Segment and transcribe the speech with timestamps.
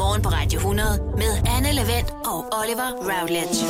[0.00, 3.64] Morgen på Radio 100 med Anne Levent og Oliver Routledge.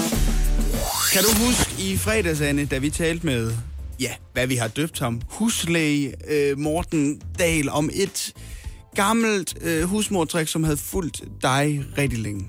[1.12, 3.52] Kan du huske i fredags, Anne, da vi talte med,
[4.00, 8.32] ja, hvad vi har døbt ham, huslæge øh, Morten Dahl, om et
[8.94, 12.44] gammelt øh, husmortræk, som havde fulgt dig rigtig længe.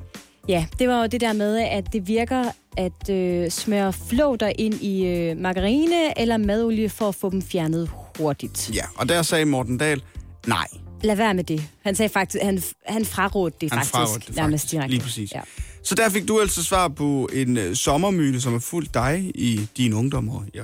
[0.48, 2.43] Ja, det var jo det der med, at det virker
[2.77, 7.89] at øh, smøre flåter ind i øh, margarine eller madolie for at få dem fjernet
[8.18, 8.71] hurtigt.
[8.75, 10.04] Ja, og der sagde Morten Dahl,
[10.48, 10.68] nej.
[11.04, 11.64] Lad være med det.
[11.84, 13.91] Han sagde faktisk, han, han frarådte det Han faktisk.
[13.94, 14.72] frarådte det nærmest faktisk.
[14.72, 14.91] direkte.
[14.96, 15.32] Lige præcis.
[15.34, 15.41] Ja.
[15.84, 19.68] Så der fik du altså svar på en øh, sommermyte, som har fulgt dig i
[19.77, 20.64] din ungdom, og ja,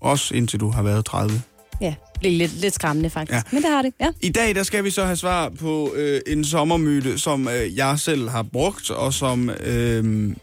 [0.00, 1.42] også indtil du har været 30.
[1.80, 3.36] ja, det er lidt, lidt skræmmende faktisk.
[3.36, 3.42] Ja.
[3.52, 4.08] Men det har det, ja.
[4.20, 7.98] I dag der skal vi så have svar på øh, en sommermyte, som øh, jeg
[7.98, 10.34] selv har brugt, og som øh,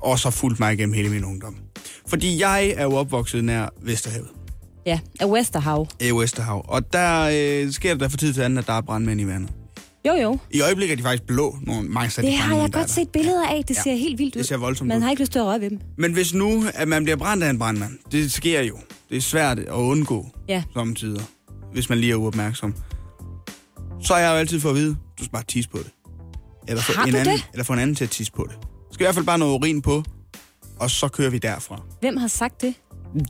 [0.00, 1.56] også har fulgt mig igennem hele min ungdom.
[2.08, 4.28] Fordi jeg er jo opvokset nær Vesterhavet,
[4.86, 5.86] Ja, af Westerhav.
[6.00, 7.20] i Vesterhav, og der
[7.64, 9.50] øh, sker det der for tid til anden, at der er brandmænd i vandet.
[10.08, 10.38] Jo, jo.
[10.50, 12.90] I øjeblikket er de faktisk blå, nogle mange af de Det har jeg er godt
[12.90, 13.64] set billeder af.
[13.68, 13.82] Det Ja.
[13.82, 14.38] ser helt vildt ud.
[14.38, 15.02] Det ser voldsomt Man ud.
[15.02, 15.80] har ikke lyst til at røre ved dem.
[15.98, 18.76] Men hvis nu, at man bliver brændt af en brandmand, det sker jo.
[19.10, 20.62] Det er svært at undgå Ja.
[20.74, 21.22] samtidig,
[21.72, 22.74] hvis man lige er uopmærksom.
[24.02, 25.90] Så har jeg jo altid fået at vide, du skal bare tisse på det.
[26.68, 27.48] Eller få, en anden, det?
[27.52, 28.56] eller få en anden til at tisse på det.
[28.62, 30.02] Du skal i hvert fald bare noget urin på,
[30.80, 31.80] og så kører vi derfra.
[32.00, 32.74] Hvem har sagt det?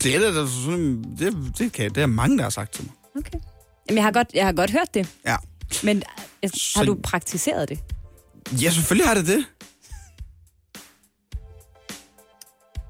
[0.03, 2.93] Det er, da sådan, det, det, kan, det er mange, der har sagt til mig.
[3.19, 3.39] Okay.
[3.89, 5.09] Jamen, jeg har godt, jeg har godt hørt det.
[5.27, 5.37] Ja.
[5.83, 6.03] Men
[6.45, 7.79] øh, Så- har du praktiseret det?
[8.63, 9.45] Ja, selvfølgelig har det det.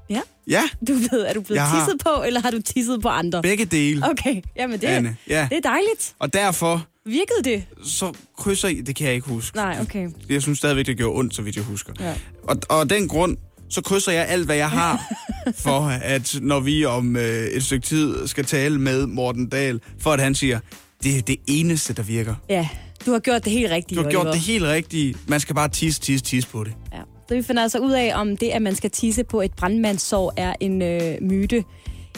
[0.09, 0.21] Ja.
[0.47, 3.07] Ja, Du ved, er du blevet Jeg har- tisset på, eller har du tisset på
[3.09, 3.41] andre?
[3.41, 4.09] begge dele.
[4.09, 5.47] Okay, jamen det, Anne, ja.
[5.51, 6.15] det er dejligt.
[6.19, 7.63] Og derfor, Virkede det?
[7.83, 9.57] så krydser I, det kan jeg ikke huske.
[9.57, 10.09] Nej, okay.
[10.29, 11.93] Jeg synes stadigvæk, det gjorde ondt, så vidt jeg husker.
[11.99, 12.13] Ja.
[12.43, 13.37] Og, og den grund,
[13.69, 15.13] så krydser jeg alt, hvad jeg har,
[15.65, 20.11] for at når vi om øh, et stykke tid skal tale med Morten Dahl, for
[20.11, 20.59] at han siger,
[21.03, 22.35] det er det eneste, der virker.
[22.49, 22.67] Ja,
[23.05, 25.15] du har gjort det helt rigtigt, Du har gjort det helt rigtige.
[25.27, 26.73] Man skal bare tisse, tisse, tisse på det.
[26.93, 26.99] Ja.
[27.29, 30.33] Så vi finder altså ud af, om det, at man skal tisse på et brandmandssår,
[30.37, 31.63] er en øh, myte,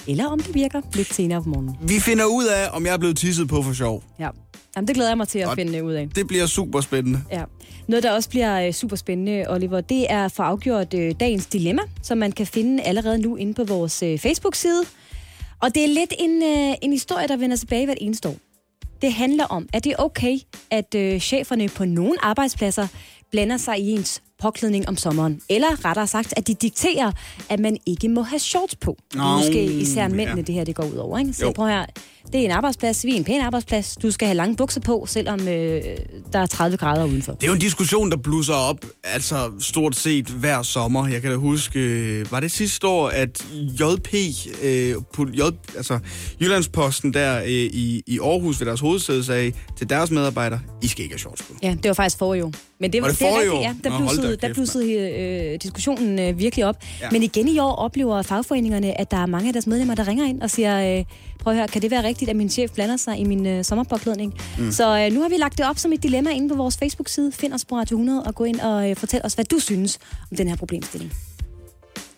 [0.08, 1.76] eller om det virker lidt senere på morgenen.
[1.82, 4.04] Vi finder ud af, om jeg er blevet tisset på for sjov.
[4.20, 4.30] Ja.
[4.76, 6.10] Jamen, det glæder jeg mig til at Og- finde ud af.
[6.16, 7.22] Det bliver super spændende.
[7.32, 7.44] Ja.
[7.88, 11.82] Noget, der også bliver øh, super spændende, Oliver, det er for afgjort øh, dagens dilemma,
[12.04, 14.82] som man kan finde allerede nu inde på vores øh, Facebook-side.
[15.62, 18.36] Og det er lidt en, øh, en historie, der vender tilbage hvert eneste år.
[19.02, 20.38] Det handler om, at det er okay,
[20.72, 22.88] at øh, cheferne på nogle arbejdspladser
[23.32, 25.42] blander sig i ens påklædning om sommeren.
[25.50, 27.12] Eller rettere sagt, at de dikterer,
[27.50, 28.98] at man ikke må have shorts på.
[29.14, 30.42] Det er Nå, måske især mændene, ja.
[30.42, 31.18] det her det går ud over.
[31.18, 31.34] Ikke?
[31.34, 31.52] Så Jo.
[31.52, 31.86] prøv her.
[32.34, 33.06] Det er en arbejdsplads.
[33.06, 33.96] Vi er en pæn arbejdsplads.
[34.02, 35.82] Du skal have lange bukser på, selvom øh,
[36.34, 37.34] der er 30 grader udenfor.
[37.34, 41.08] Det er jo en diskussion, der blusser op, altså stort set hver sommer.
[41.08, 44.14] Jeg kan da huske, øh, var det sidste år, at JP,
[44.64, 45.42] øh, på J,
[45.78, 46.00] altså
[46.42, 51.04] Jyllandsposten der øh, i, i Aarhus ved deres hovedsæde sagde til deres medarbejdere, I skal
[51.04, 51.54] ikke have shorts på.
[51.64, 52.52] Ja, det var faktisk forrige år.
[52.80, 53.76] Men det, Var det det er rigtigt, ja.
[53.90, 56.76] Der blussede, der blussede øh, diskussionen øh, virkelig op.
[57.02, 57.10] Ja.
[57.12, 60.26] Men igen i år oplever fagforeningerne, at der er mange af deres medlemmer, der ringer
[60.26, 61.06] ind og siger, øh,
[61.40, 63.64] prøv at høre, kan det være rigtigt, at min chef blander sig i min øh,
[63.64, 64.34] sommerpåklædning?
[64.60, 64.72] Mm.
[64.72, 67.32] Så øh, nu har vi lagt det op som et dilemma inde på vores Facebook-side.
[67.32, 70.00] Find os på Radio 100 og gå ind og øh, fortæl os, hvad du synes
[70.32, 71.14] om den her problemstilling.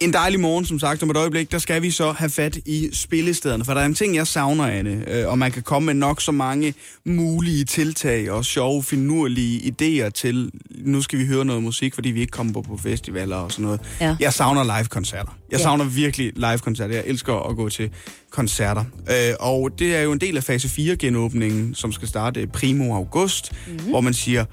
[0.02, 2.90] En dejlig morgen, som sagt, om et øjeblik, der skal vi så have fat i
[2.94, 3.66] spillestederne.
[3.66, 6.22] For der er en ting, jeg savner, Anne, øh, og man kan komme med nok
[6.22, 6.74] så mange
[7.06, 10.52] mulige tiltag og sjove, finurlige idéer til,
[10.86, 13.66] nu skal vi høre noget musik, fordi vi ikke kommer på, på festivaler og sådan
[13.66, 13.82] noget.
[14.02, 14.16] Ja.
[14.20, 15.38] Jeg savner live-koncerter.
[15.52, 15.64] Jeg Ja.
[15.64, 16.96] savner virkelig live-koncerter.
[16.96, 17.90] Jeg elsker at gå til
[18.32, 18.84] koncerter.
[19.10, 23.52] Øh, og det er jo en del af fase 4-genåbningen, som skal starte primo august,
[23.68, 23.90] mm-hmm.
[23.90, 24.46] hvor man siger,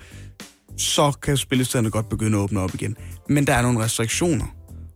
[0.76, 2.96] så kan spillestederne godt begynde at åbne op igen.
[3.28, 4.44] Men der er nogle restriktioner.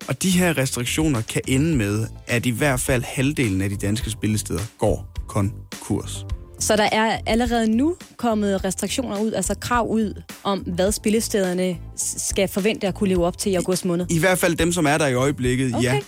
[0.09, 4.11] Og de her restriktioner kan ende med, at i hvert fald halvdelen af de danske
[4.11, 6.27] spillesteder går konkurs.
[6.59, 12.49] Så der er allerede nu kommet restriktioner ud, altså krav ud om, hvad spillestederne skal
[12.49, 14.07] forvente at kunne leve op til i august måned.
[14.11, 16.01] I hvert fald dem, som er der i øjeblikket, Okay, ja.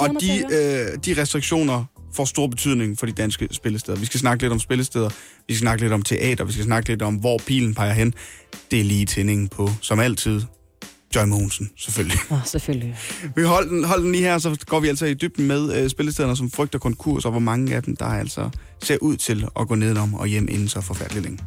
[0.00, 1.84] Og de, øh, de restriktioner
[2.14, 3.98] får stor betydning for de danske spillesteder.
[3.98, 5.08] Vi skal snakke lidt om spillesteder,
[5.48, 8.14] vi skal snakke lidt om teater, vi skal snakke lidt om, hvor pilen peger hen.
[8.70, 10.40] Det er lige tændingen på, som altid,
[11.14, 12.18] Joy Mogensen, selvfølgelig.
[12.30, 12.96] Åh, selvfølgelig.
[13.36, 15.90] Vi holder den, hold den lige her, så går vi altså i dybden med øh,
[15.90, 18.50] spillestederne, som frygter konkurs, og hvor mange af dem, der altså
[18.82, 21.38] ser ud til at gå nedenom og hjem inden så forfærdeligt længe.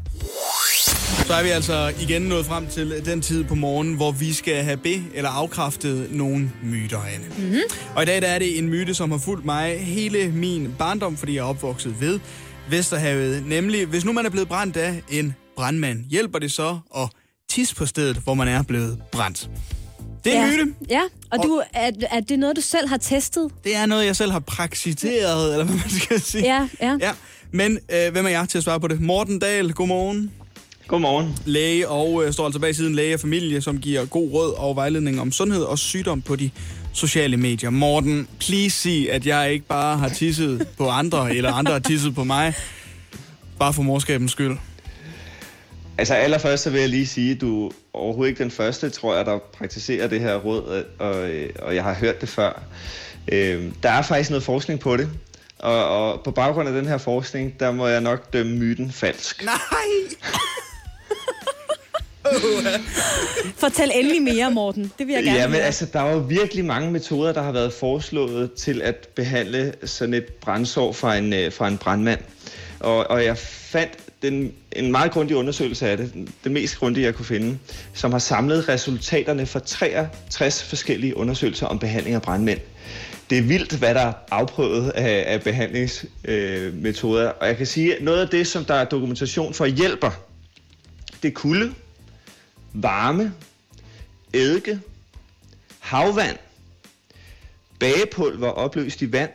[1.25, 4.63] Så er vi altså igen nået frem til den tid på morgenen, hvor vi skal
[4.63, 7.25] have be- eller afkræftet nogle myter, Anne.
[7.37, 7.59] Mm-hmm.
[7.95, 11.17] Og i dag der er det en myte, som har fulgt mig hele min barndom,
[11.17, 12.19] fordi jeg er opvokset ved
[12.69, 13.45] Vesterhavet.
[13.45, 17.09] Nemlig, hvis nu man er blevet brændt af en brandmand, hjælper det så at
[17.51, 19.49] tisse på stedet, hvor man er blevet brændt.
[20.23, 20.51] Det er ja.
[20.51, 20.73] myte.
[20.89, 21.01] Ja,
[21.31, 23.51] og, Og- du, er, er det noget, du selv har testet?
[23.63, 26.43] Det er noget, jeg selv har praksiteret, eller hvad man skal sige.
[26.43, 26.97] Ja, ja.
[27.01, 27.11] ja.
[27.51, 29.01] Men øh, hvem er jeg til at svare på det?
[29.01, 30.31] Morten Dahl, godmorgen.
[30.87, 31.35] Godmorgen.
[31.45, 34.75] Læge og øh, står altså bag siden læge og familie, som giver god råd og
[34.75, 36.49] vejledning om sundhed og sygdom på de
[36.93, 37.69] sociale medier.
[37.69, 42.15] Morten, please sig, at jeg ikke bare har tisset på andre, eller andre har tisset
[42.15, 42.53] på mig.
[43.59, 44.57] Bare for morskabens skyld.
[46.01, 49.15] Altså allerførst så vil jeg lige sige, at du er overhovedet ikke den første, tror
[49.15, 51.15] jeg, der praktiserer det her råd, og,
[51.67, 52.61] og jeg har hørt det før.
[53.31, 55.09] Øh, der er faktisk noget forskning på det,
[55.59, 59.43] og, og på baggrund af den her forskning, der må jeg nok dømme myten falsk.
[59.43, 59.55] Nej!
[63.57, 64.91] Fortæl endelig mere, Morten.
[64.99, 65.63] Det vil jeg gerne Ja, men høre.
[65.65, 70.13] altså, der er jo virkelig mange metoder, der har været foreslået til at behandle sådan
[70.13, 72.19] et brændsår fra en, øh, fra en brandmand.
[72.79, 77.15] Og, og jeg fandt den, en meget grundig undersøgelse af det, den mest grundige, jeg
[77.15, 77.57] kunne finde,
[77.93, 82.59] som har samlet resultaterne fra 63 forskellige undersøgelser om behandling af brandmænd.
[83.29, 87.27] Det er vildt, hvad der er afprøvet af, af behandlingsmetoder.
[87.27, 90.11] Øh, og jeg kan sige, at noget af det, som der er dokumentation for hjælper,
[91.21, 91.73] det er kulde,
[92.73, 93.33] varme,
[94.33, 94.79] eddike,
[95.79, 96.37] havvand,
[97.79, 99.31] bagepulver opløst i vand,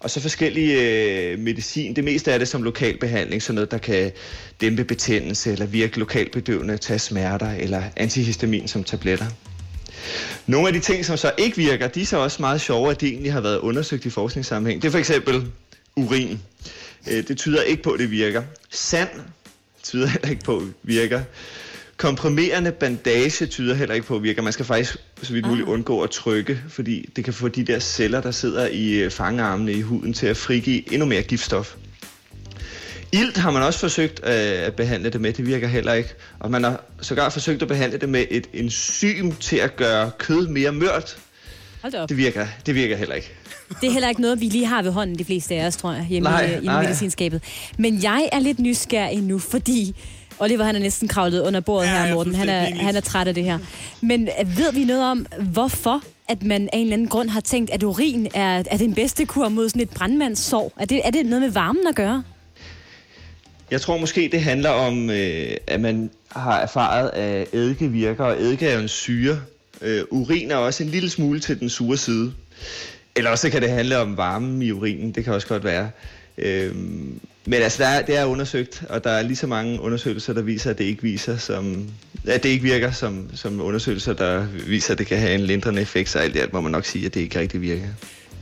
[0.00, 1.96] og så forskellige øh, medicin.
[1.96, 4.12] Det meste af det som lokalbehandling, sådan noget, der kan
[4.60, 9.26] dæmpe betændelse, eller virke lokalbedøvende, tage smerter, eller antihistamin som tabletter.
[10.46, 13.00] Nogle af de ting, som så ikke virker, de er så også meget sjove, at
[13.00, 14.82] de egentlig har været undersøgt i forskningssammenhæng.
[14.82, 15.46] Det er for eksempel
[15.96, 16.40] urin.
[17.10, 18.42] Øh, det tyder ikke på, at det virker.
[18.70, 19.08] Sand
[19.82, 21.22] tyder heller ikke på, at det virker.
[21.96, 24.42] Komprimerende bandage tyder heller ikke på at virke.
[24.42, 27.78] Man skal faktisk så vidt muligt undgå at trykke, fordi det kan få de der
[27.78, 31.74] celler, der sidder i øh, fangearmene i huden, til at frigive endnu mere giftstof.
[33.12, 34.30] Ilt har man også forsøgt øh,
[34.66, 36.08] at behandle det med, det virker heller ikke.
[36.38, 40.48] Og man har sågar forsøgt at behandle det med et enzym til at gøre kød
[40.48, 41.18] mere mørt.
[41.82, 42.08] Hold op.
[42.08, 43.32] Det virker, det virker heller ikke.
[43.80, 45.92] Det er heller ikke noget, vi lige har ved hånden, de fleste af os, tror
[45.92, 46.82] jeg, hjemme Nej, i, i nej.
[46.82, 47.42] medicinskabet.
[47.78, 49.96] Men jeg er lidt nysgerrig nu, fordi
[50.38, 52.32] Oliver han er næsten kravlet under bordet Ja, her, Morten.
[52.32, 53.58] synes, Han det er er, han er træt af det her.
[54.00, 57.40] Men øh, ved vi noget om, hvorfor at man af en eller anden grund har
[57.40, 60.72] tænkt, at urin er, er den bedste kur mod sådan et brandmandssår?
[60.80, 62.22] Er det, er det noget med varmen at gøre?
[63.70, 68.42] Jeg tror måske, det handler om, øh, at man har erfaret, at eddike virker, og
[68.42, 69.40] eddike er jo en syre.
[69.82, 72.32] Øh, urin er også en lille smule til den sure side.
[73.16, 75.90] Eller også kan det handle om varmen i urinen, det kan også godt være.
[76.38, 76.74] Øh,
[77.46, 80.42] men altså, der er, det er undersøgt, og der er lige så mange undersøgelser, der
[80.42, 81.88] viser, at det ikke viser, som,
[82.26, 85.82] at det ikke virker, som, som undersøgelser, der viser, at det kan have en lindrende
[85.82, 86.08] effekt.
[86.08, 87.86] Så alt i alt må man nok sige, at det ikke rigtig virker.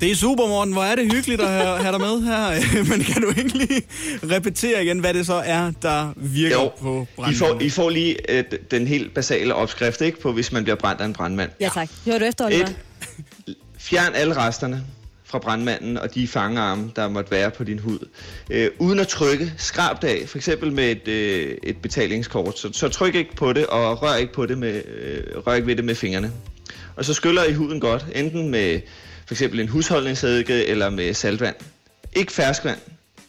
[0.01, 0.73] Det er super, Morten.
[0.73, 2.49] Hvor er det hyggeligt at have, have dig med her.
[2.91, 3.83] Men kan du ikke lige
[4.37, 7.67] repetere igen, hvad det så er, der virker Jo, på I får, brandmanden?
[7.67, 11.05] I får lige øh, den helt basale opskrift, ikke, på hvis man bliver brændt af
[11.05, 11.51] en brandmand.
[11.61, 11.89] Ja tak.
[12.05, 12.67] Hører du efter, Oliver?
[12.67, 12.77] Et,
[13.79, 14.85] fjern alle resterne
[15.35, 17.99] fra brandmanden og de fangearme, der måtte være på din hud.
[18.51, 22.59] Øh, uden at trykke, skrab det af, for eksempel med et, øh, et betalingskort.
[22.59, 25.67] Så, så tryk ikke på det, og rør ikke, på det med, øh, rør ikke
[25.67, 26.33] ved det med fingrene.
[26.97, 28.81] Og så skyller I huden godt, enten med
[29.27, 31.57] for eksempel en husholdningseddike eller med saltvand.
[32.13, 32.79] Ikke ferskvand.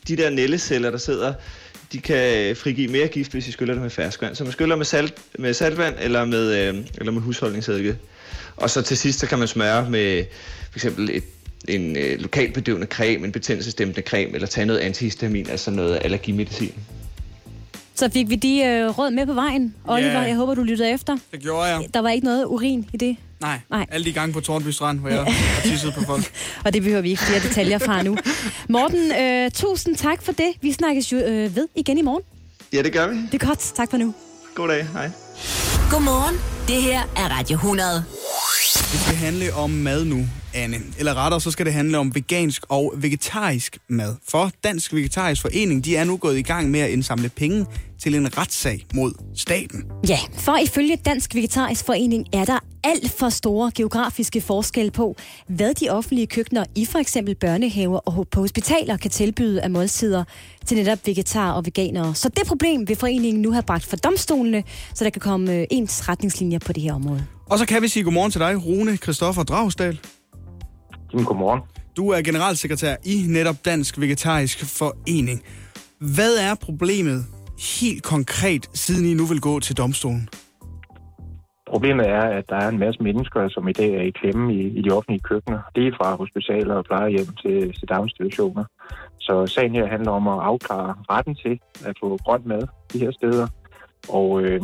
[0.07, 1.33] De der nælleceller, der sidder,
[1.91, 4.35] de kan frigive mere gift, hvis I skyller det med ferskvand.
[4.35, 7.97] Så man skyller med, salt, med saltvand eller med, øh, eller med husholdningseddike.
[8.55, 10.25] Og så til sidst, så kan man smøre med
[10.71, 11.23] for eksempel et,
[11.69, 16.73] en øh, lokalbedøvende creme, en betændelsesdæmpende creme, eller tage noget antihistamin, altså noget allergimedicin.
[17.95, 19.75] Så fik vi de øh, råd med på vejen.
[19.87, 20.19] Oliver, Ja.
[20.19, 21.17] jeg håber, du lyttede efter.
[21.31, 21.87] Det gjorde jeg.
[21.93, 23.15] Der var ikke noget urin i det.
[23.41, 23.85] Nej, Nej.
[23.91, 26.31] alle de gange på Tornby Strand, hvor jeg har tisset på folk.
[26.65, 28.17] Og det behøver vi ikke flere detaljer fra nu.
[28.69, 30.51] Morten, øh, tusind tak for det.
[30.61, 32.21] Vi snakkes jo øh, ved igen i morgen.
[32.73, 33.15] Ja, det gør vi.
[33.31, 33.59] Det er godt.
[33.59, 34.13] Tak for nu.
[34.55, 34.87] God dag.
[34.93, 35.09] Hej.
[35.91, 36.35] Godmorgen.
[36.67, 37.87] Det her er Radio 100.
[38.73, 40.77] Det skal handle om mad nu, Anne.
[40.99, 44.15] Eller rettere, så skal det handle om vegansk og vegetarisk mad.
[44.29, 47.65] For Dansk Vegetarisk Forening, de er nu gået i gang med at indsamle penge
[47.99, 49.83] til en retssag mod staten.
[50.09, 55.15] Ja, for ifølge Dansk Vegetarisk Forening er der alt for store geografiske forskelle på,
[55.47, 60.23] hvad de offentlige køkkener i for eksempel børnehaver og på hospitaler kan tilbyde af måltider
[60.65, 62.15] til netop vegetarer og veganere.
[62.15, 65.67] Så det problem vil foreningen nu have bragt for domstolene, så der kan komme øh,
[65.71, 67.25] ens retningslinjer på det her område.
[67.45, 69.99] Og så kan vi sige godmorgen til dig, Rune Christoffer Dragsdal.
[71.13, 71.61] Jamen, godmorgen.
[71.97, 75.43] Du er generalsekretær i netop Dansk Vegetarisk Forening.
[75.99, 77.25] Hvad er problemet
[77.79, 80.29] helt konkret, siden I nu vil gå til domstolen?
[81.67, 84.61] Problemet er, at der er en masse mennesker, som i dag er i klemme i,
[84.77, 85.59] i de offentlige køkkener.
[85.75, 88.65] Det er fra hospitaler og plejehjem til, til daginstitutioner.
[89.19, 93.11] Så sagen her handler om at afklare retten til at få grønt mad de her
[93.11, 93.47] steder.
[94.09, 94.61] Og øh,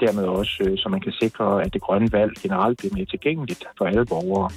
[0.00, 3.64] dermed også, øh, så man kan sikre, at det grønne valg generelt bliver mere tilgængeligt
[3.78, 4.50] for alle borgere.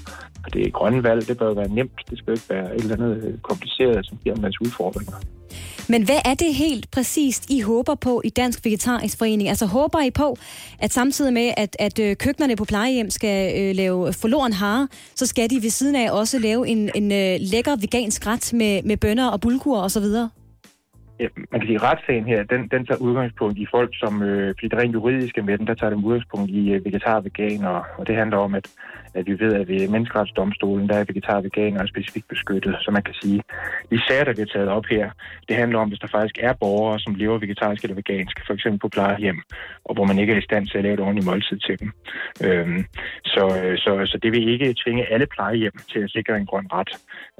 [0.45, 1.99] Og det grønne valg, det bør være nemt.
[2.09, 5.17] Det skal ikke være et eller andet øh, kompliceret, som giver en masse udfordringer.
[5.89, 9.49] Men hvad er det helt præcist, I håber på i Dansk Vegetarisk Forening?
[9.49, 10.37] Altså håber I på,
[10.79, 15.25] at samtidig med, at, at øh, køkkenerne på plejehjem skal øh, lave forloren hare, så
[15.25, 18.97] skal de ved siden af også lave en, en øh, lækker vegansk ret med, med
[18.97, 20.05] bønner og bulgur osv.?
[21.19, 24.67] Ja, man kan sige, retssagen her, den, den tager udgangspunkt i folk, som, øh, fordi
[24.67, 28.07] det rent juridiske med den, der tager den udgangspunkt i øh, vegetar og veganer, og
[28.07, 28.67] det handler om, at
[29.13, 32.75] at vi ved, at ved menneskeretsdomstolen, der er vegetar og veganer specifikt beskyttet.
[32.81, 33.41] Så man kan sige,
[33.91, 35.09] de sager, der bliver taget op her,
[35.47, 38.79] det handler om, hvis der faktisk er borgere, som lever vegetarisk eller vegansk, for eksempel
[38.79, 39.39] på plejehjem,
[39.85, 41.91] og hvor man ikke er i stand til at lave et ordentligt måltid til dem.
[42.45, 42.85] Øhm,
[43.25, 46.67] så, øh, så, så det vil ikke tvinge alle plejehjem til at sikre en grøn
[46.73, 46.91] ret.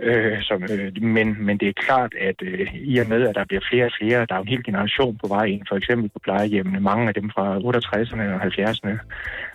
[0.02, 3.46] Øh, som, øh, men, men det er klart, at øh, i og med, at der
[3.46, 6.20] bliver flere og flere, der er en hel generation på vej ind, for eksempel på
[6.20, 8.94] plejehjemmene, mange af dem fra 68'erne og 70'erne,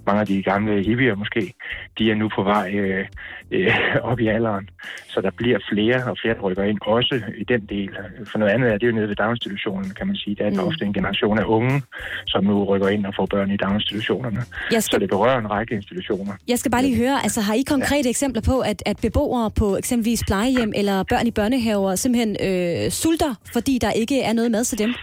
[0.07, 1.55] mange af de gamle hippier måske,
[1.99, 3.07] de er nu på vej øh,
[3.51, 3.75] øh,
[4.11, 4.69] op i alderen.
[5.09, 7.91] Så der bliver flere og flere, der rykker ind, også i den del.
[8.31, 10.37] For noget andet er det jo nede ved daginstitutionen, kan man sige.
[10.37, 10.69] Der er mm.
[10.69, 11.83] ofte en generation af unge,
[12.27, 14.41] som nu rykker ind og får børn i daginstitutionerne.
[14.71, 14.83] Skal...
[14.83, 16.33] Så det berører en række institutioner.
[16.49, 18.11] Jeg skal bare lige høre, altså har I konkrete ja.
[18.11, 23.35] eksempler på, at, at beboere på eksempelvis plejehjem eller børn i børnehaver simpelthen øh, sulter,
[23.53, 24.95] fordi der ikke er noget mad til dem?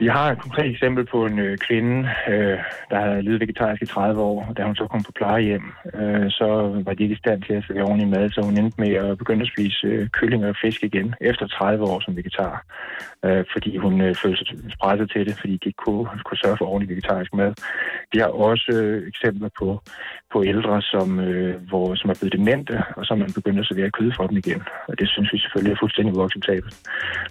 [0.00, 2.58] Vi har et konkret eksempel på en øh, kvinde, øh,
[2.90, 6.30] der havde levet vegetarisk i 30 år, og da hun så kom på plejehjem, øh,
[6.30, 6.46] så
[6.84, 9.18] var de ikke i stand til at servere ordentlig mad, så hun endte med at
[9.18, 12.64] begynde at spise øh, kylling og fisk igen efter 30 år som vegetar,
[13.24, 16.56] øh, fordi hun øh, følte sig presset til det, fordi de ikke kunne, kunne sørge
[16.58, 17.52] for ordentlig vegetarisk mad.
[18.12, 19.68] Vi har også øh, eksempler på,
[20.32, 23.90] på ældre, som, øh, hvor, som er blevet demente, og som man begynder at servere
[23.90, 26.74] kød for dem igen, og det synes vi selvfølgelig er fuldstændig uacceptabelt.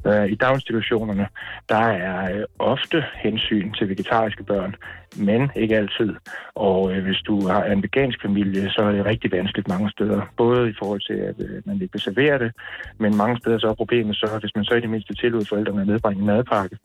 [0.08, 1.28] Øh, I daginstitutionerne,
[1.70, 4.76] der er øh, ofte hensyn til vegetariske børn,
[5.18, 6.16] men ikke altid.
[6.56, 10.22] Og øh, hvis du har en vegansk familie, så er det rigtig vanskeligt mange steder.
[10.38, 12.52] Både i forhold til, at øh, man ikke vil servere det,
[12.98, 15.82] men mange steder så er problemet så, hvis man så i det mindste tilbyder forældrene
[15.82, 16.78] at medbringe en madpakke.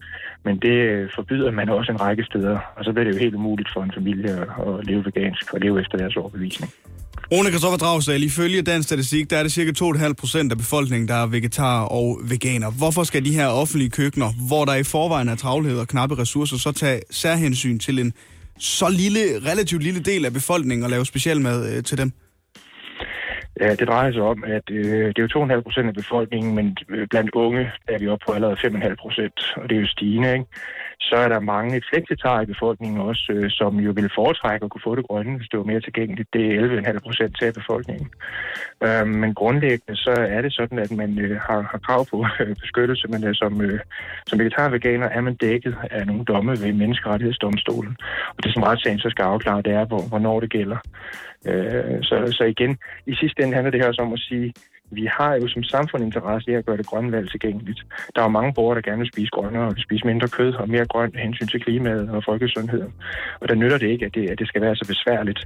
[0.45, 3.35] Men det øh, forbyder man også en række steder, og så bliver det jo helt
[3.35, 6.71] umuligt for en familie at, at leve vegansk og leve efter deres overbevisning.
[7.33, 11.15] Rune Kristoffer Dragsdal, ifølge dansk statistik, der er det cirka 2,5 procent af befolkningen, der
[11.15, 12.71] er vegetar og veganer.
[12.71, 16.57] Hvorfor skal de her offentlige køkkener, hvor der i forvejen er travlhed og knappe ressourcer,
[16.57, 18.13] så tage særhensyn til en
[18.59, 22.13] så lille, relativt lille del af befolkningen og lave specialmad øh, til dem?
[23.61, 26.77] Ja, det drejer sig om, at øh, det er jo 2,5 procent af befolkningen, men
[26.91, 30.33] øh, blandt unge er vi oppe på allerede 5,5 procent, og det er jo stigende,
[30.33, 30.47] ikke?
[31.09, 34.87] Så er der mange fleksitarer i befolkningen også, øh, som jo vil foretrække at kunne
[34.89, 36.29] få det grønne, hvis det var mere tilgængeligt.
[36.33, 38.09] Det er 11,5 procent af befolkningen.
[38.87, 42.57] Øh, men grundlæggende så er det sådan, at man øh, har, har krav på øh,
[42.63, 43.81] beskyttelse, men øh, som, øh,
[44.27, 47.97] som vegetarveganer er man dækket af nogle domme ved menneskerettighedsdomstolen.
[48.37, 50.79] Og det som retssagen så skal afklare, det er, hvor, hvornår det gælder.
[51.49, 54.53] Øh, så, så igen, i sidste ende handler det her også om at sige,
[54.95, 57.81] vi har jo som samfund interesse i at gøre det grønne valg tilgængeligt.
[58.15, 60.69] Der er jo mange borgere, der gerne vil spise grønnere og spise mindre kød og
[60.69, 62.93] mere grønt hensyn til klimaet og folkesundheden.
[63.41, 65.41] Og der nytter det ikke, at det, at det skal være så besværligt,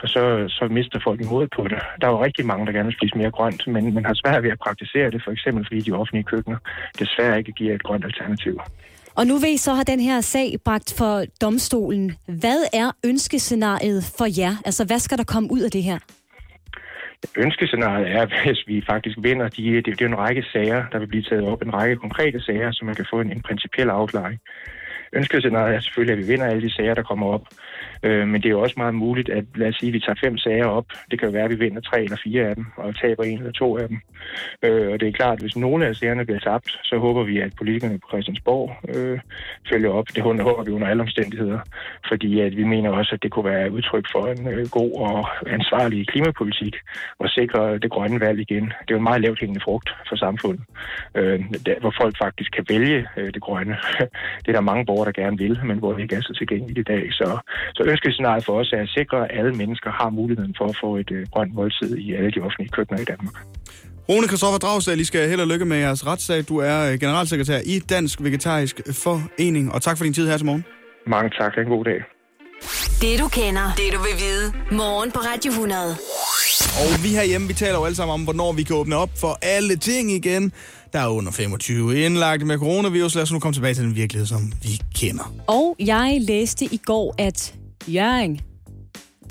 [0.00, 1.78] for så, så mister folk imod på det.
[2.00, 4.42] Der er jo rigtig mange, der gerne vil spise mere grønt, men man har svært
[4.42, 6.58] ved at praktisere det, for eksempel fordi de offentlige køkkener
[6.98, 8.60] desværre ikke giver et grønt alternativ.
[9.16, 12.12] Og nu ved I så har den her sag bragt for domstolen.
[12.26, 14.54] Hvad er ønskescenariet for jer?
[14.64, 15.98] Altså, hvad skal der komme ud af det her?
[17.36, 21.06] Ønskescenariet er, hvis vi faktisk vinder, de, det, det er en række sager, der vil
[21.06, 24.40] blive taget op, en række konkrete sager, så man kan få en, en principiel afklaring.
[25.12, 27.44] Ønskescenariet er selvfølgelig, at vi vinder alle de sager, der kommer op.
[28.04, 30.20] Øh, men det er jo også meget muligt, at lad os sige, at vi tager
[30.24, 30.86] fem sager op.
[31.10, 33.38] Det kan jo være, at vi vinder tre eller fire af dem, og taber en
[33.38, 33.98] eller to af dem.
[34.62, 37.40] Øh, og det er klart, at hvis nogle af sagerne bliver tabt, så håber vi,
[37.40, 39.18] at politikerne på Christiansborg øh,
[39.70, 40.06] følger op.
[40.14, 41.60] Det håber vi under alle omstændigheder,
[42.08, 45.28] fordi at vi mener også, at det kunne være udtryk for en øh, god og
[45.46, 46.76] ansvarlig klimapolitik
[47.18, 48.64] og sikre det grønne valg igen.
[48.64, 50.64] Det er jo en meget lavt hængende frugt for samfundet,
[51.14, 53.76] øh, der, hvor folk faktisk kan vælge øh, det grønne.
[54.42, 56.78] det er der mange borgere, der gerne vil, men hvor det ikke er så tilgængeligt
[56.78, 57.12] i dag.
[57.12, 57.38] Så,
[57.74, 60.90] så ønskescenariet for os er at sikre, at alle mennesker har muligheden for at få
[61.02, 63.36] et øh, grønt måltid i alle de offentlige køkkener i Danmark.
[64.08, 66.40] Rune Kristoffer Dragsdal, I skal held og lykke med jeres retssag.
[66.48, 70.46] Du er øh, generalsekretær i Dansk Vegetarisk Forening, og tak for din tid her til
[70.46, 70.64] morgen.
[71.06, 71.52] Mange tak.
[71.58, 72.00] En god dag.
[73.00, 74.46] Det du kender, det du vil vide.
[74.76, 75.96] Morgen på Radio 100.
[76.82, 79.38] Og vi herhjemme, vi taler jo alle sammen om, hvornår vi kan åbne op for
[79.42, 80.52] alle ting igen.
[80.92, 83.14] Der er under 25 indlagt med coronavirus.
[83.14, 85.34] Lad os nu komme tilbage til den virkelighed, som vi kender.
[85.46, 87.54] Og jeg læste i går, at
[87.88, 88.40] Jørgen,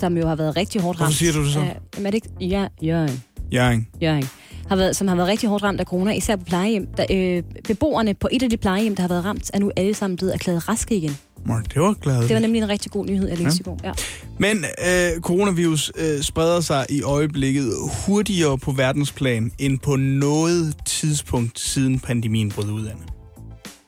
[0.00, 1.08] som jo har været rigtig hårdt ramt...
[1.08, 1.60] Hvorfor siger du det så?
[1.60, 2.28] Af, er det ikke?
[2.40, 3.22] Ja, Jørgen.
[3.54, 3.88] Jørgen.
[4.02, 4.24] Jørgen.
[4.68, 6.86] Har været, som har været rigtig hårdt ramt af corona, især på plejehjem.
[6.96, 9.94] Der, øh, beboerne på et af de plejehjem, der har været ramt, er nu alle
[9.94, 11.16] sammen blevet erklæret raske igen.
[11.46, 12.22] Det var glad.
[12.22, 13.72] Det var nemlig en rigtig god nyhed, jeg læste ja.
[13.72, 13.80] i går.
[13.84, 13.92] Ja.
[14.38, 17.72] Men øh, coronavirus øh, spreder sig i øjeblikket
[18.06, 23.13] hurtigere på verdensplan end på noget tidspunkt siden pandemien brød ud af.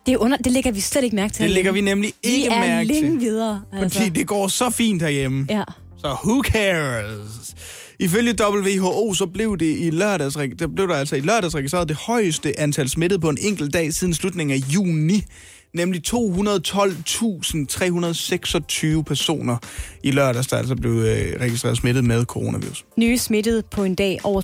[0.07, 1.43] Det, er under, det lægger vi slet ikke mærke til.
[1.43, 3.21] Det lægger vi nemlig ikke vi er mærke til.
[3.21, 3.63] videre.
[3.73, 3.99] Altså.
[3.99, 5.47] Fordi det går så fint herhjemme.
[5.51, 5.63] Ja.
[5.99, 7.55] Så who cares?
[7.99, 11.97] Ifølge WHO, så blev det i lørdags, der blev der altså i lørdags registreret det
[11.97, 15.25] højeste antal smittede på en enkelt dag siden slutningen af juni.
[15.75, 19.57] Nemlig 212.326 personer
[20.03, 22.85] i lørdags, der altså blev øh, registreret smittet med coronavirus.
[22.97, 24.43] Nye smittede på en dag over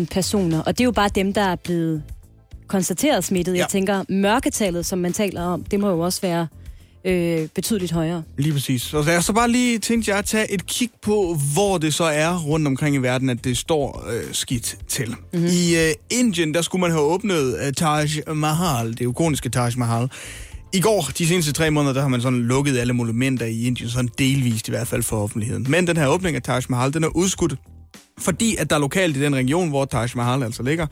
[0.00, 0.62] 200.000 personer.
[0.62, 2.02] Og det er jo bare dem, der er blevet
[2.66, 3.54] konstateret smittet.
[3.54, 3.58] Ja.
[3.58, 6.46] Jeg tænker, mørketallet, som man taler om, det må jo også være
[7.04, 8.22] øh, betydeligt højere.
[8.38, 8.82] Lige præcis.
[8.82, 12.04] Så jeg så bare lige tænkte jeg at tage et kig på, hvor det så
[12.04, 15.08] er rundt omkring i verden, at det står øh, skidt til.
[15.08, 15.46] Mm-hmm.
[15.46, 20.10] I øh, Indien, der skulle man have åbnet øh, Taj Mahal, det ikoniske Taj Mahal.
[20.74, 23.90] I går, de seneste tre måneder, der har man sådan lukket alle monumenter i Indien,
[23.90, 25.66] sådan delvist i hvert fald for offentligheden.
[25.68, 27.54] Men den her åbning af Taj Mahal, den er udskudt,
[28.18, 30.86] fordi at der lokalt i den region, hvor Taj Mahal altså ligger,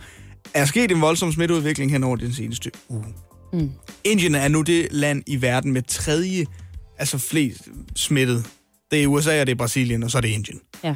[0.55, 3.05] er sket en voldsom smitteudvikling hen over den seneste uge.
[3.53, 3.71] Mm.
[4.05, 6.47] Indien er nu det land i verden med tredje,
[6.99, 8.47] altså flest smittet.
[8.91, 10.61] Det er USA, og det er Brasilien, og så er det Indien.
[10.85, 10.95] Ja.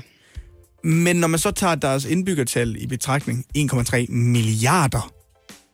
[0.85, 5.15] Men når man så tager deres indbyggertal i betragtning, 1,3 milliarder,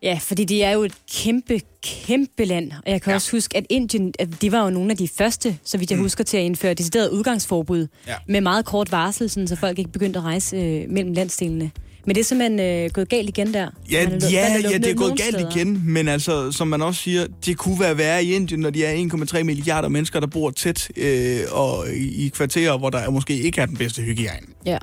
[0.03, 2.73] Ja, fordi det er jo et kæmpe, kæmpe land.
[2.73, 3.15] Og jeg kan ja.
[3.15, 6.05] Også huske, at Indien, det var jo nogle af de første, så vidt jeg mm.
[6.05, 7.87] husker, til at indføre decideret udgangsforbud.
[8.07, 8.15] Ja.
[8.29, 11.71] Med meget kort varsel, sådan, så folk ikke begyndte at rejse øh, mellem landsdelene.
[12.07, 13.69] Men det er simpelthen øh, gået galt igen der.
[13.91, 15.57] Ja, Man er ja, man er ja, det er gået galt steder.
[15.57, 18.85] igen, men altså, som man også siger, det kunne være værre i Indien, når de
[18.85, 23.39] er 1,3 milliarder mennesker, der bor tæt øh, og i, i kvarterer, hvor der måske
[23.41, 24.47] ikke er den bedste hygiejne.
[24.67, 24.79] Ja.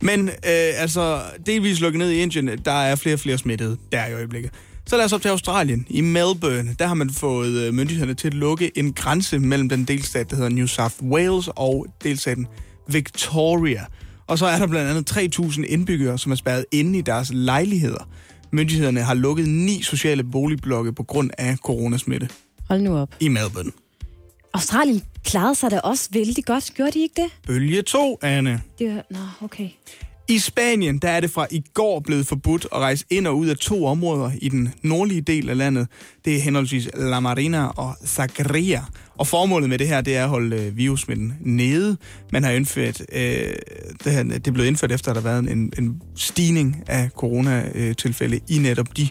[0.00, 4.06] Men øh, altså, delvis lukket ned i Indien, der er flere og flere smittede der
[4.06, 4.50] i øjeblikket.
[4.86, 5.86] Så lad os op til Australien.
[5.90, 9.84] I Melbourne, der har man fået øh, myndighederne til at lukke en grænse mellem den
[9.84, 12.46] delstat, der hedder New South Wales, og delstaten
[12.88, 13.84] Victoria.
[14.26, 18.08] Og så er der blandt andet 3.000 indbyggere, som er spærret inde i deres lejligheder.
[18.52, 22.28] Myndighederne har lukket ni sociale boligblokke på grund af coronasmitte
[22.68, 23.14] Hold nu op.
[23.20, 23.70] i Melbourne.
[24.54, 26.70] Australien klarede sig da også vældig godt.
[26.74, 27.30] Gjorde de ikke det?
[27.46, 28.62] Bølge 2, Anne.
[28.78, 29.02] det.
[29.10, 29.68] Nå, okay.
[30.28, 33.46] I Spanien, der er det fra i går blevet forbudt at rejse ind og ud
[33.46, 35.88] af to områder i den nordlige del af landet.
[36.24, 38.84] Det er henholdsvis La Marina og Sagria.
[39.18, 41.96] Og formålet med det her, det er at holde øh, virussmitten nede.
[42.32, 43.18] Man har indført, øh,
[44.04, 47.10] det, her, det er blevet indført efter, at der har været en, en stigning af
[47.10, 49.08] coronatilfælde i netop de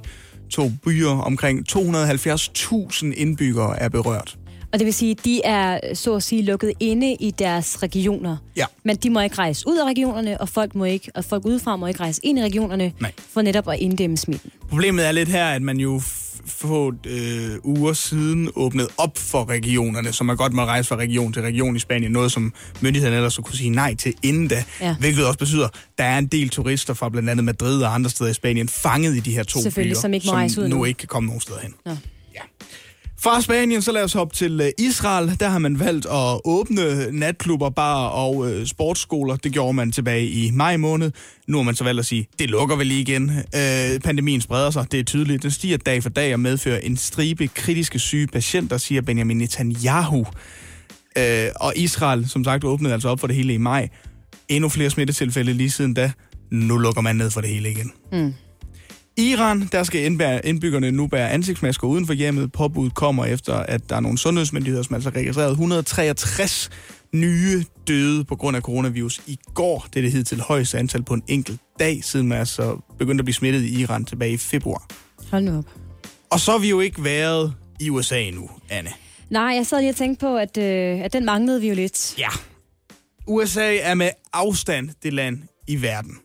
[0.50, 1.10] to byer.
[1.10, 4.38] Omkring 270.000 indbyggere er berørt.
[4.74, 8.38] Og det vil sige, at de er så at sige lukket inde i deres regioner.
[8.56, 8.66] Ja.
[8.84, 11.76] Men de må ikke rejse ud af regionerne, og folk, må ikke, og folk udefra
[11.76, 13.12] må ikke rejse ind i regionerne, Nej.
[13.34, 14.52] for netop at inddæmme smitten.
[14.70, 16.02] Problemet er lidt her, at man jo
[16.46, 21.34] få øh, uger siden åbnet op for regionerne, så man godt må rejse fra region
[21.34, 22.12] til region i Spanien.
[22.12, 24.64] Noget, som myndighederne ellers kunne sige nej til inden da.
[24.82, 24.96] Ja.
[25.00, 28.10] Hvilket også betyder, at der er en del turister fra blandt andet Madrid og andre
[28.10, 30.86] steder i Spanien fanget i de her to byer, som ikke må ud nu nu.
[30.86, 31.74] ikke kan komme nogen steder hen.
[31.86, 31.92] Nå.
[32.36, 32.42] Ja.
[33.24, 35.40] Fra Spanien, så lad os hoppe til øh, Israel.
[35.40, 39.36] Der har man valgt at åbne natklubber, bar og øh, sportsskoler.
[39.36, 41.12] Det gjorde man tilbage i maj måned.
[41.48, 43.32] Nu har man så valgt at sige, det lukker vel lige igen.
[43.56, 45.44] Øh, pandemien spreder sig, det er tydeligt.
[45.44, 50.26] Den stiger dag for dag og medfører en stribe kritiske syge patienter, siger Benjamin Netanyahu.
[51.18, 53.90] Øh, og Israel, som sagt, åbnede altså op for det hele i maj.
[54.50, 56.12] Endnu flere smittetilfælde lige siden da.
[56.52, 57.92] Nu lukker man ned for det hele igen.
[58.12, 58.34] Mm.
[59.18, 60.06] Iran, der skal
[60.44, 62.52] indbyggerne nu bære ansigtsmasker uden for hjemmet.
[62.52, 66.70] Påbuddet kommer efter, at der er nogle sundhedsmyndigheder, som altså har registreret 163
[67.14, 69.88] nye døde på grund af coronavirus i går.
[69.94, 73.26] Det er det hidtil højeste antal på en enkelt dag, siden man altså begyndte at
[73.26, 74.88] blive smittet i Iran tilbage i februar.
[75.32, 75.66] Hold nu op.
[76.32, 78.90] Og så har vi jo ikke været i USA endnu, Anne.
[79.30, 82.16] Nej, jeg sad lige og tænkte på, at, øh, at den manglede vi jo lidt.
[82.18, 82.30] Ja.
[83.28, 86.18] USA er med afstand det land i verden,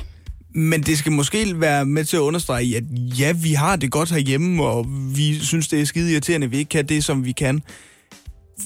[0.55, 2.85] Men det skal måske være med til at understrege, at
[3.19, 6.59] ja, vi har det godt herhjemme, og vi synes, det er skide irriterende, at vi
[6.59, 7.63] ikke kan det, som vi kan.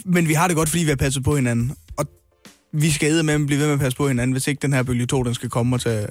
[0.04, 1.72] Men vi har det godt, fordi vi har passet på hinanden.
[2.72, 4.82] Vi skal med at blive ved med at passe på hinanden, hvis ikke den her
[4.82, 6.06] bølge 2, den skal komme og tage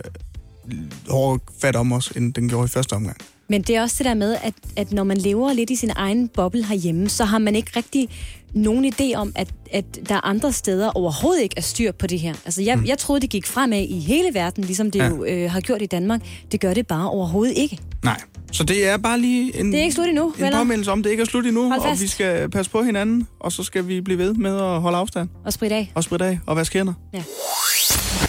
[1.10, 3.18] hårdere fat om os, end den gjorde i første omgang.
[3.48, 5.92] Men det er også det der med, at, at når man lever lidt i sin
[5.96, 8.10] egen boble herhjemme, så har man ikke rigtig
[8.54, 12.20] nogen idé om, at, at der er andre steder overhovedet ikke er styr på det
[12.20, 12.34] her.
[12.46, 12.86] Altså, jeg, mm.
[12.86, 15.08] jeg troede, det gik fremad i hele verden, ligesom det ja.
[15.08, 16.22] jo øh, har gjort i Danmark.
[16.52, 17.80] Det gør det bare overhovedet ikke.
[18.04, 18.22] Nej.
[18.52, 21.10] Så det er bare lige en, det er ikke slut endnu, en påmindelse om, det
[21.10, 24.18] ikke er slut endnu, og vi skal passe på hinanden, og så skal vi blive
[24.18, 25.30] ved med at holde afstand.
[25.46, 25.92] Og spritte af.
[25.96, 26.94] Og spritte af og vaske hænder.
[27.14, 27.24] Ja.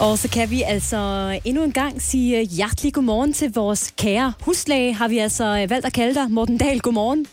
[0.00, 4.94] Og så kan vi altså endnu en gang sige hjertelig godmorgen til vores kære huslæge,
[4.94, 6.30] har vi altså valgt at kalde dig.
[6.30, 7.26] Morten Dahl, godmorgen.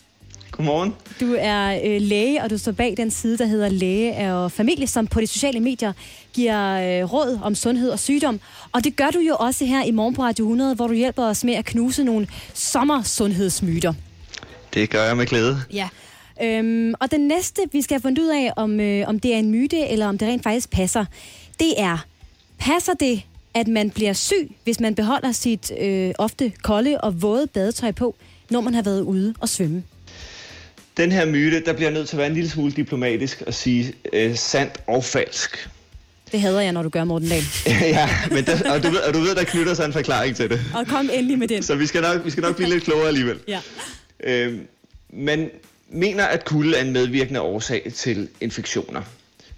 [0.57, 0.93] Godmorgen.
[1.19, 4.87] Du er øh, læge, og du står bag den side, der hedder Læge og Familie,
[4.87, 5.93] som på de sociale medier
[6.33, 8.39] giver øh, råd om sundhed og sygdom.
[8.71, 11.23] Og det gør du jo også her i Morgen på Radio 100, hvor du hjælper
[11.23, 13.93] os med at knuse nogle sommersundhedsmyter.
[14.73, 15.57] Det gør jeg med glæde.
[15.73, 15.89] Ja.
[16.43, 19.37] Øhm, og den næste, vi skal have fundet ud af, om, øh, om det er
[19.37, 21.05] en myte, eller om det rent faktisk passer,
[21.59, 22.05] det er,
[22.59, 23.21] passer det,
[23.53, 28.15] at man bliver syg, hvis man beholder sit øh, ofte kolde og våde badetøj på,
[28.49, 29.83] når man har været ude og svømme?
[30.97, 33.93] Den her myte, der bliver nødt til at være en lille smule diplomatisk og sige
[34.13, 35.69] øh, sandt og falsk.
[36.31, 37.43] Det hader jeg, når du gør, Morten Dahl.
[37.81, 40.49] ja, men der, og, du ved, og du ved, der knytter sig en forklaring til
[40.49, 40.61] det.
[40.73, 41.63] Og kom endelig med den.
[41.63, 43.39] Så vi skal nok, vi skal nok blive lidt klogere alligevel.
[43.47, 43.59] Ja.
[44.23, 44.59] Øh,
[45.09, 45.49] man
[45.89, 49.01] mener, at kulde er en medvirkende årsag til infektioner.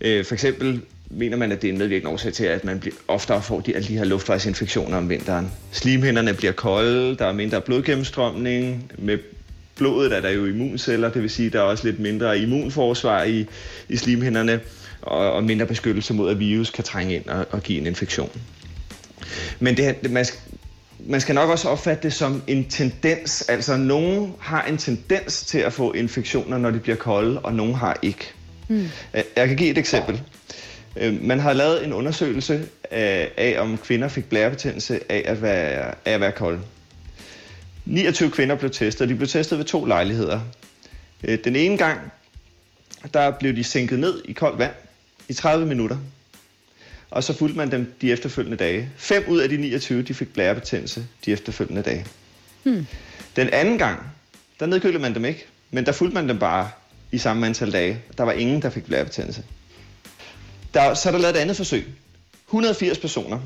[0.01, 2.95] Øh, for eksempel mener man, at det er en medvirkende årsag til, at man bliver,
[3.07, 5.51] oftere får de, alle de her luftvejsinfektioner om vinteren.
[5.71, 8.91] Slimhinderne bliver kolde, der er mindre blodgennemstrømning.
[8.97, 9.17] Med
[9.79, 13.23] blodet er der jo immunceller, det vil sige, at der er også lidt mindre immunforsvar
[13.23, 13.45] i,
[13.89, 14.59] i slimhinderne,
[15.01, 18.29] og, og mindre beskyttelse mod, at virus kan trænge ind og, og give en infektion.
[19.59, 20.25] Men det, man,
[20.99, 23.41] man skal nok også opfatte det som en tendens.
[23.49, 27.75] Altså, nogen har en tendens til at få infektioner, når de bliver kolde, og nogen
[27.75, 28.33] har ikke.
[28.67, 28.87] Mm.
[29.13, 30.21] Jeg kan give et eksempel.
[31.21, 36.13] Man har lavet en undersøgelse af, af om kvinder fik blærebetændelse af at være, af
[36.13, 36.59] at være kolde.
[37.89, 40.39] 29 kvinder blev testet, de blev testet ved to lejligheder.
[41.43, 42.11] Den ene gang,
[43.13, 44.71] der blev de sænket ned i koldt vand
[45.29, 45.97] i 30 minutter.
[47.11, 48.89] Og så fulgte man dem de efterfølgende dage.
[48.97, 52.05] 5 ud af de 29, de fik blærebetændelse de efterfølgende dage.
[52.63, 52.87] Hmm.
[53.35, 53.99] Den anden gang,
[54.59, 56.69] der nedkølede man dem ikke, men der fulgte man dem bare
[57.11, 58.01] i samme antal dage.
[58.17, 59.43] Der var ingen, der fik blærebetændelse.
[60.73, 61.87] Der, så er der lavet et andet forsøg.
[62.47, 63.39] 180 personer.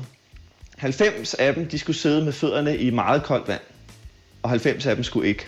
[0.76, 3.60] 90 af dem, de skulle sidde med fødderne i meget koldt vand.
[4.44, 5.46] Og 90 af dem skulle ikke.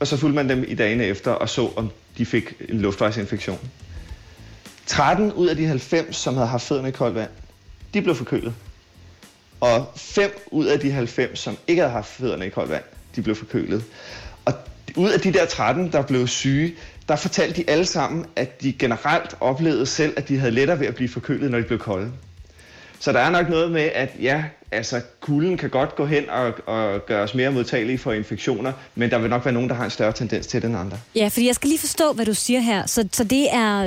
[0.00, 3.58] Og så fulgte man dem i dagene efter og så, om de fik en luftvejsinfektion.
[4.86, 7.30] 13 ud af de 90, som havde haft fødderne i koldt vand,
[7.94, 8.54] de blev forkølet.
[9.60, 12.84] Og 5 ud af de 90, som ikke havde haft fødderne i koldt vand,
[13.16, 13.84] de blev forkølet.
[14.44, 14.54] Og
[14.96, 16.74] ud af de der 13, der blev syge,
[17.08, 20.86] der fortalte de alle sammen, at de generelt oplevede selv, at de havde lettere ved
[20.86, 22.12] at blive forkølet, når de blev kolde.
[23.00, 26.52] Så der er nok noget med, at ja, altså kulden kan godt gå hen og,
[26.66, 29.84] og gøre os mere modtagelige for infektioner, men der vil nok være nogen, der har
[29.84, 30.98] en større tendens til det end andre.
[31.16, 32.86] Ja, fordi jeg skal lige forstå, hvad du siger her.
[32.86, 33.80] Så, så det er,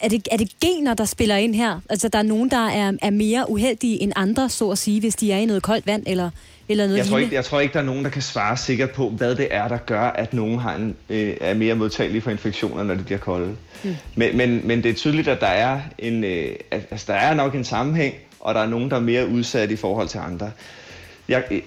[0.00, 1.80] er, det, er det gener, der spiller ind her?
[1.90, 5.14] Altså, der er nogen, der er, er mere uheldige end andre, så at sige, hvis
[5.14, 6.30] de er i noget koldt vand eller,
[6.68, 8.90] eller noget jeg tror, ikke, jeg tror ikke, der er nogen, der kan svare sikkert
[8.90, 12.30] på, hvad det er, der gør, at nogen har en, øh, er mere modtagelige for
[12.30, 13.56] infektioner, når de bliver kolde.
[13.84, 13.96] Mm.
[14.14, 17.54] Men, men, men det er tydeligt, at der er, en, øh, altså, der er nok
[17.54, 20.50] en sammenhæng, og der er nogen, der er mere udsatte i forhold til andre.
[21.28, 21.62] Jeg,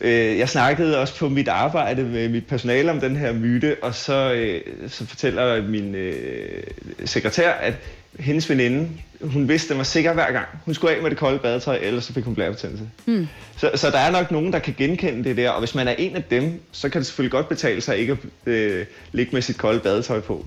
[0.00, 3.94] øh, jeg snakkede også på mit arbejde med mit personale om den her myte, og
[3.94, 6.62] så, øh, så fortæller min øh,
[7.04, 7.74] sekretær, at
[8.18, 8.88] hendes veninde,
[9.20, 10.46] hun vidste, den var sikker hver gang.
[10.64, 12.88] Hun skulle af med det kolde badetøj, ellers så fik hun blærebetændelse.
[13.06, 13.26] Mm.
[13.56, 15.92] Så, så der er nok nogen, der kan genkende det der, og hvis man er
[15.98, 19.42] en af dem, så kan det selvfølgelig godt betale sig ikke at øh, ligge med
[19.42, 20.46] sit kolde badetøj på.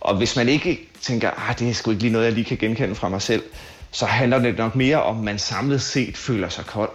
[0.00, 2.56] Og hvis man ikke tænker, ah, det er sgu ikke lige noget, jeg lige kan
[2.56, 3.42] genkende fra mig selv,
[3.94, 6.90] så handler det nok mere om, at man samlet set føler sig kold.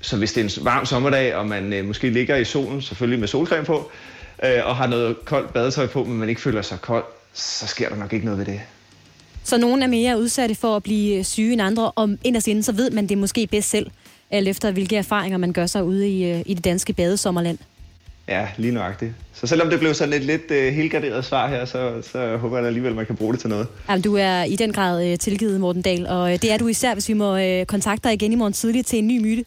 [0.00, 3.20] Så hvis det er en varm sommerdag, og man øh, måske ligger i solen, selvfølgelig
[3.20, 3.90] med solcreme på,
[4.44, 7.88] øh, og har noget koldt badetøj på, men man ikke føler sig kold, så sker
[7.88, 8.60] der nok ikke noget ved det.
[9.44, 12.62] Så nogen er mere udsatte for at blive øh, syge end andre, og inderst inden,
[12.62, 13.90] så ved man det måske bedst selv,
[14.30, 17.58] alt efter hvilke erfaringer man gør sig ude i, øh, i det danske badesommerland.
[18.28, 19.12] Ja, lige nøjagtigt.
[19.34, 22.66] Så selvom det blev sådan et lidt uh, helgarderet svar her, så, så håber jeg
[22.66, 23.66] alligevel, man kan bruge det til noget.
[23.88, 26.68] Jamen, du er i den grad uh, tilgivet, Morten Dahl, og uh, det er du
[26.68, 29.44] især, hvis vi må uh, kontakte dig igen i morgen tidligt til en ny myte.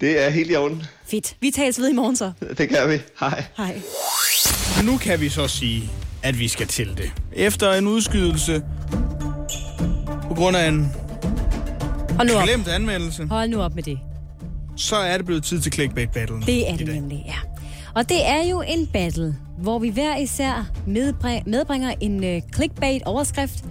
[0.00, 0.82] Det er helt i orden.
[1.06, 1.36] Fedt.
[1.40, 2.32] Vi tales ved i morgen så.
[2.58, 2.98] Det kan vi.
[3.20, 3.44] Hej.
[3.56, 3.80] Hej.
[4.84, 5.90] Nu kan vi så sige,
[6.22, 7.12] at vi skal til det.
[7.32, 8.62] Efter en udskydelse
[10.28, 10.92] på grund af en
[12.16, 12.44] Hold nu op.
[12.44, 13.26] Glemt anmeldelse.
[13.26, 13.98] Hold nu op med det.
[14.76, 16.36] Så er det blevet tid til clickbait battle.
[16.46, 17.49] Det er det nemlig, ja.
[17.94, 23.64] Og det er jo en battle, hvor vi hver især medbring- medbringer en uh, clickbait-overskrift,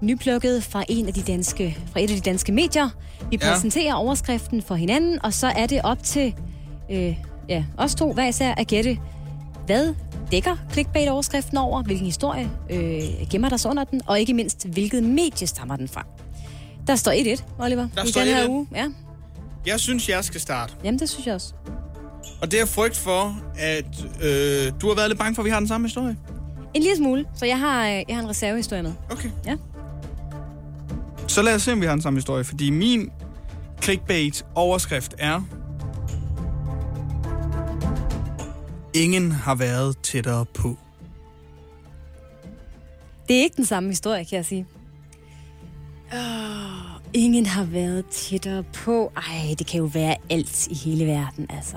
[0.00, 2.88] nyplukket fra, en af de danske, fra et af de danske medier.
[3.30, 3.52] Vi Ja.
[3.52, 6.34] præsenterer overskriften for hinanden, og så er det op til
[6.90, 7.16] øh,
[7.48, 8.98] ja, os to hver især at gætte,
[9.66, 9.94] hvad
[10.30, 15.02] dækker clickbait-overskriften over, hvilken historie øh, gemmer der sig under den, og ikke mindst, hvilket
[15.02, 16.06] medie stammer den fra.
[16.86, 18.48] Der står 1-1, Oliver, Der i den her 1-1.
[18.48, 18.66] uge.
[18.74, 18.86] Ja,
[19.66, 20.72] Jeg synes, jeg skal starte.
[20.84, 21.54] jamen det synes jeg også.
[22.40, 25.50] Og det er frygt for, at øh, du har været lidt bange for, at vi
[25.50, 26.16] har den samme historie.
[26.74, 28.92] En lille smule, så jeg har, øh, jeg har en reservehistorie med.
[29.10, 29.30] Okay.
[29.46, 29.56] Ja.
[31.28, 32.44] Så lad os se, om vi har den samme historie.
[32.44, 33.10] Fordi min
[33.82, 35.42] clickbait-overskrift er...
[38.94, 40.78] Ingen har været tættere på.
[43.28, 44.66] Det er ikke den samme historie, kan jeg sige.
[46.12, 49.12] Oh, ingen har været tættere på.
[49.16, 51.76] Ej, det kan jo være alt i hele verden, altså.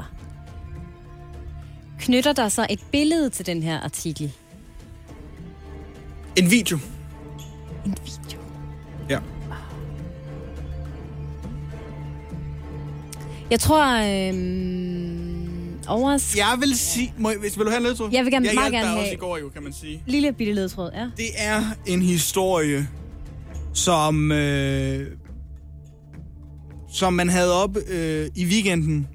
[2.00, 4.32] Knytter der så et billede til den her artikel?
[6.38, 6.78] En video.
[7.86, 8.40] En video?
[9.10, 9.20] Ja.
[13.52, 13.86] Jeg tror,
[14.30, 16.36] øhm, overs...
[16.38, 17.14] Jeg vil sige...
[17.18, 18.10] Må, jeg- vil du have en ledtråd?
[18.12, 20.04] Jeg vil gerne- jeg meget gerne have- også i går jo, kan man sige.
[20.08, 21.10] Lille bitte ledtråd, ja.
[21.18, 22.88] Det er en historie,
[23.74, 25.08] som, øh,
[26.92, 29.08] som man havde op øh, i weekenden,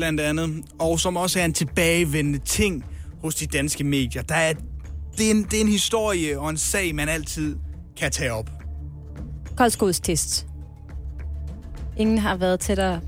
[0.00, 2.84] blandt andet, og som også er en tilbagevendende ting
[3.22, 4.22] hos de danske medier.
[4.22, 4.52] Der er,
[5.18, 7.56] det, er en, det er en historie og en sag, man altid
[7.96, 8.50] kan tage op.
[9.56, 10.46] Koldskudstest.
[11.96, 13.00] Ingen har været tættere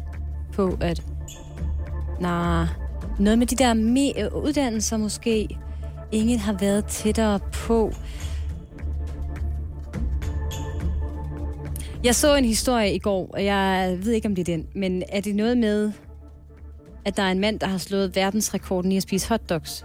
[0.52, 1.02] på at...
[2.20, 2.66] Nej,
[3.18, 5.48] noget med de der me- uddannelser måske.
[6.12, 7.92] Ingen har været tættere på.
[12.04, 15.02] Jeg så en historie i går, og jeg ved ikke, om det er den, men
[15.08, 15.92] er det noget med,
[17.04, 19.84] at der er en mand, der har slået verdensrekorden i at spise hotdogs?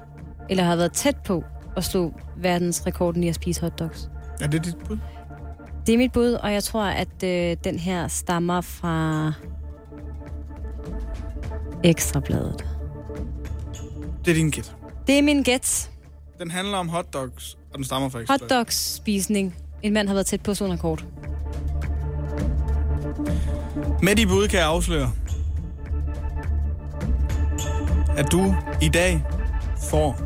[0.49, 1.43] Eller har været tæt på
[1.77, 4.09] at slå verdensrekorden i at spise hotdogs?
[4.41, 4.97] Er det dit bud?
[5.87, 9.33] Det er mit bud, og jeg tror, at øh, den her stammer fra
[11.83, 12.65] Ekstrabladet.
[14.25, 14.75] Det er din gæt.
[15.07, 15.91] Det er min gæt.
[16.39, 18.51] Den handler om hotdogs, og den stammer fra Ekstra Bladet.
[18.51, 19.55] Hotdogs-spisning.
[19.83, 21.05] En mand har været tæt på sådan en rekord.
[24.01, 25.11] Med de bud kan jeg afsløre,
[28.17, 29.23] at du i dag
[29.89, 30.19] får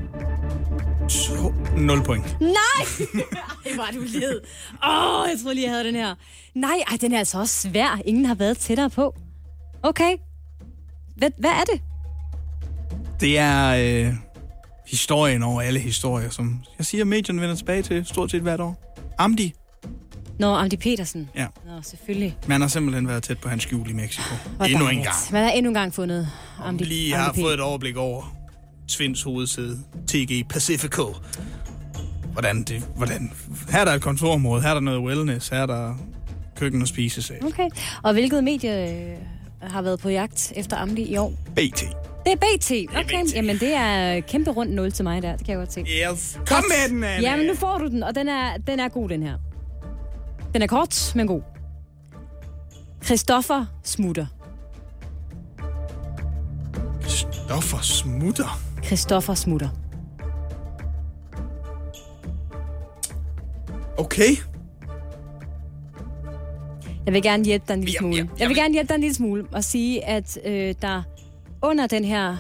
[1.10, 2.40] to, 0 point.
[2.42, 2.82] Nej!
[3.66, 4.42] Ej, var du led.
[4.84, 6.16] Åh, oh, jeg troede lige, jeg havde den her.
[6.56, 8.02] Nej, ej, den er altså også svær.
[8.06, 9.16] Ingen har været tættere på.
[9.84, 10.18] Okay.
[11.16, 11.82] Hvad, hvad er det?
[13.20, 13.70] Det er
[14.08, 14.14] øh,
[14.88, 18.98] historien over alle historier, som jeg siger, medierne vender tilbage til stort set hvert år.
[19.18, 19.54] Amdi,
[20.42, 21.30] Nå, Amdi Petersen.
[21.36, 21.48] ja.
[21.66, 22.38] Nå, selvfølgelig.
[22.48, 24.36] Man har simpelthen været tæt på hans skjul i Mexico.
[24.58, 25.16] Hvor Endnu en gang.
[25.32, 26.28] Man har endnu en gang fundet
[26.64, 27.36] Amdi, Lige Amdi har P.
[27.36, 28.36] fået et overblik over
[28.88, 31.16] Tvinds hovedsæde, TG Pacifico.
[32.34, 33.32] Hvordan det, hvordan,
[33.70, 35.96] her er der et kontorområde, her er der noget wellness, her er der
[36.56, 37.46] køkken og spisesal.
[37.46, 37.70] Okay.
[38.04, 39.18] Og hvilket medie øh,
[39.62, 41.34] har været på jagt efter Amdi i år?
[41.56, 41.84] BT.
[42.26, 42.72] Det er BT.
[42.98, 43.36] Okay, BT.
[43.36, 45.36] jamen det er kæmpe rundt 0 til mig der.
[45.36, 45.80] Det kan jeg godt se.
[46.12, 46.40] Yes.
[46.48, 47.30] Kom med den, Anna.
[47.30, 49.34] Jamen nu får du den, og den er, den er god, den her.
[50.54, 51.42] Den er kort, men god.
[53.06, 54.26] Christoffer smutter.
[57.08, 58.60] Stoffer smutter.
[58.84, 59.70] Christoffer smutter.
[63.98, 64.36] Okay.
[67.06, 68.16] Jeg vil gerne hjælpe dig en lille smule.
[68.16, 71.04] ja, Jeg jeg vil gerne hjælpe dig en lille smule og sige, at øh, der
[71.62, 72.38] under den her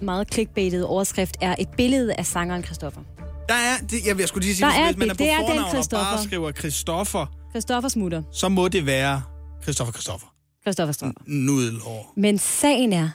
[0.00, 3.00] meget clickbaitede overskrift er et billede af sangeren Christoffer.
[3.48, 5.18] Der er, det, jeg, jeg skulle lige sige, Der hvis, er hvis man er det.
[5.18, 6.16] på Det er den fornavn og bare Christoffer.
[6.28, 8.22] skriver Christoffer, Christoffer smutter.
[8.32, 9.22] så må det være
[9.62, 10.26] Christoffer Christoffer.
[10.62, 11.20] Christoffer Strømper.
[11.26, 12.12] Nudelhår.
[12.16, 13.08] Men sagen er,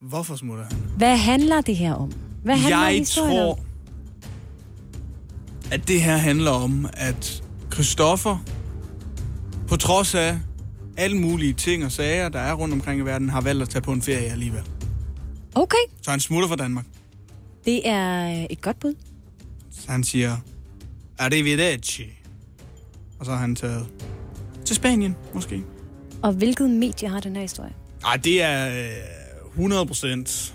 [0.00, 0.76] Hvorfor smutter han?
[0.96, 2.12] hvad handler det her om?
[2.44, 3.58] Hvad handler Jeg tror, om?
[5.72, 8.38] at det her handler om, at Christoffer,
[9.68, 10.38] på trods af
[10.96, 13.82] alle mulige ting og sager, der er rundt omkring i verden, har valgt at tage
[13.82, 14.62] på en ferie alligevel.
[15.54, 16.84] Okay, Så han smutter fra Danmark.
[17.64, 18.94] det er et godt bud.
[19.70, 20.36] Så han siger,
[21.18, 22.02] arrivederci.
[23.18, 23.86] Og så har han taget
[24.64, 25.62] til Spanien, måske.
[26.22, 27.72] Og hvilket medie har den her historie?
[28.02, 28.86] Nej, det er
[29.58, 30.52] øh, 100%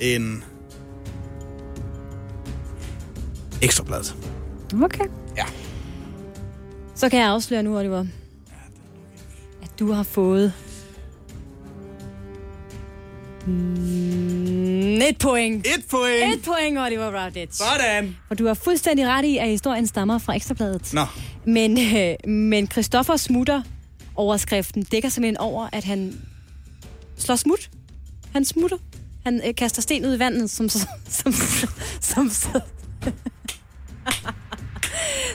[0.00, 0.44] en
[3.62, 4.04] ekstrablad.
[4.82, 5.04] Okay.
[5.36, 5.44] Ja.
[6.94, 8.06] Så kan jeg afsløre nu, Oliver,
[9.62, 10.52] at du har fået
[13.46, 15.66] mm, et point.
[15.66, 16.34] Et point!
[16.34, 17.52] Et point, Oliver Routledge.
[17.52, 18.16] Sådan!
[18.30, 20.94] Og du har fuldstændig ret i, at historien stammer fra Ekstrabladet.
[20.94, 21.04] Nå,
[21.44, 23.62] Men, øh, men Christoffer smutter
[24.16, 26.20] overskriften dækker simpelthen over, at han
[27.16, 27.70] slår smut.
[28.32, 28.76] Han smutter.
[29.24, 30.78] Han øh, kaster sten ud i vandet, som så...
[31.08, 31.32] Som,
[32.00, 32.60] som, som,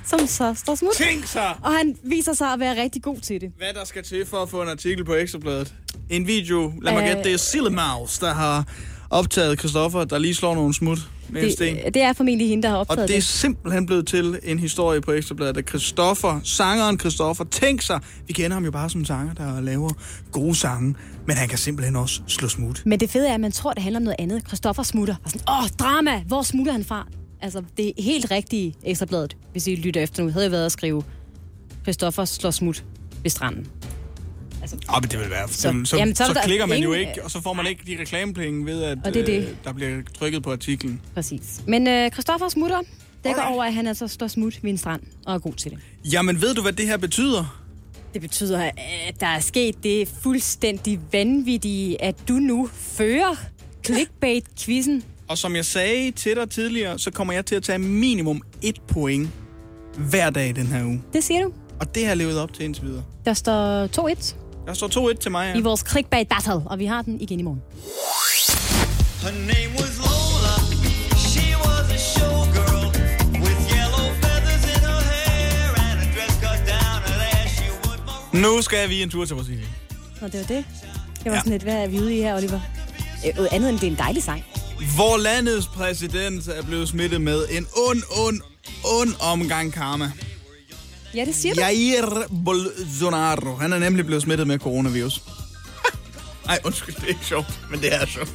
[0.05, 0.93] som så står smut.
[0.95, 3.51] Tænk sig, Og han viser sig at være rigtig god til det.
[3.57, 5.73] hvad der skal til for at få en artikel på Ekstrabladet.
[6.09, 7.07] En video, lad mig Øh.
[7.07, 8.67] gætte, det er Sillemaus, der har
[9.09, 11.75] optaget Christoffer, der lige slår nogle smut med en sten.
[11.75, 13.23] Det, det er formentlig hende, der har Og optaget det er det.
[13.23, 18.53] simpelthen blevet til en historie på Ekstrabladet, at Christoffer, sangeren Christoffer, tænk sig, vi kender
[18.53, 19.89] ham jo bare som en sanger, der laver
[20.31, 20.95] gode sange,
[21.27, 22.81] men han kan simpelthen også slå smut.
[22.85, 24.47] Men det fede er, at man tror, det handler om noget andet.
[24.47, 25.15] Christoffer smutter.
[25.23, 26.23] Og sådan, åh, drama!
[26.27, 27.07] Hvor smutter han fra?
[27.41, 30.29] Altså, det er helt rigtige ekstrabladet, hvis I lytter efter nu.
[30.29, 31.03] Havde jeg været at skrive,
[31.83, 32.83] Christoffer slår smut
[33.23, 33.67] ved stranden.
[34.73, 35.47] Altså, Åh, men det vil være.
[35.47, 37.41] Så, Så- så, så, jamen, så så der klikker man jo ingen- ikke, og så
[37.41, 39.37] får man ikke de reklamepenge ved, at Og det det.
[39.39, 41.01] Øh, der bliver trykket på artiklen.
[41.13, 41.61] præcis.
[41.67, 42.79] Men øh, Christoffer smutter
[43.23, 43.55] dækker Alright.
[43.55, 45.79] over, at han altså står smut ved en strand og er god til det.
[46.11, 47.61] Jamen, ved du, hvad det her betyder?
[48.13, 48.71] Det betyder,
[49.07, 53.35] at der er sket det fuldstændig vanvittige, at du nu fører
[53.87, 55.03] clickbait-quizzen.
[55.27, 58.81] Og som jeg sagde til dig tidligere, så kommer jeg til at tage minimum et
[58.87, 59.29] point
[59.97, 61.01] hver dag den her uge.
[61.13, 61.51] Det siger du.
[61.79, 63.03] Og det har jeg levet op til indtil videre.
[63.25, 65.63] Der står 2-1 Der står 2-1 til mig, i ja.
[65.63, 67.61] vores clickbait battle, og vi har den igen i morgen.
[69.21, 70.55] Her name was Lola.
[71.29, 72.85] She was a showgirl
[73.43, 77.49] with yellow feathers in her hair and a dress cut down her there.
[77.49, 79.67] She would Nu skal vi en tur til Brasilien.
[80.21, 80.65] Og det var det.
[81.23, 81.37] Det var Ja.
[81.39, 82.59] sådan lidt, hvad er vi ude i her, Oliver?
[83.39, 84.43] Øh, andet end det er en dejlig sang.
[84.95, 88.41] Hvor landets præsident er blevet smittet med en ond, ond,
[88.85, 90.11] ond omgang karma.
[91.15, 91.61] Ja, det siger du.
[91.61, 93.55] Jair Bolsonaro.
[93.55, 95.21] Han er nemlig blevet smittet med coronavirus.
[96.49, 98.33] Ej, undskyld, det er ikke sjovt, men det er sjovt.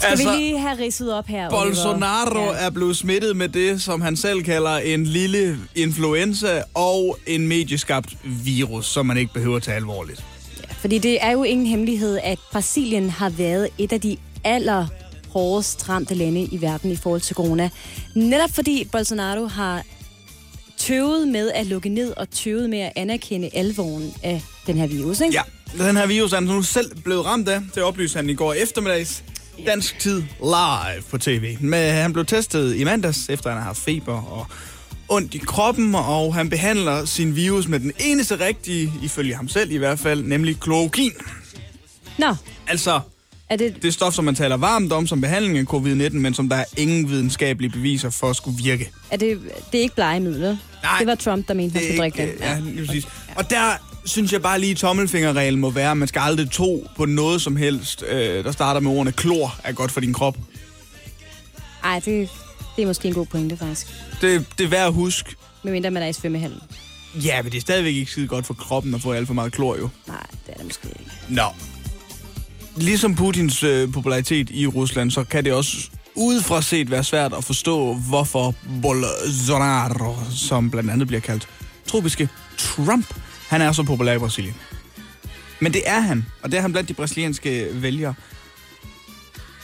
[0.00, 1.62] Skal vi lige have ridset op her, Oliver?
[1.66, 2.66] Altså, Bolsonaro Ja.
[2.66, 8.08] er blevet smittet med det, som han selv kalder en lille influenza og en medieskabt
[8.24, 10.24] virus, som man ikke behøver at tage alvorligt.
[10.80, 14.86] Fordi det er jo ingen hemmelighed, at Brasilien har været et af de aller
[15.28, 17.70] hårdest ramte lande i verden i forhold til corona.
[18.16, 19.82] Netop fordi Bolsonaro har
[20.82, 25.20] tøvet med at lukke ned og tøvet med at anerkende alvoren af den her virus.
[25.20, 25.34] Ikke?
[25.34, 25.42] Ja,
[25.84, 27.60] den her virus er han nu selv blevet ramt af.
[27.74, 29.24] Det oplyste han i går eftermiddags.
[29.66, 31.56] Dansk tid live på tv.
[31.60, 34.46] Men han blev testet i mandags, efter han har haft feber og
[35.08, 39.70] ondt i kroppen, og han behandler sin virus med den eneste rigtige, ifølge ham selv
[39.70, 41.12] i hvert fald, nemlig klorokin.
[42.18, 42.34] Nå,
[42.68, 43.00] Altså
[43.52, 43.82] er det...
[43.82, 46.64] det stof, som man taler varmt om som behandling af covid-19, men som der er
[46.76, 48.90] ingen videnskabelige beviser for at skulle virke.
[49.10, 49.40] Er det,
[49.72, 50.58] det er ikke blegemiddel?
[50.82, 50.98] Nej.
[50.98, 52.40] Det var Trump, der mente, Det skulle er drikke ikke, det.
[52.40, 53.06] ja, lige præcis.
[53.36, 53.72] Og der
[54.04, 57.56] synes jeg bare lige, tommelfingerreglen må være, at man skal aldrig tro på noget som
[57.56, 60.36] helst, øh, der starter med ordene klor er godt for din krop.
[61.84, 62.28] Ej, det,
[62.76, 63.86] det er måske en god pointe, faktisk.
[64.20, 65.34] Det, det er værd at huske.
[65.62, 66.60] Medmindre man er i svømmehallen.
[67.14, 69.52] Ja, men det er stadigvæk ikke skide godt for kroppen at få alt for meget
[69.52, 69.88] klor, jo.
[70.06, 71.10] Nej, det er det måske ikke.
[71.28, 71.42] Nå.
[72.76, 77.44] Ligesom Putins øh, popularitet i Rusland, så kan det også udefra set være svært at
[77.44, 81.48] forstå, hvorfor Bolsonaro, som blandt andet bliver kaldt
[81.86, 83.14] tropiske Trump,
[83.48, 84.54] han er så populær i Brasilien.
[85.60, 88.14] Men det er han, og det er han blandt de brasilianske vælgere.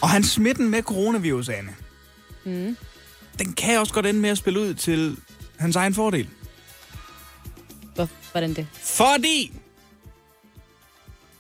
[0.01, 1.75] Og hans smitten med coronavirus, Anne,
[2.45, 2.77] mm.
[3.39, 5.17] den kan også godt ende med at spille ud til
[5.57, 6.29] hans egen fordel.
[7.95, 8.67] Hvor, hvordan det?
[8.73, 9.53] Fordi,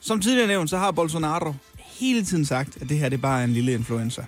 [0.08, 1.54] som tidligere nævnt, så har Bolsonaro
[2.00, 4.22] hele tiden sagt, at det her det er bare en lille influenza.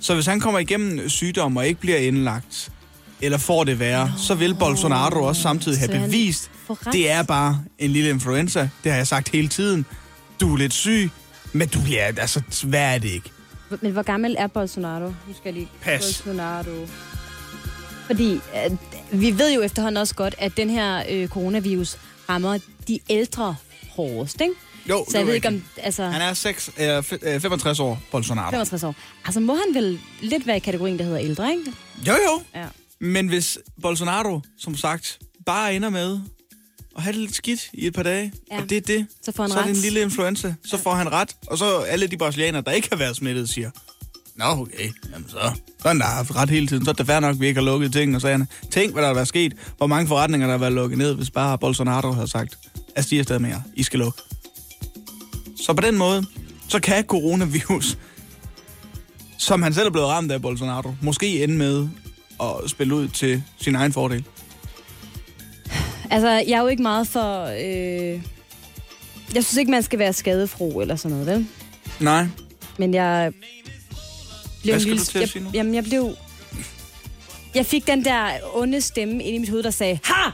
[0.00, 2.72] Så hvis han kommer igennem sygdom og ikke bliver indlagt,
[3.20, 4.18] eller får det værre, no.
[4.18, 6.50] så vil Bolsonaro også samtidig have bevist,
[6.92, 8.68] det er bare en lille influenza.
[8.84, 9.86] Det har jeg sagt hele tiden.
[10.40, 11.10] Du er lidt syg,
[11.52, 13.30] men du bliver, altså, hvad er det ikke?
[13.80, 15.06] Men hvor gammel er Bolsonaro?
[15.06, 15.68] Nu skal jeg lige...
[15.82, 16.00] Pas.
[16.00, 16.86] Bolsonaro.
[18.06, 21.96] Fordi øh, vi ved jo efterhånden også godt, at den her øh, coronavirus
[22.28, 23.56] rammer de ældre
[23.90, 24.54] hårdest, ikke?
[24.88, 25.62] Jo, Så jeg ved ikke om...
[25.76, 28.50] Altså, Han er 6, øh, f- øh, 65 år, Bolsonaro.
[28.50, 28.94] 65 år.
[29.24, 31.72] Altså må han vel lidt være i kategorien, der hedder ældre, ikke?
[32.06, 32.42] Jo, jo.
[32.60, 32.66] Ja.
[33.00, 36.18] Men hvis Bolsonaro, som sagt, bare ender med
[36.96, 38.56] at have det lidt skidt i et par dage, Ja.
[38.56, 38.62] ja.
[38.62, 39.76] og det er det, Så får han så er det ret.
[39.76, 41.36] en lille influenza, så får han ret.
[41.46, 43.70] Og så alle de brasilianere, der ikke har været smittet, siger,
[44.36, 45.36] Nå, okay, jamen så,
[45.78, 46.84] så har han da haft ret hele tiden.
[46.84, 48.46] Så er det fair nok, at vi ikke har lukket ting og sagerne.
[48.70, 49.54] Tænk, hvad der har været sket.
[49.76, 52.58] Hvor mange forretninger, der har været lukket ned, hvis bare Bolsonaro havde sagt,
[52.96, 53.62] at stiger stadig mere.
[53.74, 54.22] I skal lukke.
[55.56, 56.26] Så på den måde,
[56.68, 57.98] så kan coronavirus,
[59.38, 61.88] som han selv er blevet ramt af Bolsonaro, måske ende med
[62.40, 64.24] at spille ud til sin egen fordel.
[66.10, 67.44] Altså, jeg er jo ikke meget for...
[67.44, 68.22] Øh...
[69.34, 71.46] Jeg synes ikke, man skal være skadefro eller sådan noget, vel?
[72.00, 72.26] Nej.
[72.78, 73.32] Men jeg
[74.62, 75.04] blev Hvad en skal lille...
[75.04, 75.50] du til at jeg, sige nu?
[75.54, 76.16] Jamen, jeg blev...
[77.54, 80.30] Jeg fik den der onde stemme ind i mit hoved, der sagde, ha!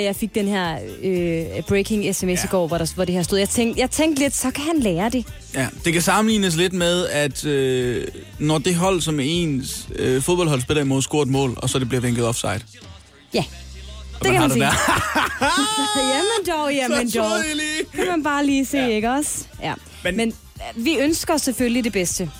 [0.00, 2.44] Da jeg fik den her øh, breaking sms ja.
[2.44, 3.38] i går, hvor, der, hvor det her stod.
[3.38, 5.26] Jeg tænkte, jeg tænkte lidt, så kan han lære det.
[5.54, 8.06] Ja, det kan sammenlignes lidt med, at øh,
[8.38, 11.88] når det hold, som ens øh, fodboldhold spiller imod, scorer et mål, og så det
[11.88, 12.60] bliver vinket offside.
[13.34, 13.46] Ja, det
[14.20, 14.72] Hvordan kan man der?
[16.14, 17.30] jamen dog, jamen Så dog.
[17.94, 18.86] Kan man bare lige se, ja.
[18.86, 19.44] ikke også?
[19.62, 19.74] Ja.
[20.04, 20.34] Men- Men, Men
[20.78, 22.30] øh, vi ønsker selvfølgelig det bedste.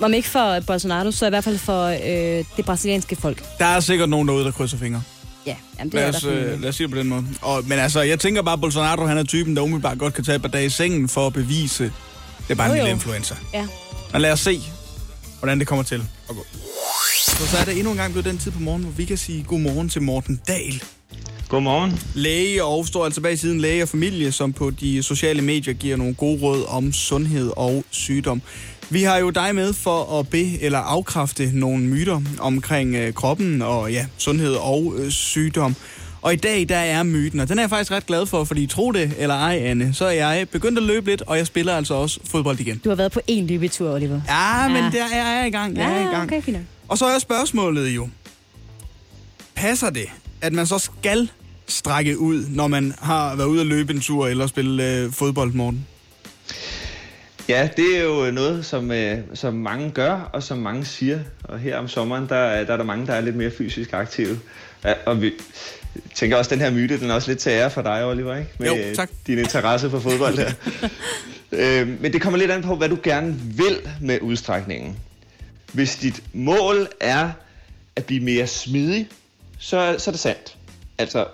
[0.00, 3.44] Om ikke for Bolsonaro, så i hvert fald for øh, det brasilianske folk.
[3.58, 5.02] Der er sikkert nogen derude, der krydser fingre.
[5.48, 7.26] Ja, jamen, det Lad er os, der øh, lad os sige det på den måde.
[7.42, 10.24] Og, men altså, jeg tænker bare, at Bolsonaro han er typen, der umiddelbart godt kan
[10.24, 11.92] tage et par dage i sengen for at bevise, det
[12.50, 12.94] er bare en Jo, lille jo.
[12.94, 13.34] influencer.
[13.54, 13.66] Ja.
[14.12, 14.60] Men lad os se,
[15.38, 16.46] hvordan det kommer til at gå.
[17.26, 19.16] Så, så er det endnu en gang blevet den tid på morgen, hvor vi kan
[19.18, 20.82] sige godmorgen til Morten Dahl.
[21.48, 22.00] Godmorgen.
[22.14, 25.96] Læge og står altså bag siden læge og familie, som på de sociale medier giver
[25.96, 28.42] nogle gode råd om sundhed og sygdom.
[28.90, 33.62] Vi har jo dig med for at be eller afkræfte nogle myter omkring øh, kroppen
[33.62, 35.74] og ja, sundhed og øh, sygdom.
[36.22, 38.66] Og i dag, der er myten, og den er jeg faktisk ret glad for, fordi
[38.66, 41.76] tro det eller ej, Anne, så er jeg begyndt at løbe lidt, og jeg spiller
[41.76, 42.78] altså også fodbold igen.
[42.84, 44.20] Du har været på én løbetur, Oliver.
[44.28, 44.90] Ja, men Ja.
[44.98, 45.76] der er jeg i gang.
[45.76, 46.22] Jeg er i gang.
[46.22, 46.58] okay, fint.
[46.88, 48.08] Og så er spørgsmålet jo,
[49.54, 50.06] passer det,
[50.40, 51.30] at man så skal
[51.68, 55.52] strække ud, når man har været ude at løbe en tur eller spille øh, fodbold,
[55.52, 55.86] Morten?
[57.48, 61.20] Ja, det er jo noget, som, øh, som mange gør, og som mange siger.
[61.44, 63.92] Og her om sommeren, der, er- der er der mange, der er lidt mere fysisk
[63.92, 64.38] aktive.
[64.84, 65.32] Ja, og vi
[66.14, 68.36] tænker også, at den her myte, den er også lidt til ære for dig, Oliver,
[68.36, 68.50] ikke?
[68.58, 69.10] Med Jo, øh, tak.
[69.26, 70.50] din interesse for fodbold her.
[71.82, 74.96] øh, men det kommer lidt an på, hvad du gerne vil med udstrækningen.
[75.72, 77.30] Hvis dit mål er
[77.96, 79.08] at blive mere smidig,
[79.58, 80.56] så, så er det sandt.
[80.98, 81.24] Altså,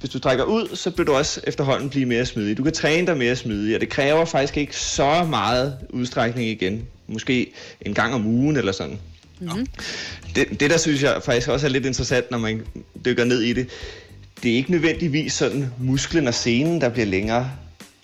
[0.00, 2.56] hvis du trækker ud, så vil du også efterhånden blive mere smidig.
[2.56, 6.86] Du kan træne dig mere smidig, og det kræver faktisk ikke så meget udstrækning igen.
[7.06, 8.98] Måske en gang om ugen eller sådan.
[9.40, 9.66] Mm-hmm.
[10.34, 12.62] Det, det, der synes jeg faktisk også er lidt interessant, når man
[13.04, 13.68] dykker ned i det,
[14.42, 17.50] det er ikke nødvendigvis sådan musklen og senen, der bliver længere.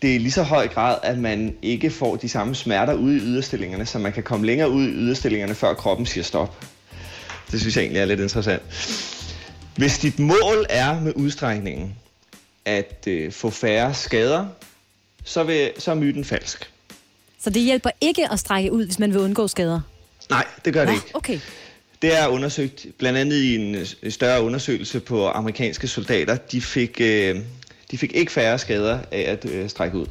[0.03, 3.17] Det er i lige så høj grad, at man ikke får de samme smerter ude
[3.17, 6.65] i yderstillingerne, så man kan komme længere ud i yderstillingerne, før kroppen siger stop.
[7.53, 8.63] Det synes jeg egentlig er lidt interessant.
[9.77, 11.95] Hvis dit mål er med udstrækningen
[12.65, 14.47] at øh, få færre skader,
[15.25, 16.71] så, vil, så er myten falsk.
[17.41, 19.81] Så det hjælper ikke at strække ud, hvis man vil undgå skader?
[20.31, 21.11] Nej, det gør det Nå, ikke.
[21.15, 21.41] okay.
[22.03, 26.37] Det er undersøgt blandt andet i en øh, større undersøgelse på amerikanske soldater.
[26.37, 27.41] De fik, øh,
[27.91, 30.07] de fik ikke færre skader af at øh, strække ud.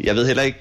[0.00, 0.58] Jeg ved heller ikke,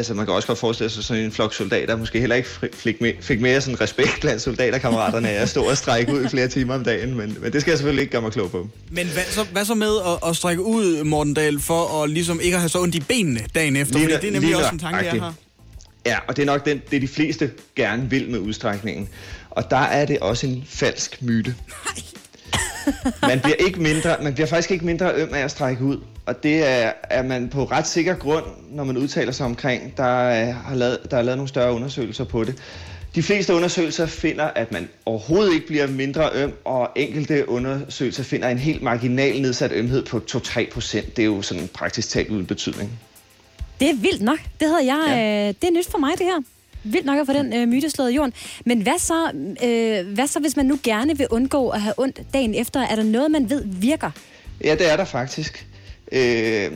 [0.00, 2.96] altså man kan også godt forestille sig sådan en flok soldater, måske heller ikke fik,
[3.02, 6.74] me- fik mere sådan respekt blandt soldaterkammeraterne at stå og strække ud i flere timer
[6.74, 8.68] om dagen, men, men det skal jeg selvfølgelig ikke gøre mig klog på.
[8.90, 12.40] Men hvad så, hvad så med at, at strække ud, Morten Dahl, for at ligesom
[12.40, 13.94] ikke at have så ondt i benene dagen efter?
[13.94, 15.34] Lige Fordi det er nemlig også en tanke, jeg har.
[16.06, 19.08] Ja, og det er nok den, det, de fleste gerne vil med udstrækningen.
[19.50, 21.54] Og der er det også en falsk myte.
[23.22, 25.96] Man bliver, ikke mindre, man bliver faktisk ikke mindre øm af at strække ud.
[26.30, 29.96] Og det er, er man på ret sikker grund, når man udtaler sig omkring.
[29.96, 32.54] Der er, har lavet, der er lavet nogle større undersøgelser på det.
[33.14, 38.48] De fleste undersøgelser finder, at man overhovedet ikke bliver mindre øm, og enkelte undersøgelser finder
[38.48, 41.16] en helt marginal nedsat ømhed på 2-3 procent.
[41.16, 42.90] Det er jo sådan praktisk talt uden betydning.
[43.80, 44.38] Det er vildt nok.
[44.60, 45.04] Det havde jeg.
[45.08, 45.16] Ja.
[45.16, 45.48] Ja.
[45.48, 46.42] Øh, det er nyt for mig, det her.
[46.84, 48.32] Vildt nok at få den øh, myte slået i jorden.
[48.66, 49.30] Men hvad så,
[49.64, 52.80] øh, hvad så, hvis man nu gerne vil undgå at have ondt dagen efter?
[52.80, 54.10] Er der noget, man ved virker?
[54.64, 55.66] Ja, det er der faktisk.
[56.12, 56.70] Øh,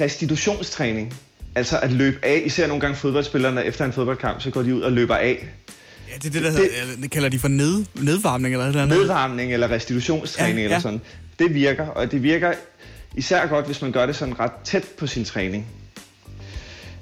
[0.00, 1.14] restitutionstræning.
[1.54, 2.42] Altså at løbe af.
[2.46, 5.48] Især nogle gange fodboldspillerne efter en fodboldkamp, så går de ud og løber af.
[6.08, 8.68] Ja, det er det, der hedder, det, det kalder de for ned, nedvarmning eller et
[8.68, 8.98] eller andet.
[8.98, 10.62] Nedvarmning eller restitutionstræning ja.
[10.62, 10.64] ja.
[10.64, 11.00] eller sådan.
[11.38, 12.52] Det virker, og det virker
[13.14, 15.66] især godt, hvis man gør det sådan ret tæt på sin træning.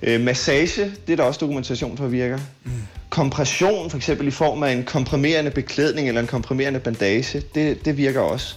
[0.03, 2.39] Øh, massage, det er der også dokumentation for virker.
[2.65, 2.73] Mm.
[3.11, 7.97] Kompression, for eksempel i form af en komprimerende beklædning eller en komprimerende bandage, det, det
[7.97, 8.57] virker også.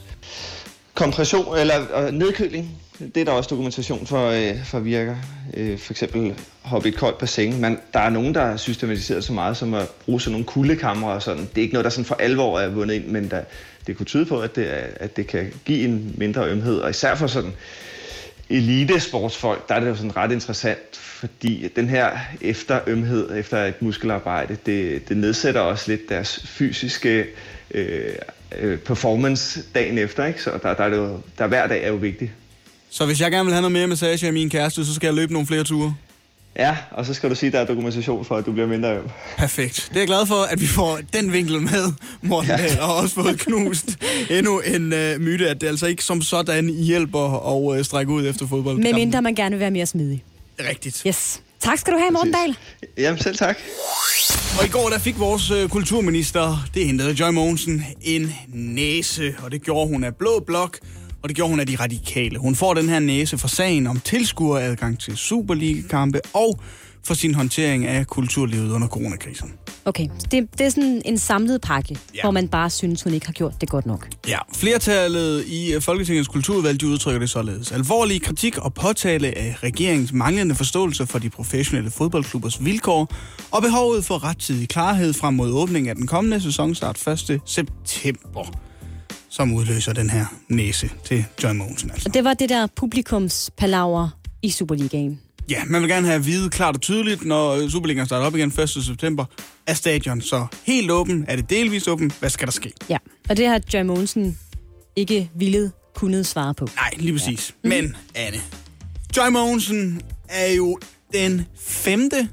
[0.94, 5.16] Kompression eller øh, nedkøling, det er der også dokumentation for, øh, for virker.
[5.54, 7.62] Øh, for eksempel hoppe i et koldt bassin.
[7.62, 11.12] Man, der er nogen, der har systematiseret så meget som at bruge sådan nogle kuldekamre
[11.12, 11.42] og sådan.
[11.42, 13.42] Det er ikke noget, der sådan for alvor er vundet ind, men der,
[13.88, 16.78] det kunne tyde på, at det, er, at det kan give en mindre ømhed.
[16.80, 17.54] Og især for sådan
[18.50, 24.58] elitesportsfolk, der er det jo sådan ret interessant, fordi den her efterømhed efter et muskelarbejde,
[24.66, 27.26] det, det nedsætter også lidt deres fysiske
[27.72, 28.14] øh,
[28.58, 30.44] øh, performance dagen efter, ikke?
[30.44, 32.32] Så der, der, er det jo, der hver dag er jo vigtig.
[32.90, 35.14] Så hvis jeg gerne vil have noget mere massage af min kæreste, så skal jeg
[35.14, 35.96] løbe nogle flere ture.
[36.56, 38.98] Ja, og så skal du sige, at der er dokumentation for, at du bliver mindre
[38.98, 39.10] øm.
[39.38, 39.86] Perfekt.
[39.90, 42.84] Det er jeg glad for, at vi får den vinkel med, Morten Ja.
[42.86, 43.98] Og også fået knust
[44.30, 48.28] endnu en uh, myte, at det altså ikke som sådan hjælper at uh, strække ud
[48.28, 48.78] efter fodbold.
[48.78, 50.24] Med mindre man gerne vil være mere smidig.
[50.70, 51.04] Rigtigt.
[51.08, 51.42] Yes.
[51.60, 52.58] Tak skal du have, Morten Dahl.
[52.98, 53.58] Jamen selv tak.
[54.60, 59.36] Og i går der fik vores øh, kulturminister, det hentede Joy Mogensen, en næse.
[59.44, 60.78] Og det gjorde hun af Blå Blok,
[61.24, 62.38] og det gjorde hun af de radikale.
[62.40, 66.60] Hun får den her næse for sagen om tilskueradgang til Superliga-kampe og
[67.04, 69.54] for sin håndtering af kulturlivet under coronakrisen.
[69.86, 71.98] Okay, det, det er sådan en samlet pakke, Ja.
[72.16, 72.22] ja.
[72.22, 74.08] hvor man bare synes, hun ikke har gjort det godt nok.
[74.28, 77.72] Ja, flertallet i øh, Folketingets kulturudvalg de udtrykker det således.
[77.72, 83.14] Alvorlig kritik og påtale af regeringens manglende forståelse for de professionelle fodboldklubbers vilkår
[83.52, 87.40] og behovet for rettidig klarhed frem mod åbningen af den kommende sæsonstart 1.
[87.46, 88.56] september,
[89.30, 91.92] som udløser den her næse til John Mogensen.
[91.92, 92.10] Altså.
[92.10, 94.10] Og det var det der publikumspalaver
[94.42, 95.20] i Superligaen.
[95.50, 98.50] Ja, man vil gerne have at vide klart og tydeligt, når Superligaen starter op igen
[98.60, 98.70] 1.
[98.70, 99.26] september,
[99.68, 101.26] er stadion så helt åben?
[101.28, 102.12] Er det delvis åben?
[102.20, 102.74] Hvad skal der ske?
[102.90, 102.98] Ja,
[103.30, 104.38] og det har Joy Mogensen
[104.96, 106.68] ikke ville kunnet svare på.
[106.76, 107.56] Nej, lige præcis.
[107.64, 107.70] Ja.
[107.70, 108.38] Men, Anne,
[109.18, 110.80] Joy Mogensen er jo
[111.14, 112.30] den femte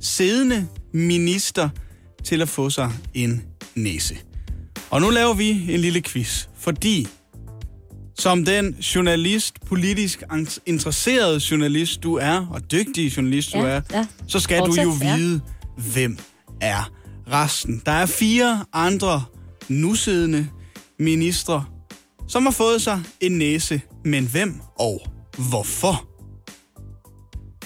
[0.00, 1.68] siddende minister
[2.24, 3.42] til at få sig en
[3.74, 4.16] næse.
[4.90, 7.08] Og nu laver vi en lille quiz, fordi
[8.18, 10.22] som den journalist, politisk
[10.66, 14.06] interesseret journalist du er, og dygtig journalist du Ja, er, ja.
[14.26, 15.16] så skal Fortsæt, du jo ja.
[15.16, 15.40] vide,
[15.92, 16.18] hvem
[16.60, 16.90] er
[17.32, 17.82] resten.
[17.86, 19.24] Der er fire andre
[19.68, 20.48] nusiddende
[20.98, 21.64] ministre,
[22.28, 25.02] som har fået sig en næse, men hvem og
[25.50, 26.08] hvorfor?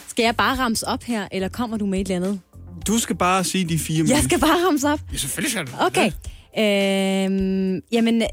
[0.09, 2.41] Skal jeg bare ramse op her, eller kommer du med et eller andet?
[2.87, 5.01] Du skal bare sige de fire Jeg skal bare ramse op.
[5.13, 5.73] Ja, selvfølgelig skal du.
[5.81, 6.11] Okay.
[6.59, 8.29] Øhm, jamen, øh,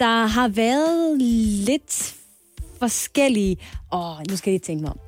[0.00, 1.18] der har været
[1.66, 2.14] lidt
[2.78, 3.56] forskellige...
[3.92, 4.98] Åh, nu skal jeg lige tænke mig om.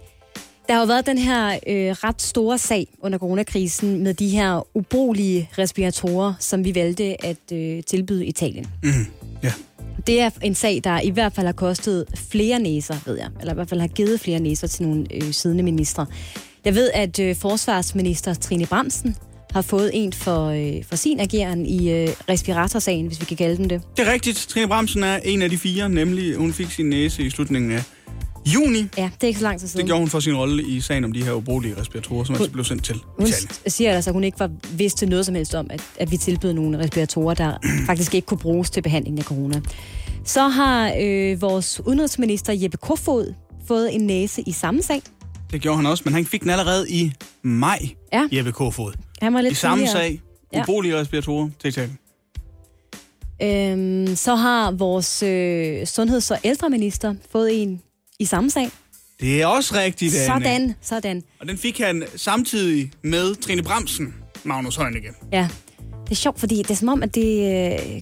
[0.68, 4.66] Der har jo været den her øh, ret store sag under coronakrisen med de her
[4.74, 8.66] ubrugelige respiratorer, som vi valgte at øh, tilbyde Italien.
[9.42, 9.52] Ja.
[10.06, 13.28] Det er en sag, der i hvert fald har kostet flere næser, ved jeg.
[13.40, 16.06] Eller i hvert fald har givet flere næser til nogle øh, siddende ministre.
[16.64, 19.16] Jeg ved, at øh, forsvarsminister Trine Bramsen
[19.52, 23.56] har fået en for, øh, for sin ageren i øh, respiratorsagen, hvis vi kan kalde
[23.56, 23.82] den det.
[23.96, 24.36] Det er rigtigt.
[24.50, 27.82] Trine Bramsen er en af de fire, nemlig hun fik sin næse i slutningen af
[28.54, 28.78] juni.
[28.98, 29.78] Ja, det er ikke så lang tid siden.
[29.80, 32.50] Det gjorde hun for sin rolle i sagen om de her ubrugelige respiratorer, som altså
[32.50, 33.50] blev sendt til Hun Italien.
[33.66, 36.52] siger altså, at hun ikke var vidste noget som helst om, at, at vi tilbød
[36.52, 37.52] nogle respiratorer, der
[37.86, 39.60] faktisk ikke kunne bruges til behandling af corona.
[40.24, 43.34] Så har øh, vores udenrigsminister Jeppe Kofod
[43.68, 45.02] fået en næse i samme sag.
[45.52, 47.78] Det gjorde han også, men han fik den allerede i maj,
[48.12, 48.28] Ja.
[48.32, 48.92] Jeppe Kofod.
[49.22, 50.02] Han var lidt I samme tidligere.
[50.08, 50.20] sag,
[50.52, 50.60] Ja.
[50.62, 51.98] ubrugelige respiratorer til Italien.
[53.42, 57.82] Øhm, så har vores øh, sundheds- og ældreminister fået en
[58.18, 58.70] i samme sag.
[59.20, 60.44] Det er også rigtigt, Anne.
[60.44, 61.22] Sådan, sådan.
[61.40, 64.14] Og den fik han samtidig med Trine Bramsen,
[64.44, 65.08] Magnus Heunicke.
[65.32, 65.48] Ja.
[66.04, 67.72] Det er sjovt, fordi det er som om, at det...
[67.72, 68.00] Øh,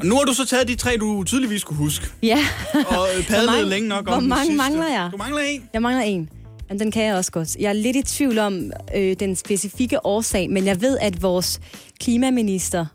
[0.00, 2.06] Og nu har du så taget de tre, du tydeligvis skulle huske.
[2.22, 2.38] ja,
[2.74, 5.08] Og øh, padlet længe nok hvor om den mange mangler jeg?
[5.12, 5.68] Du mangler en.
[5.72, 6.28] jeg mangler en.
[6.74, 7.56] Men den kan jeg også godt.
[7.56, 11.60] Jeg er lidt i tvivl om øh, den specifikke årsag, men jeg ved, at vores
[12.00, 12.86] klimaminister,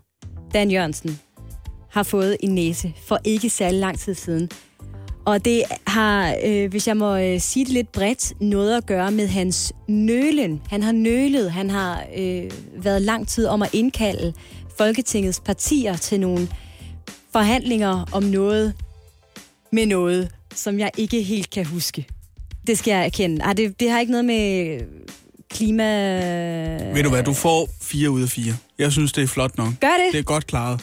[0.54, 1.20] Dan Jørgensen,
[1.90, 4.50] har fået en næse for ikke særlig lang tid siden.
[5.24, 9.10] Og det har, øh, hvis jeg må øh, sige det lidt bredt, noget at gøre
[9.10, 10.62] med hans nølen.
[10.68, 14.32] Han har nølet, han har øh, været lang tid om at indkalde
[14.78, 16.48] Folketingets partier til nogle
[17.32, 18.74] forhandlinger om noget
[19.72, 22.06] med noget, som jeg ikke helt kan huske.
[22.70, 23.42] Det skal jeg erkende.
[23.42, 24.80] Ej, det, det har ikke noget med
[25.50, 25.84] klima...
[26.94, 28.56] Ved du hvad, du får fire ud af fire.
[28.78, 29.68] Jeg synes, det er flot nok.
[29.80, 30.12] Gør det?
[30.12, 30.80] Det er godt klaret.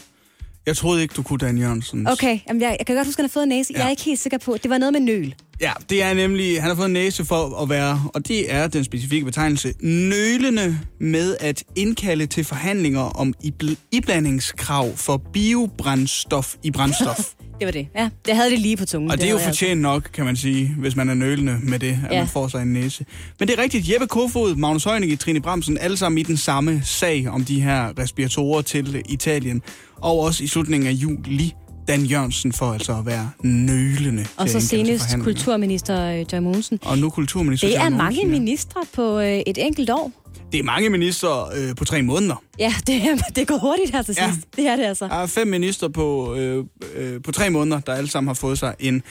[0.66, 2.08] Jeg troede ikke, du kunne Dan Jørgensen.
[2.08, 3.74] Okay, Jamen, jeg, jeg kan godt huske, at han har fået en næse.
[3.74, 3.80] Ja.
[3.80, 4.58] Jeg er ikke helt sikker på.
[4.64, 5.36] Det var noget med nøl.
[5.62, 8.68] Ja, det er nemlig, han har fået en næse for at være, og det er
[8.68, 16.72] den specifikke betegnelse, nølende med at indkalde til forhandlinger om ibl- iblandingskrav for biobrændstof i
[16.72, 17.20] brændstof.
[17.60, 17.88] Det var det.
[17.96, 19.12] Ja, det havde det lige på tungen.
[19.12, 19.50] Og det er jo altså.
[19.50, 22.20] fortjent nok, kan man sige, hvis man er nølende med det, at Ja.
[22.20, 23.06] man får sig en næse.
[23.40, 26.82] Men det er rigtigt, Jeppe Kofod, Magnus Heunicke, Trine Bramsen, alle sammen i den samme
[26.86, 29.62] sag om de her respiratorer til Italien.
[30.02, 31.54] Og også i slutningen af juli,
[31.88, 36.80] Dan Jørgensen for altså at være nølende Og så senest kulturminister øh, Joy Mogensen.
[36.82, 40.12] Og nu kulturminister Det er mange ministre på øh, et enkelt år.
[40.52, 42.44] Det er mange minister øh, på tre måneder.
[42.60, 44.32] Ja, det, er, det går hurtigt her til Ja.
[44.32, 44.48] sidst.
[44.56, 45.08] Det er det altså.
[45.08, 48.60] Der er fem minister på, øh, øh, på tre måneder, der alle sammen har fået
[48.60, 49.04] sig en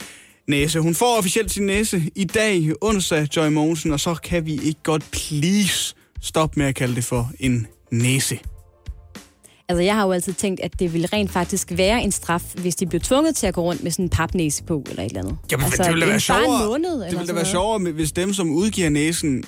[0.47, 0.79] næse.
[0.79, 4.79] Hun får officielt sin næse i dag, onsdag, Joy Mogensen, og så kan vi ikke
[4.83, 8.39] godt please stoppe med at kalde det for en næse.
[9.69, 12.75] Altså, jeg har jo altid tænkt, at det ville rent faktisk være en straf, hvis
[12.75, 15.21] de blev tvunget til at gå rundt med sådan en papnæse på, eller et eller
[15.21, 15.37] andet.
[15.51, 16.65] Jamen, altså, det ville da være sjovere.
[16.67, 19.43] måned, det ville da være sjovere, hvis dem, som udgiver næsen,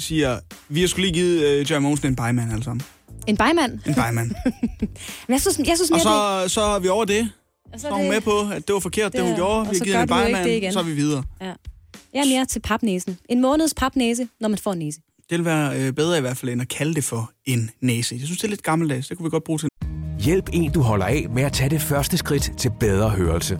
[0.00, 0.38] siger,
[0.68, 2.82] vi har skulle lige givet øh, Joy Mogensen en bejmand alle sammen.
[3.26, 3.78] En bejmand.
[3.86, 4.30] En bejmand.
[5.28, 7.16] Men jeg synes, jeg synes og så, så er vi over det.
[7.24, 7.30] det,
[7.74, 9.58] og Så er hun med på, at det var forkert, det, Det hun er- gjorde.
[9.58, 11.22] og Vi har så givet en det bejmand, så er vi videre.
[11.40, 11.52] Ja.
[12.14, 13.18] Jeg er mere til papnæsen.
[13.28, 15.00] En måneds papnæse, når man får en næse.
[15.30, 18.14] Det vil være øh, bedre i hvert fald, end at kalde det for en næse.
[18.18, 19.08] Jeg synes, det er lidt gammeldags.
[19.08, 19.68] Det kunne vi godt bruge til.
[20.20, 23.58] Hjælp en, du holder af med at tage det første skridt til bedre hørelse.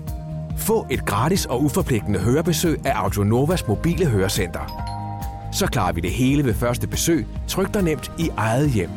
[0.58, 4.99] Få et gratis og uforpligtende hørebesøg af Audionovas mobile hørecenter.
[5.52, 8.90] Så klarer vi det hele ved første besøg, tryk dig nemt i eget hjem.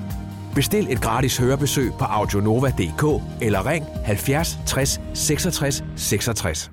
[0.55, 6.71] Bestil et gratis hørebesøg på audionova.dk eller ring 70 60 66 66.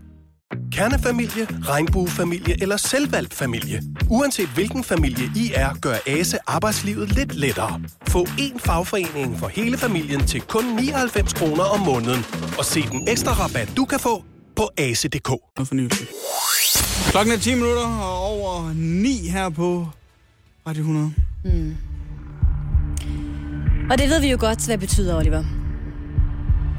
[0.73, 3.83] Kernefamilie, regnbuefamilie eller selvvalgt familie.
[4.11, 7.81] Uanset hvilken familie I er, gør ASE arbejdslivet lidt lettere.
[8.09, 12.25] Få én fagforening for hele familien til kun 99 kroner om måneden.
[12.59, 14.25] Og se den ekstra rabat, du kan få
[14.57, 15.31] på ase.dk.
[17.09, 19.89] Klokken er 10 minutter og over 9 her på
[20.67, 21.15] Radio 100.
[23.91, 25.45] Og det ved vi jo godt, hvad det betyder, Oliver.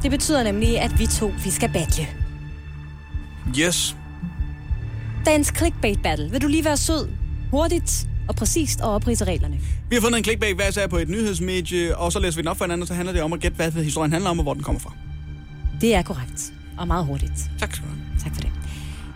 [0.03, 2.07] Det betyder nemlig, at vi to, vi skal battle.
[3.59, 3.95] Yes.
[5.25, 6.31] Dagens clickbait battle.
[6.31, 7.09] Vil du lige være sød,
[7.51, 9.59] hurtigt og præcist og oprise reglerne?
[9.89, 12.47] Vi har fundet en clickbait hver sag på et nyhedsmedie, og så læser vi den
[12.47, 14.43] op for hinanden, og så handler det om at gætte, hvad historien handler om, og
[14.43, 14.93] hvor den kommer fra.
[15.81, 16.53] Det er korrekt.
[16.77, 17.51] Og meget hurtigt.
[17.59, 18.19] Tak skal du have.
[18.23, 18.60] Tak for det.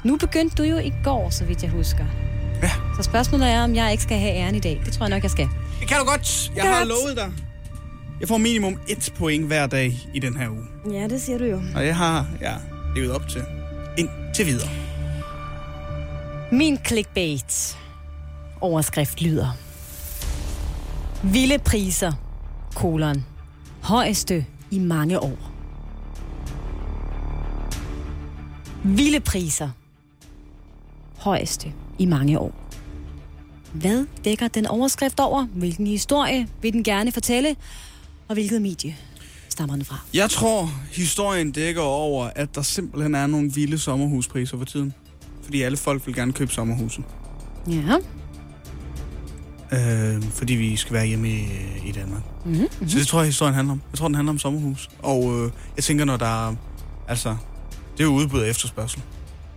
[0.05, 2.05] Nu begyndte du jo i går, så vidt jeg husker.
[2.61, 2.71] Ja.
[2.97, 4.81] Så spørgsmålet er, om jeg ikke skal have æren i dag.
[4.85, 5.47] Det tror jeg nok, jeg skal.
[5.79, 6.51] Det kan du godt.
[6.55, 6.75] Jeg Godt.
[6.75, 7.31] har lovet dig.
[8.19, 10.93] Jeg får minimum et point hver dag i den her uge.
[10.93, 11.61] Ja, det siger du jo.
[11.75, 12.53] Og jeg har ja,
[12.95, 13.41] levet op til
[13.97, 14.69] indtil videre.
[16.51, 17.77] Min clickbait
[18.61, 19.57] overskrift lyder.
[21.23, 22.13] Vilde priser,
[22.75, 23.25] kolon.
[23.81, 25.51] Højeste i mange år.
[28.83, 29.69] Vilde priser.
[31.25, 32.53] Højeste i mange år.
[33.73, 35.45] Hvad dækker den overskrift over?
[35.45, 37.55] Hvilken historie vil den gerne fortælle?
[38.27, 38.95] Og hvilket medie
[39.49, 39.99] stammer den fra?
[40.13, 44.93] Jeg tror, historien dækker over, at der simpelthen er nogle vilde sommerhuspriser for tiden.
[45.43, 47.03] Fordi alle folk vil gerne købe sommerhuse.
[47.67, 47.97] Ja.
[49.71, 51.47] Øh, fordi vi skal være hjemme i,
[51.85, 52.23] i Danmark.
[52.45, 52.87] Mm-hmm.
[52.87, 53.81] Så det tror jeg, historien handler om.
[53.91, 54.89] Jeg tror, den handler om sommerhus.
[54.99, 56.55] Og øh, jeg tænker, når der er...
[57.07, 57.35] Altså,
[57.97, 59.01] det er jo udbud af efterspørgsel.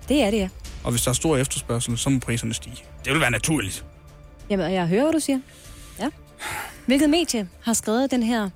[0.08, 0.48] Det er det, ja.
[0.88, 2.76] Og hvis der er stor efterspørgsel, så må priserne stige.
[3.04, 3.84] Det vil være naturligt.
[4.50, 5.40] Jamen, jeg hører, hvad du siger.
[5.98, 6.08] Ja.
[6.86, 8.50] Hvilket medie har skrevet den her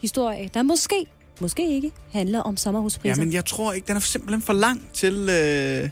[0.00, 1.06] historie, der måske,
[1.40, 3.14] måske ikke, handler om sommerhuspriser?
[3.16, 5.90] Ja, men jeg tror ikke, den er simpelthen for lang til, øh,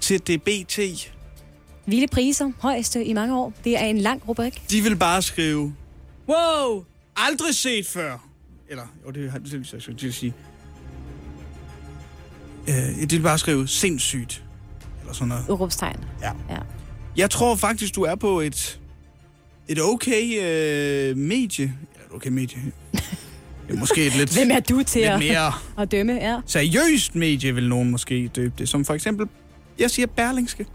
[0.00, 0.78] til det BT.
[1.86, 3.52] Vilde priser, højeste i mange år.
[3.64, 4.62] Det er en lang rubrik.
[4.70, 5.74] De vil bare skrive,
[6.28, 6.84] wow,
[7.16, 8.28] aldrig set før.
[8.68, 10.34] Eller, jo, det har det vil jeg de vil sige.
[12.68, 14.43] Øh, de vil bare skrive sindssygt.
[15.14, 15.48] Eller sådan noget.
[15.48, 16.04] Udråbstegn.
[16.22, 16.30] Ja.
[16.50, 16.58] Ja.
[17.16, 18.80] Jeg tror faktisk, du er på et,
[19.68, 21.64] et okay øh, medie.
[21.64, 22.58] Et okay medie.
[23.68, 25.52] Er måske et lidt, Hvem er du til lidt at, mere
[25.82, 26.12] at dømme?
[26.12, 26.40] Ja.
[26.46, 28.68] seriøst medie, vil nogen måske døbe det.
[28.68, 29.28] Som for eksempel,
[29.78, 30.66] jeg siger Berlingske.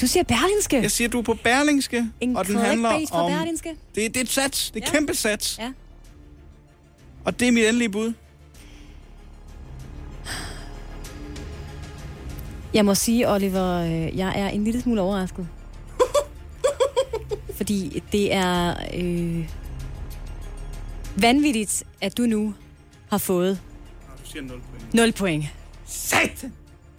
[0.00, 0.82] Du siger Berlinske.
[0.82, 3.32] Jeg siger, du er på Berlingske, En og den handler om...
[3.32, 3.68] Berlingske.
[3.68, 4.70] Det, det er et sats.
[4.70, 4.92] Det er Ja.
[4.92, 4.98] ja.
[4.98, 5.58] kæmpe sats.
[5.58, 5.72] Ja.
[7.24, 8.12] Og det er mit endelige bud.
[12.74, 15.48] Jeg må sige, Oliver, øh, jeg er en lille smule overrasket.
[17.56, 19.48] Fordi det er øh,
[21.16, 22.54] vanvittigt, at du nu
[23.10, 23.60] har fået
[24.24, 24.94] Du siger 0 point.
[24.94, 25.44] 0 point.
[25.86, 26.52] Satan!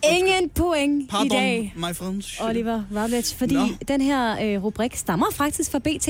[0.03, 2.39] Ingen point Pardon, i dag, my friends.
[2.41, 3.67] Oliver Wablet, fordi Nå.
[3.87, 6.09] den her øh, rubrik stammer faktisk fra BT.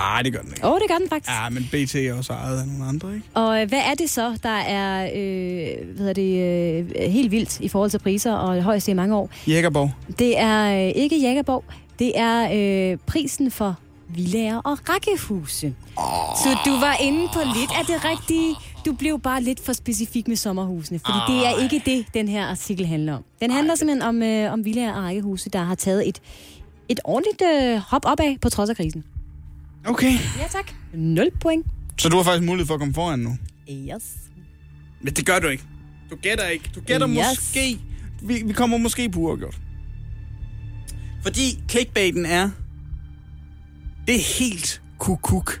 [0.00, 0.66] Ah, det gør den ikke.
[0.66, 1.30] Åh, oh, det gør den faktisk.
[1.30, 3.26] Ja, men BT er også ejet af nogle andre, ikke?
[3.34, 7.60] Og øh, hvad er det så, der er øh, hvad hedder det, øh, helt vildt
[7.60, 9.30] i forhold til priser og det højeste i mange år?
[9.48, 9.90] Jægerborg.
[10.18, 11.64] Det er øh, ikke Jægerborg,
[11.98, 12.48] det er
[12.92, 13.76] øh, prisen for
[14.14, 15.74] villager og rækkehuse.
[15.96, 16.04] Oh.
[16.36, 18.54] Så du var inde på lidt af det rigtige.
[18.86, 21.36] Du blev bare lidt for specifik med sommerhusene, fordi oh.
[21.36, 23.24] det er ikke det, den her artikel handler om.
[23.40, 26.20] Den handler simpelthen om, øh, om villager og rækkehuse, der har taget et,
[26.88, 29.04] et ordentligt øh, hop opad på trods af krisen.
[29.86, 30.12] Okay.
[30.38, 30.74] Ja tak.
[30.94, 31.66] 0 point.
[31.98, 33.38] Så du har faktisk mulighed for at komme foran nu.
[33.70, 34.02] Yes.
[35.00, 35.64] Men det gør du ikke.
[36.10, 36.70] Du gætter ikke.
[36.74, 37.16] Du gætter Yes.
[37.16, 37.78] måske...
[38.22, 39.60] Vi, vi kommer måske på uafgjort.
[41.22, 42.50] Fordi clickbaiten er...
[44.06, 45.60] Det er helt kukuk.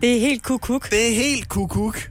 [0.00, 0.90] Det er helt kukuk.
[0.90, 2.10] Det er helt kukuk.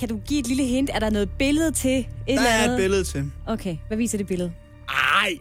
[0.00, 0.90] Kan du give et lille hint?
[0.94, 2.06] Er der noget billede til et
[2.38, 2.74] Der er andet?
[2.74, 3.30] et billede til.
[3.46, 4.52] Okay, hvad viser det billede?
[4.88, 5.38] Ej,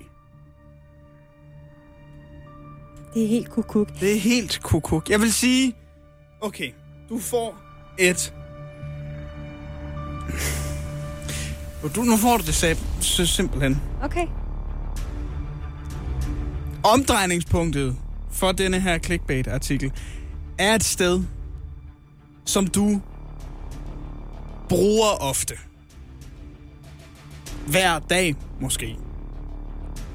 [3.13, 3.99] Det er helt kukuk.
[3.99, 5.09] det er helt kukuk.
[5.09, 5.75] Jeg vil sige...
[6.41, 6.71] Okay,
[7.09, 7.55] du får
[7.99, 8.33] et...
[11.95, 13.81] Du, nu får du det sab, så simpelthen.
[14.03, 14.27] Okay.
[16.83, 17.95] Omdrejningspunktet
[18.31, 19.91] for denne her clickbait-artikel
[20.59, 21.23] er et sted,
[22.45, 23.01] som du
[24.69, 25.53] bruger ofte.
[27.67, 28.97] Hver dag, måske.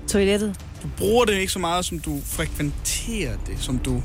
[0.08, 0.67] Toilettet.
[0.82, 4.02] Du bruger det ikke så meget, som du frekventerer det, som du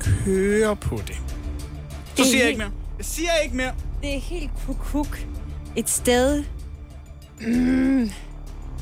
[0.00, 1.16] kører på det.
[2.14, 2.70] Så er siger jeg ikke mere.
[2.98, 3.72] Jeg siger ikke mere.
[4.02, 5.26] Det er helt kukuk.
[5.76, 6.44] Et sted...
[7.40, 8.10] Mm,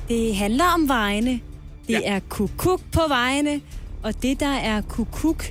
[0.08, 1.40] det handler om vejene.
[1.86, 2.00] Det ja.
[2.04, 3.60] er kukuk på vejene.
[4.02, 5.44] Og det, der er kukuk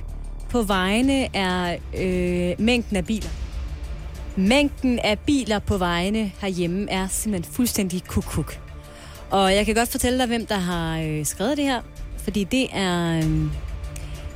[0.50, 3.30] på vejene, er øh, mængden af biler.
[4.36, 8.67] Mængden af biler på vejene herhjemme er simpelthen fuldstændig kukuk.
[9.30, 11.82] Og jeg kan godt fortælle dig, hvem der har øh, skrevet det her.
[12.16, 13.40] Fordi det er, øh,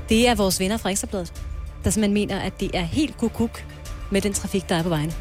[0.09, 1.33] det er vores venner fra Ekstrabladet,
[1.85, 3.65] der simpelthen mener, at det er helt kukuk
[4.11, 5.13] med den trafik, der er på vejene.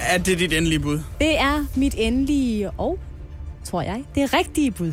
[0.00, 1.00] Er det dit endelige bud?
[1.20, 2.98] Det er mit endelige og,
[3.64, 4.92] tror jeg, det er rigtige bud.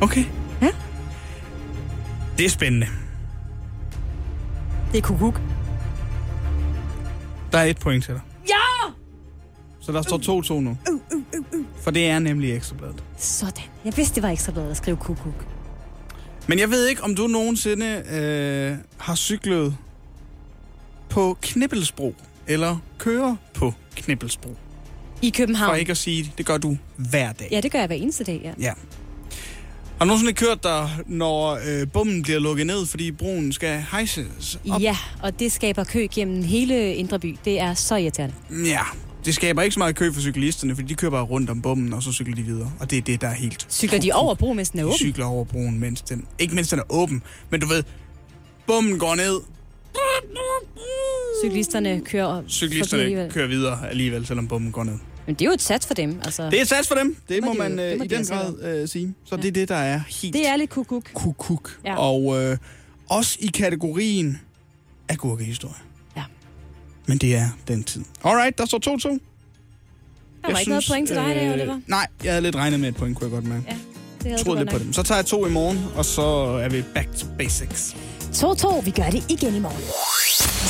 [0.00, 0.24] Okay.
[0.62, 0.68] Ja.
[2.38, 2.86] Det er spændende.
[4.92, 5.40] Det er kukuk.
[7.52, 8.22] Der er et point til dig.
[8.48, 8.92] Ja!
[9.88, 10.76] Så der står 2-2 nu.
[11.82, 13.04] For det er nemlig ekstrabladet.
[13.18, 13.64] Sådan.
[13.84, 15.46] Jeg vidste, det var ekstrabladet at skrive kukuk.
[16.46, 19.76] Men jeg ved ikke, om du nogensinde øh, har cyklet
[21.10, 22.14] på Knibbelsbro,
[22.46, 24.56] eller kører på Knibbelsbro.
[25.22, 25.78] I For København.
[25.78, 27.48] ikke at sige det, det gør du hver dag.
[27.50, 28.52] Ja, det gør jeg hver eneste dag, ja.
[28.60, 28.72] Ja.
[29.98, 34.60] Har du nogensinde kørt der, når øh, bommen bliver lukket ned, fordi broen skal hejses
[34.70, 34.80] op?
[34.82, 37.36] Ja, og det skaber kø gennem hele Indre By.
[37.44, 38.34] Det er så irriterende.
[38.50, 38.80] Ja,
[39.28, 41.92] det skaber ikke så meget kø for cyklisterne, fordi de kører bare rundt om bommen,
[41.92, 42.72] og så cykler de videre.
[42.80, 43.66] Og det er det, der er helt...
[43.70, 44.98] Cykler de over broen, mens den er De åben?
[44.98, 46.24] cykler over broen, mens den...
[46.38, 47.82] Ikke mens den er åben, men du ved,
[48.66, 49.40] bommen går ned,
[51.44, 54.94] Cyklisterne kører cyklisterne kører videre alligevel, selvom bommen går ned.
[55.26, 56.20] Men det er jo et sats for dem.
[56.24, 57.98] Altså, Det er et sats for dem, det må, må de man jo- det øh,
[57.98, 59.14] må i de den altså grad øh, sige.
[59.24, 61.10] Så det er det, der er helt det er lidt kukuk.
[61.14, 61.78] kukuk.
[61.84, 61.96] Ja.
[61.98, 62.56] Og øh,
[63.08, 64.40] også i kategorien
[65.08, 65.74] agurkehistorie.
[67.08, 68.04] Men det er den tid.
[68.24, 69.18] Alright, der står 2-2.
[70.44, 71.80] Der var ikke noget point til dig, der, Oliver.
[71.86, 73.64] Nej, jeg havde lidt regnet med et point, kunne jeg godt mærke.
[73.68, 73.80] Ja, det
[74.22, 74.84] havde Jeg troede lidt på nok.
[74.84, 74.92] dem.
[74.92, 76.22] Så tager jeg to i morgen, og så
[76.62, 77.96] er vi back to basics.
[78.38, 79.82] 2-2, vi gør det igen i morgen.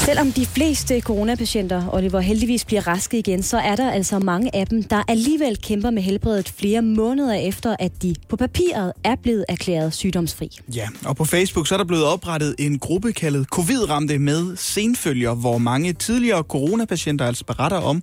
[0.06, 4.66] Selvom de fleste coronapatienter, Oliver, heldigvis bliver raske igen, så er der altså mange af
[4.66, 9.44] dem, der alligevel kæmper med helbredet flere måneder efter, at de på papiret er blevet
[9.48, 10.58] erklæret sygdomsfri.
[10.74, 15.34] Ja, og på Facebook så er der blevet oprettet en gruppe kaldet Covid-ramte med senfølger,
[15.34, 18.02] hvor mange tidligere coronapatienter altså beretter om,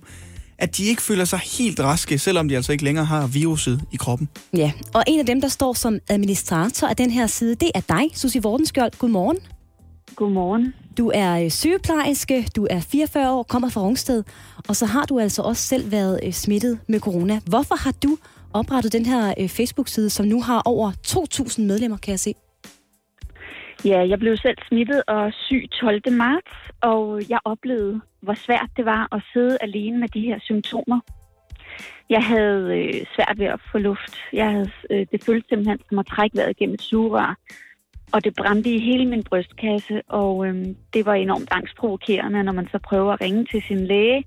[0.58, 3.96] at de ikke føler sig helt raske, selvom de altså ikke længere har viruset i
[3.96, 4.28] kroppen.
[4.56, 7.80] Ja, og en af dem, der står som administrator af den her side, det er
[7.80, 8.92] dig, Susie Vordenskjold.
[8.98, 9.36] Godmorgen.
[10.14, 10.74] Godmorgen.
[10.98, 14.24] Du er øh, sygeplejerske, du er 44 år, kommer fra Rungsted,
[14.68, 17.40] og så har du altså også selv været øh, smittet med corona.
[17.50, 18.16] Hvorfor har du
[18.54, 22.34] oprettet den her øh, Facebook-side, som nu har over 2.000 medlemmer, kan jeg se?
[23.84, 26.12] Ja, jeg blev selv smittet og syg 12.
[26.12, 31.00] marts, og jeg oplevede, hvor svært det var at sidde alene med de her symptomer.
[32.10, 34.14] Jeg havde øh, svært ved at få luft.
[34.32, 37.36] Jeg havde, øh, det føltes simpelthen som at trække vejret gennem et sugerør.
[38.12, 42.68] Og det brændte i hele min brystkasse, og øh, det var enormt angstprovokerende, når man
[42.72, 44.24] så prøver at ringe til sin læge,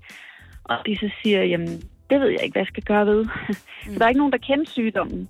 [0.64, 3.26] og de så siger, jamen, det ved jeg ikke, hvad jeg skal gøre ved.
[3.86, 3.94] Mm.
[3.94, 5.28] der er ikke nogen, der kender sygdommen.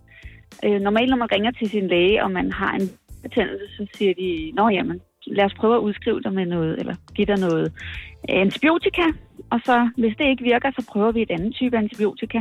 [0.64, 2.90] Øh, normalt, når man ringer til sin læge, og man har en
[3.22, 6.94] betændelse, så siger de, nå jamen, lad os prøve at udskrive dig med noget, eller
[7.14, 7.72] give dig noget
[8.28, 9.02] antibiotika,
[9.50, 12.40] og så, hvis det ikke virker, så prøver vi et andet type antibiotika.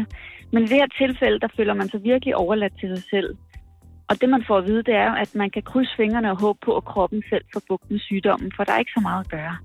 [0.51, 3.37] Men i det her tilfælde, der føler man sig virkelig overladt til sig selv.
[4.09, 6.59] Og det, man får at vide, det er, at man kan krydse fingrene og håbe
[6.65, 9.31] på, at kroppen selv får bugt med sygdommen, for der er ikke så meget at
[9.31, 9.57] gøre.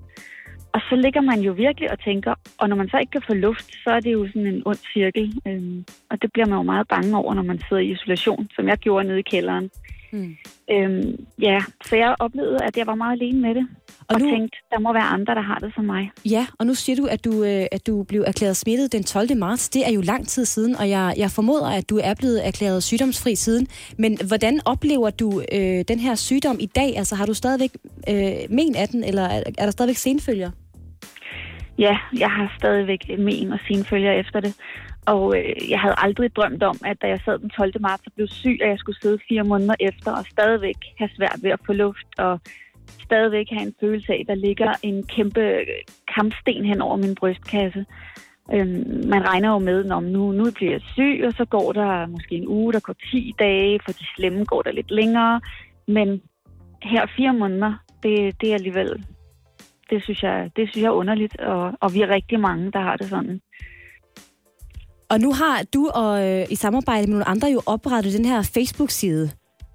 [0.74, 3.34] Og så ligger man jo virkelig og tænker, og når man så ikke kan få
[3.34, 5.40] luft, så er det jo sådan en ond cirkel.
[5.48, 8.68] Øhm, og det bliver man jo meget bange over, når man sidder i isolation, som
[8.68, 9.70] jeg gjorde nede i kælderen.
[10.14, 10.36] Mm.
[10.70, 13.66] Øhm, ja, så jeg oplevede, at jeg var meget alene med det.
[14.08, 16.10] Og Og, nu- tænkte, der må være andre, der har det som mig.
[16.24, 19.36] Ja, og nu siger du, at du, øh, at du blev erklæret smittet den 12.
[19.36, 19.68] marts.
[19.68, 22.82] Det er jo lang tid siden, og jeg, jeg formoder, at du er blevet erklæret
[22.82, 23.66] sygdomsfri siden.
[23.98, 26.96] Men hvordan oplever du øh, den her sygdom i dag?
[26.98, 27.70] Altså har du stadigvæk
[28.08, 30.50] øh, men af den, eller er, er der stadigvæk senfølger?
[31.78, 34.54] Ja, jeg har stadigvæk men og sine følger efter det.
[35.06, 37.72] Og øh, jeg havde aldrig drømt om, at da jeg sad den 12.
[37.80, 41.38] marts og blev syg, at jeg skulle sidde fire måneder efter og stadigvæk have svært
[41.42, 42.40] ved at få luft og
[43.02, 45.64] stadigvæk have en følelse af, at der ligger en kæmpe
[46.14, 47.86] kampsten hen over min brystkasse.
[48.52, 52.06] Øhm, man regner jo med, at nu, nu bliver jeg syg, og så går der
[52.06, 55.40] måske en uge, der går 10 dage, for de slemme går der lidt længere.
[55.88, 56.22] Men
[56.82, 59.04] her fire måneder, det, det er alligevel
[59.90, 62.80] det synes jeg, det synes jeg er underligt, og, og vi er rigtig mange, der
[62.80, 63.40] har det sådan.
[65.10, 68.50] Og nu har du og øh, i samarbejde med nogle andre jo oprettet den her
[68.54, 69.30] Facebook-side,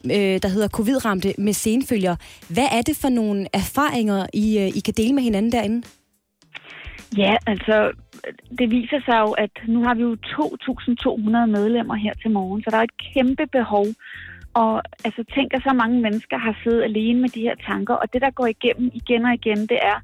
[0.05, 2.15] øh, der hedder Covid-ramte med senfølger.
[2.53, 5.87] Hvad er det for nogle erfaringer, I, øh, I kan dele med hinanden derinde?
[7.17, 7.91] Ja, altså,
[8.59, 12.69] det viser sig jo, at nu har vi jo 2.200 medlemmer her til morgen, så
[12.69, 13.85] der er et kæmpe behov.
[14.53, 18.13] Og altså, tænk, at så mange mennesker har siddet alene med de her tanker, og
[18.13, 19.97] det, der går igennem igen og igen, det er,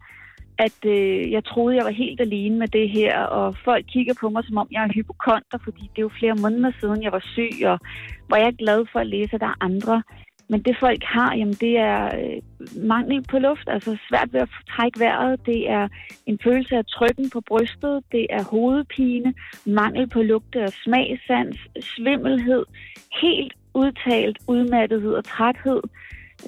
[0.57, 4.29] at øh, jeg troede, jeg var helt alene med det her, og folk kigger på
[4.29, 7.11] mig, som om jeg er en hypokonter, fordi det er jo flere måneder siden, jeg
[7.11, 7.79] var syg, og
[8.27, 10.03] hvor jeg er glad for at læse, at der er andre.
[10.49, 12.41] Men det folk har, jamen det er øh,
[12.83, 15.45] mangel på luft, altså svært ved at trække vejret.
[15.45, 15.87] Det er
[16.25, 19.33] en følelse af trykken på brystet, det er hovedpine,
[19.65, 22.65] mangel på lugte- og smagsans, svimmelhed,
[23.21, 25.81] helt udtalt udmattethed og træthed.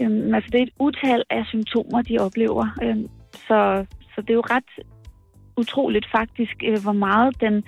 [0.02, 2.66] Øhm, altså det er et utal af symptomer, de oplever.
[2.84, 3.08] Øhm,
[3.48, 3.86] så,
[4.16, 4.72] så det er jo ret
[5.58, 7.64] utroligt faktisk, øh, hvor meget den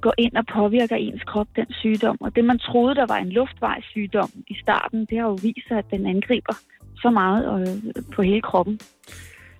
[0.00, 2.16] går ind og påvirker ens krop, den sygdom.
[2.20, 5.78] Og det, man troede, der var en luftvejssygdom i starten, det har jo vist sig,
[5.78, 6.54] at den angriber
[7.02, 8.80] så meget øh, på hele kroppen.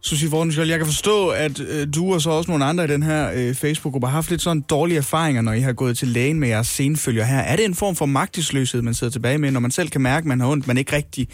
[0.05, 3.03] Susie Vordenskjold, jeg kan forstå, at øh, du og så også nogle andre i den
[3.03, 6.41] her øh, Facebook-gruppe har haft lidt sådan dårlige erfaringer, når I har gået til lægen
[6.41, 7.39] med jeres senfølger her.
[7.39, 10.25] Er det en form for magtesløshed, man sidder tilbage med, når man selv kan mærke,
[10.25, 11.29] at man har ondt, man ikke rigtig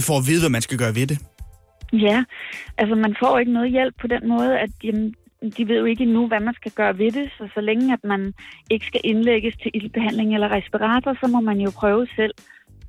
[0.00, 1.18] får at vide, hvad man skal gøre ved det?
[1.92, 2.24] Ja,
[2.78, 5.14] altså man får ikke noget hjælp på den måde, at jamen,
[5.56, 7.30] de ved jo ikke endnu, hvad man skal gøre ved det.
[7.38, 8.34] Så så længe at man
[8.70, 12.34] ikke skal indlægges til ildbehandling eller respirator, så må man jo prøve selv.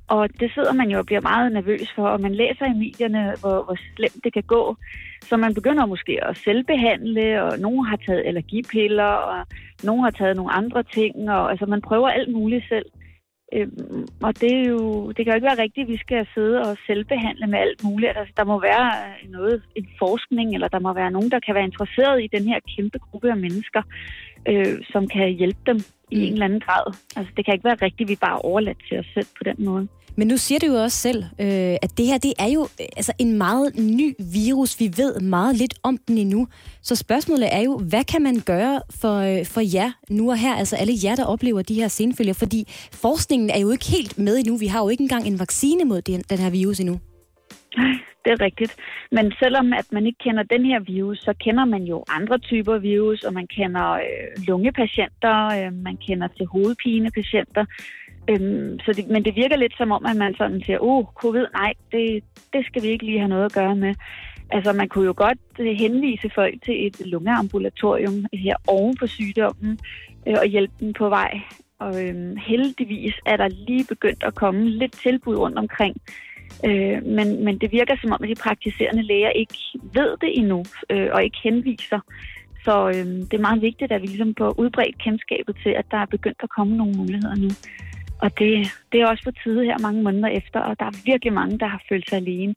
[0.08, 3.34] Og det sidder man jo og bliver meget nervøs for, og man læser i medierne,
[3.40, 4.76] hvor, hvor slemt det kan gå.
[5.22, 9.46] Så man begynder måske at selvbehandle, og nogen har taget allergipiller, og
[9.84, 12.86] nogen har taget nogle andre ting, og altså man prøver alt muligt selv.
[13.52, 16.60] Øhm, og det, er jo, det kan jo ikke være rigtigt, at vi skal sidde
[16.60, 18.12] og selvbehandle med alt muligt.
[18.16, 21.54] Altså, der må være øh, noget, en forskning, eller der må være nogen, der kan
[21.54, 23.82] være interesseret i den her kæmpe gruppe af mennesker,
[24.48, 25.78] øh, som kan hjælpe dem
[26.10, 26.22] i Mm.
[26.22, 26.86] en eller anden grad.
[27.16, 29.44] Altså, det kan ikke være rigtigt, at vi bare er overladt til os selv på
[29.44, 29.88] den måde.
[30.18, 32.86] Men nu siger du jo også selv, øh, at det her det er jo øh,
[32.96, 34.80] altså en meget ny virus.
[34.80, 36.48] Vi ved meget lidt om den endnu.
[36.82, 40.54] Så spørgsmålet er jo, hvad kan man gøre for, øh, for jer nu og her,
[40.54, 42.34] altså alle jer, der oplever de her senfølger?
[42.34, 44.56] Fordi forskningen er jo ikke helt med endnu.
[44.56, 47.00] Vi har jo ikke engang en vaccine mod den, den her virus endnu.
[48.24, 48.76] Det er rigtigt.
[49.12, 52.78] Men selvom at man ikke kender den her virus, så kender man jo andre typer
[52.78, 57.64] virus, og man kender øh, lungepatienter, øh, man kender til hovedpinepatienter.
[58.28, 61.46] Øhm, så det, men det virker lidt som om, at man sådan siger, oh, covid,
[61.52, 63.94] nej, det, det skal vi ikke lige have noget at gøre med.
[64.50, 69.78] Altså, man kunne jo godt øh, henvise folk til et lungeambulatorium her oven på sygdommen
[70.26, 71.40] øh, og hjælpe dem på vej.
[71.78, 75.96] Og øhm, heldigvis er der lige begyndt at komme lidt tilbud rundt omkring.
[76.64, 79.54] Øh, men, men det virker som om, at de praktiserende læger ikke
[79.92, 82.00] ved det endnu øh, og ikke henviser.
[82.64, 85.96] Så øh, det er meget vigtigt, at vi ligesom får udbredt kendskabet til, at der
[85.96, 87.48] er begyndt at komme nogle muligheder nu.
[88.22, 88.52] Og det,
[88.92, 91.66] det er også på tide her mange måneder efter, og der er virkelig mange, der
[91.66, 92.54] har følt sig alene.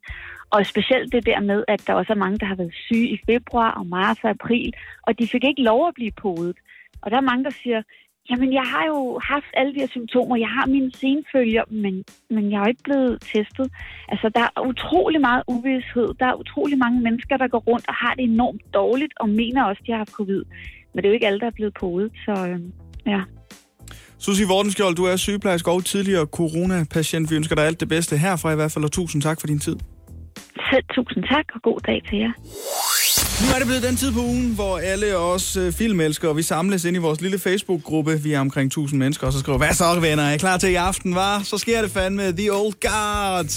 [0.49, 3.19] Og specielt det der med, at der også er mange, der har været syge i
[3.25, 4.73] februar og marts og april,
[5.07, 6.57] og de fik ikke lov at blive podet.
[7.01, 7.81] Og der er mange, der siger,
[8.29, 12.51] jamen jeg har jo haft alle de her symptomer, jeg har mine senfølger, men, men
[12.51, 13.71] jeg er jo ikke blevet testet.
[14.07, 17.93] Altså der er utrolig meget uvidshed, der er utrolig mange mennesker, der går rundt og
[17.93, 20.43] har det enormt dårligt, og mener også, at de har haft covid.
[20.93, 22.59] Men det er jo ikke alle, der er blevet podet, så øh,
[23.05, 23.21] ja.
[24.21, 27.31] Susie Vordenskjold, du er sygeplejerske og tidligere coronapatient.
[27.31, 29.59] Vi ønsker dig alt det bedste herfra i hvert fald, og tusind tak for din
[29.59, 29.75] tid.
[30.71, 32.31] Selv tusind tak, og god dag til jer.
[33.41, 36.85] Nu er det blevet den tid på ugen, hvor alle os øh, filmelskere, vi samles
[36.85, 38.19] ind i vores lille Facebook-gruppe.
[38.23, 40.69] Vi er omkring 1000 mennesker, og så skriver, hvad så venner, er I klar til
[40.69, 41.39] i aften, var?
[41.43, 43.51] Så sker det fandme The Old Guard.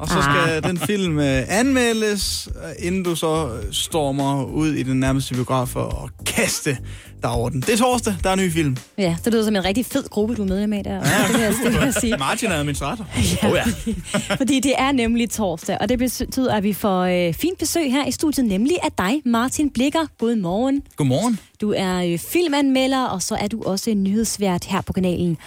[0.00, 0.62] Og så skal Ah.
[0.62, 5.68] den film øh, anmeldes, øh, inden du så øh, stormer ud i den nærmeste biograf
[5.68, 6.78] for at kaste
[7.22, 7.60] dig over den.
[7.60, 8.76] Det er torsdag, der er en ny film.
[8.98, 10.94] Ja, det lyder som en rigtig fed gruppe, du er medlem af der.
[10.94, 11.00] Ja.
[11.00, 12.16] Det vil jeg, det vil jeg sige.
[12.28, 13.06] Martin er administrator.
[13.42, 13.48] Ja.
[13.50, 13.94] Oh, ja.
[14.40, 18.06] Fordi det er nemlig torsdag, og det betyder, at vi får øh, fint besøg her
[18.06, 20.06] i studiet, nemlig af dig, Martin Blikker.
[20.18, 20.82] Godmorgen.
[20.96, 21.38] Godmorgen.
[21.60, 25.38] Du er øh, filmanmelder, og så er du også en nyhedsvært her på kanalen.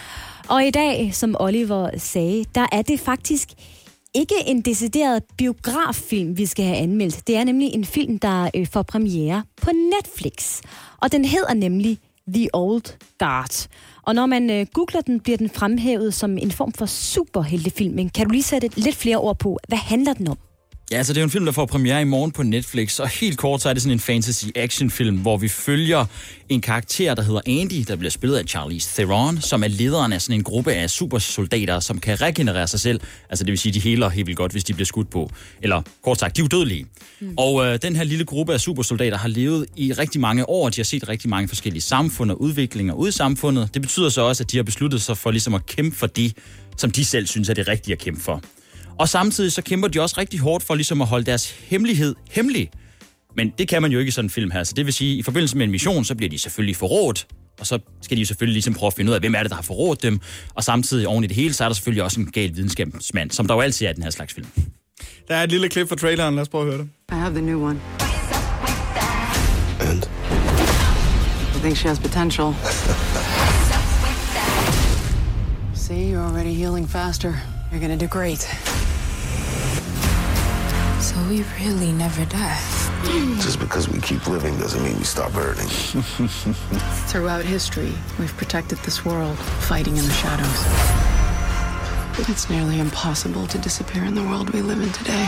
[0.48, 3.50] Og i dag, som Oliver sagde, der er det faktisk
[4.16, 7.28] ikke en decideret biograffilm, vi skal have anmeldt.
[7.28, 10.62] Det er nemlig en film, der øh, får premiere på Netflix.
[11.02, 13.68] Og den hedder nemlig The Old Guard.
[14.02, 17.96] Og når man øh, googler den, bliver den fremhævet som en form for superheltefilm.
[17.96, 20.38] Men kan du lige sætte lidt flere ord på, hvad handler den om?
[20.94, 23.08] Ja, altså det er jo en film, der får premiere i morgen på Netflix, og
[23.08, 26.06] helt kort så er det sådan en fantasy-action-film, hvor vi følger
[26.50, 30.22] en karakter, der hedder Andy, der bliver spillet af Charlize Theron, som er lederen af
[30.22, 33.02] sådan en gruppe af supersoldater, som kan regenerere sig selv.
[33.30, 35.32] Altså det vil sige, de heler helt vildt godt, hvis de bliver skudt på.
[35.62, 36.86] Eller kort sagt, de er udødelige.
[37.20, 37.34] Mm.
[37.38, 40.80] Og øh, den her lille gruppe af supersoldater har levet i rigtig mange år, de
[40.80, 43.70] har set rigtig mange forskellige samfund og udviklinger ud i samfundet.
[43.74, 46.38] Det betyder så også, at de har besluttet sig for ligesom at kæmpe for det,
[46.78, 48.42] som de selv synes er det rigtige at kæmpe for.
[49.00, 52.70] Og samtidig så kæmper de også rigtig hårdt for ligesom at holde deres hemmelighed hemmelig.
[53.36, 54.64] Men det kan man jo ikke i sådan en film her.
[54.64, 57.28] Så det vil sige, at i forbindelse med en mission, så bliver de selvfølgelig forrådt,
[57.60, 59.50] og så skal de jo selvfølgelig ligesom prøve at finde ud af, hvem er det,
[59.50, 60.20] der har forrådt dem.
[60.54, 63.48] Og samtidig oven i det hele, så er der selvfølgelig også en gal videnskabsmand, som
[63.48, 64.48] der jo altid er i den her slags film.
[65.28, 66.36] Der er et lille klip fra traileren.
[66.36, 66.90] Lad os prøve at høre det.
[67.12, 67.80] I have the new one.
[69.80, 70.04] And?
[71.56, 72.54] I think she has potential.
[75.76, 77.34] See, you're already healing faster.
[77.72, 78.73] You're gonna do great.
[81.04, 82.62] So we really never die.
[83.46, 85.70] Just because we keep living doesn't mean we stop hurting.
[87.12, 89.38] Throughout history, we've protected this world,
[89.70, 90.60] fighting in the shadows.
[92.32, 95.28] It's nearly impossible to disappear in the world we live in today.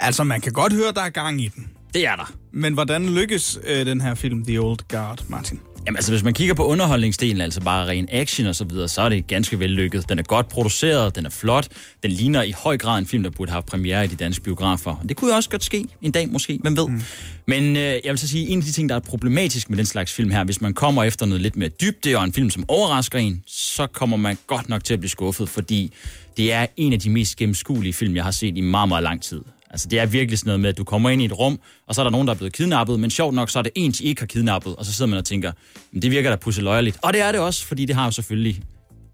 [0.00, 1.70] Altså, man kan godt høre, der er gang i den.
[1.94, 2.32] Det er der.
[2.52, 5.60] Men hvordan lykkes øh, den her film, The Old Guard, Martin?
[5.86, 9.02] Jamen altså, hvis man kigger på underholdningsdelen, altså bare ren action og så videre, så
[9.02, 10.08] er det ganske vellykket.
[10.08, 11.68] Den er godt produceret, den er flot,
[12.02, 14.90] den ligner i høj grad en film, der burde have premiere i de danske biografer.
[14.90, 16.88] Og det kunne jo også godt ske en dag måske, hvem ved.
[16.88, 17.02] Mm.
[17.46, 19.86] Men øh, jeg vil så sige, en af de ting, der er problematisk med den
[19.86, 22.64] slags film her, hvis man kommer efter noget lidt mere dybde og en film, som
[22.68, 25.92] overrasker en, så kommer man godt nok til at blive skuffet, fordi
[26.36, 29.22] det er en af de mest gennemskuelige film, jeg har set i meget, meget lang
[29.22, 29.40] tid.
[29.72, 31.94] Altså, det er virkelig sådan noget med, at du kommer ind i et rum, og
[31.94, 33.92] så er der nogen, der er blevet kidnappet, men sjovt nok, så er det en,
[33.92, 35.52] de ikke har kidnappet, og så sidder man og tænker,
[35.92, 36.98] men det virker da pusseløjerligt.
[37.02, 38.62] Og det er det også, fordi det har jo selvfølgelig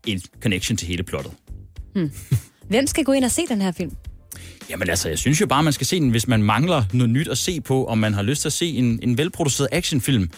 [0.07, 1.33] en connection til hele plottet.
[2.69, 3.93] Hvem skal gå ind og se den her film?
[4.71, 7.29] Jamen altså, jeg synes jo bare, man skal se den, hvis man mangler noget nyt
[7.29, 10.31] at se på, om man har lyst til at se en, en velproduceret actionfilm.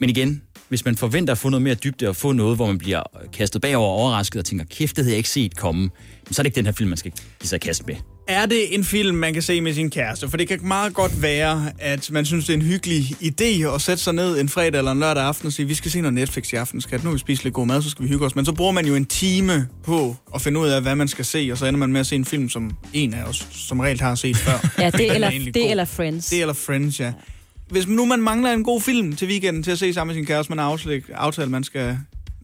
[0.00, 2.78] Men igen, hvis man forventer at få noget mere dybde og få noget, hvor man
[2.78, 3.02] bliver
[3.32, 5.90] kastet bagover og overrasket og tænker, kæft, det havde jeg ikke set komme,
[6.30, 7.96] så er det ikke den her film, man skal give sig kast med.
[8.26, 10.28] Er det en film, man kan se med sin kæreste?
[10.28, 13.80] For det kan meget godt være, at man synes, det er en hyggelig idé at
[13.80, 16.14] sætte sig ned en fredag eller en lørdag aften og sige, vi skal se noget
[16.14, 17.04] Netflix i aften, skat.
[17.04, 18.36] Nu vi spist lidt god mad, så skal vi hygge os.
[18.36, 21.24] Men så bruger man jo en time på at finde ud af, hvad man skal
[21.24, 23.80] se, og så ender man med at se en film, som en af os som
[23.80, 24.68] regel har set før.
[24.82, 25.70] Ja, det er eller, det god.
[25.70, 26.26] eller Friends.
[26.26, 27.12] Det eller Friends, ja.
[27.70, 30.26] Hvis nu man mangler en god film til weekenden til at se sammen med sin
[30.26, 31.98] kæreste, man har aftalt, aftalt man skal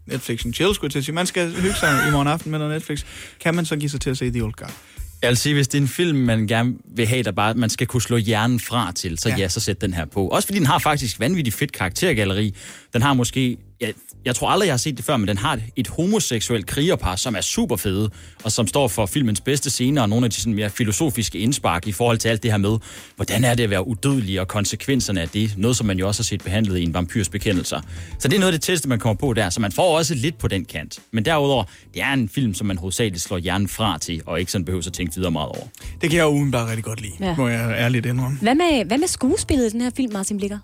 [0.07, 1.15] Netflix en chill, skulle til at sige.
[1.15, 3.05] Man skal hygge sig i morgen aften med noget Netflix.
[3.41, 4.75] Kan man så give sig til at se The Old Guard?
[5.23, 7.71] Jeg vil sige, hvis det er en film, man gerne vil have, der bare man
[7.71, 10.29] skal kunne slå hjernen fra til, så ja, ja så sæt den her på.
[10.29, 12.55] Også fordi den har faktisk vanvittigt fedt karaktergalleri.
[12.93, 15.53] Den har måske, jeg, jeg tror aldrig, jeg har set det før, men den har
[15.53, 18.11] et, et homoseksuelt krigerpar, som er super fede,
[18.45, 21.87] og som står for filmens bedste scener, og nogle af de sådan mere filosofiske indspark
[21.87, 22.79] i forhold til alt det her med,
[23.17, 25.55] hvordan er det at være udødelig, og konsekvenserne af det.
[25.57, 27.81] Noget, som man jo også har set behandlet i en vampyrs bekendelser.
[28.19, 30.15] Så det er noget af det tætteste, man kommer på der, så man får også
[30.15, 30.99] lidt på den kant.
[31.11, 31.65] Men derudover,
[31.95, 34.87] det er en film, som man hovedsageligt slår hjernen fra til, og ikke sådan behøver
[34.87, 35.67] at tænke videre meget over.
[36.01, 37.35] Det kan jeg jo umiddelbart rigtig godt lide, ja.
[37.37, 38.39] må jeg ærligt indrømme.
[38.43, 40.59] Hvad med, hvad med skuespillet i den her film, Martin Blikker?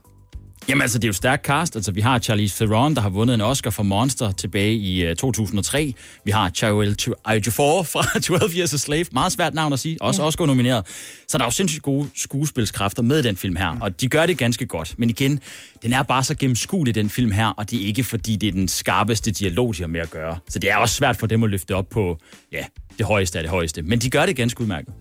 [0.69, 1.77] Jamen altså, det er jo stærkt cast.
[1.77, 5.17] Altså, vi har Charlize Theron, der har vundet en Oscar for Monster tilbage i uh,
[5.17, 5.95] 2003.
[6.25, 9.05] Vi har Chiwetel Ejiofor fra 12 Years a Slave.
[9.13, 9.97] Meget svært navn at sige.
[10.01, 10.27] Også ja.
[10.27, 10.87] Oscar nomineret.
[11.29, 13.77] Så der er jo sindssygt gode skuespilskræfter med den film her.
[13.81, 14.95] Og de gør det ganske godt.
[14.99, 15.41] Men igen,
[15.83, 17.47] den er bare så gennemskuelig, den film her.
[17.47, 20.39] Og det er ikke, fordi det er den skarpeste dialog, de har med at gøre.
[20.49, 22.19] Så det er også svært for dem at løfte op på,
[22.53, 22.65] ja,
[22.99, 23.83] det højeste af det højeste.
[23.83, 24.95] Men de gør det ganske udmærket.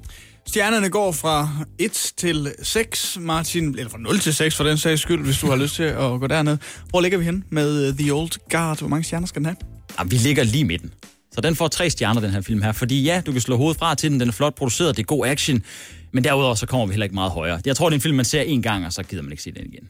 [0.48, 5.02] Stjernerne går fra 1 til 6, Martin, eller fra 0 til 6 for den sags
[5.02, 6.58] skyld, hvis du har lyst til at gå derned.
[6.90, 8.80] Hvor ligger vi hen med The Old Guard?
[8.80, 9.56] Hvor mange stjerner skal den have?
[10.00, 10.94] Jamen, vi ligger lige i midten.
[11.32, 12.72] Så den får tre stjerner, den her film her.
[12.72, 15.06] Fordi ja, du kan slå hovedet fra til den, den er flot produceret, det er
[15.06, 15.64] god action.
[16.12, 17.62] Men derudover så kommer vi heller ikke meget højere.
[17.66, 19.44] Jeg tror, det er en film, man ser en gang, og så gider man ikke
[19.44, 19.90] se den igen.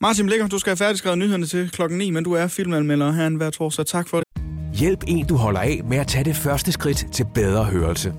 [0.00, 3.28] Martin Blikker, du skal have færdigskrevet nyhederne til klokken 9, men du er filmanmelder her
[3.28, 3.86] hver torsdag.
[3.86, 4.42] Tak for det.
[4.74, 8.12] Hjælp en, du holder af med at tage det første skridt til bedre hørelse.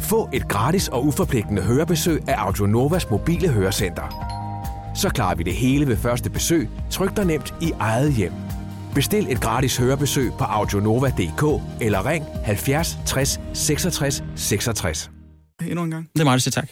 [0.00, 4.24] Få et gratis og uforpligtende hørebesøg af Audionovas mobile hørecenter.
[4.94, 8.32] Så klarer vi det hele ved første besøg, tryk dig nemt i eget hjem.
[8.94, 15.10] Bestil et gratis hørebesøg på audionova.dk eller ring 70 60 66 66.
[15.62, 16.08] Endnu en gang.
[16.12, 16.68] Det er mig, der siger tak.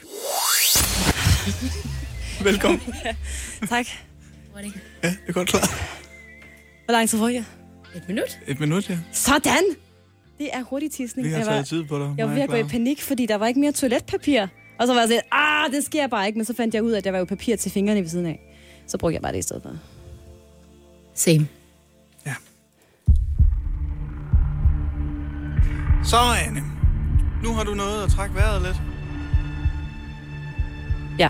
[2.44, 2.80] Velkommen.
[3.68, 3.86] tak.
[5.02, 5.60] Ja, det er godt klar.
[6.84, 7.44] Hvor lang tid får jeg?
[7.96, 8.38] Et minut?
[8.46, 8.98] Et minut, ja.
[9.12, 9.62] Sådan!
[10.38, 11.26] Det er hurtig tisning.
[11.26, 12.14] Vi har Jeg var, taget tid på dig.
[12.18, 14.46] jeg var ved at gå i panik, fordi der var ikke mere toiletpapir.
[14.78, 16.38] Og så var jeg sådan, ah, det sker bare ikke.
[16.38, 18.26] Men så fandt jeg ud af, at der var jo papir til fingrene ved siden
[18.26, 18.40] af.
[18.86, 19.70] Så brugte jeg bare det i stedet for.
[21.14, 21.48] Same.
[26.04, 26.16] Så,
[26.46, 26.62] Anne.
[27.42, 28.76] Nu har du noget at trække vejret lidt.
[31.18, 31.28] Ja.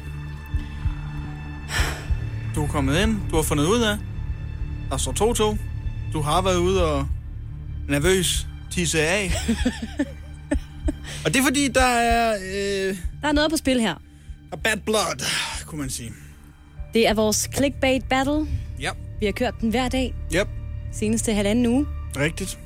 [2.55, 3.17] Du er kommet ind.
[3.31, 3.99] Du har fundet ud af.
[4.91, 5.59] Der står 2-2.
[6.13, 7.07] Du har været ude og
[7.89, 8.47] nervøs
[8.77, 9.33] tisse af.
[11.25, 12.35] og det er fordi, der er...
[12.35, 13.95] Øh, Der er noget på spil her.
[14.53, 15.25] a bad blood,
[15.67, 16.13] kunne man sige.
[16.95, 18.47] Det er vores clickbait battle.
[18.81, 18.91] Ja.
[19.21, 20.15] Vi har kørt den hver dag.
[20.35, 20.49] Yep.
[20.93, 21.87] Seneste halvanden uge.
[22.17, 22.59] Rigtigt.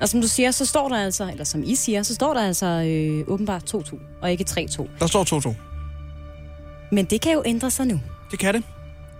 [0.00, 2.40] Og som du siger, så står der altså, eller som I siger, så står der
[2.46, 4.86] altså øh, åbenbart 2-2, og ikke 3-2.
[4.98, 5.54] Der står 2-2.
[6.92, 8.00] Men det kan jo ændre sig nu.
[8.30, 8.62] Det kan det.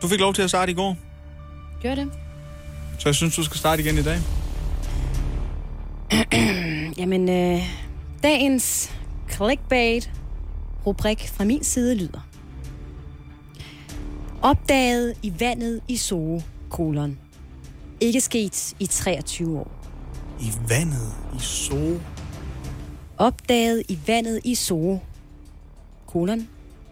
[0.02, 0.96] Du fik lov til at starte i går,
[1.82, 2.10] Gør det?
[2.98, 4.18] så jeg synes, du skal starte igen i dag.
[6.98, 7.62] Jamen, øh,
[8.22, 8.92] dagens
[9.30, 12.28] clickbait-rubrik fra min side lyder.
[14.42, 17.18] Opdaget i vandet i Zoo, kolon.
[18.00, 19.70] Ikke sket i 23 år.
[20.40, 22.00] I vandet i Zoo.
[23.18, 25.00] Opdaget i vandet i Zoo,
[26.06, 26.48] kolon.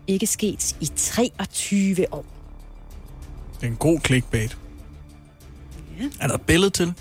[0.07, 2.25] Ikke sket i 23 år.
[3.55, 4.59] Det er en god clickbait.
[6.01, 6.05] Ja.
[6.21, 6.95] Er der et billede til?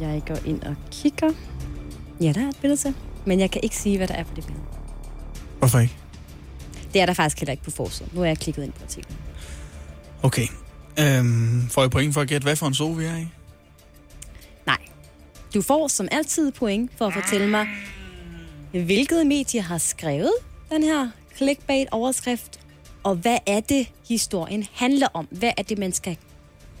[0.00, 1.32] Jeg går ind og kigger.
[2.20, 2.94] Ja, der er et billede til.
[3.24, 4.66] Men jeg kan ikke sige, hvad der er på det billede.
[5.58, 5.96] Hvorfor ikke?
[6.92, 8.10] Det er der faktisk heller ikke på forsiden.
[8.14, 9.16] Nu er jeg klikket ind på artiklen.
[10.22, 10.46] Okay.
[11.00, 13.26] Øhm, får jeg point for at gætte, hvad for en zoo vi er i?
[14.66, 14.78] Nej.
[15.54, 17.66] Du får som altid point for at fortælle mig,
[18.70, 20.32] hvilket medie har skrevet
[20.70, 22.60] den her clickbait-overskrift,
[23.02, 25.28] og hvad er det, historien handler om?
[25.30, 26.16] Hvad er det, man skal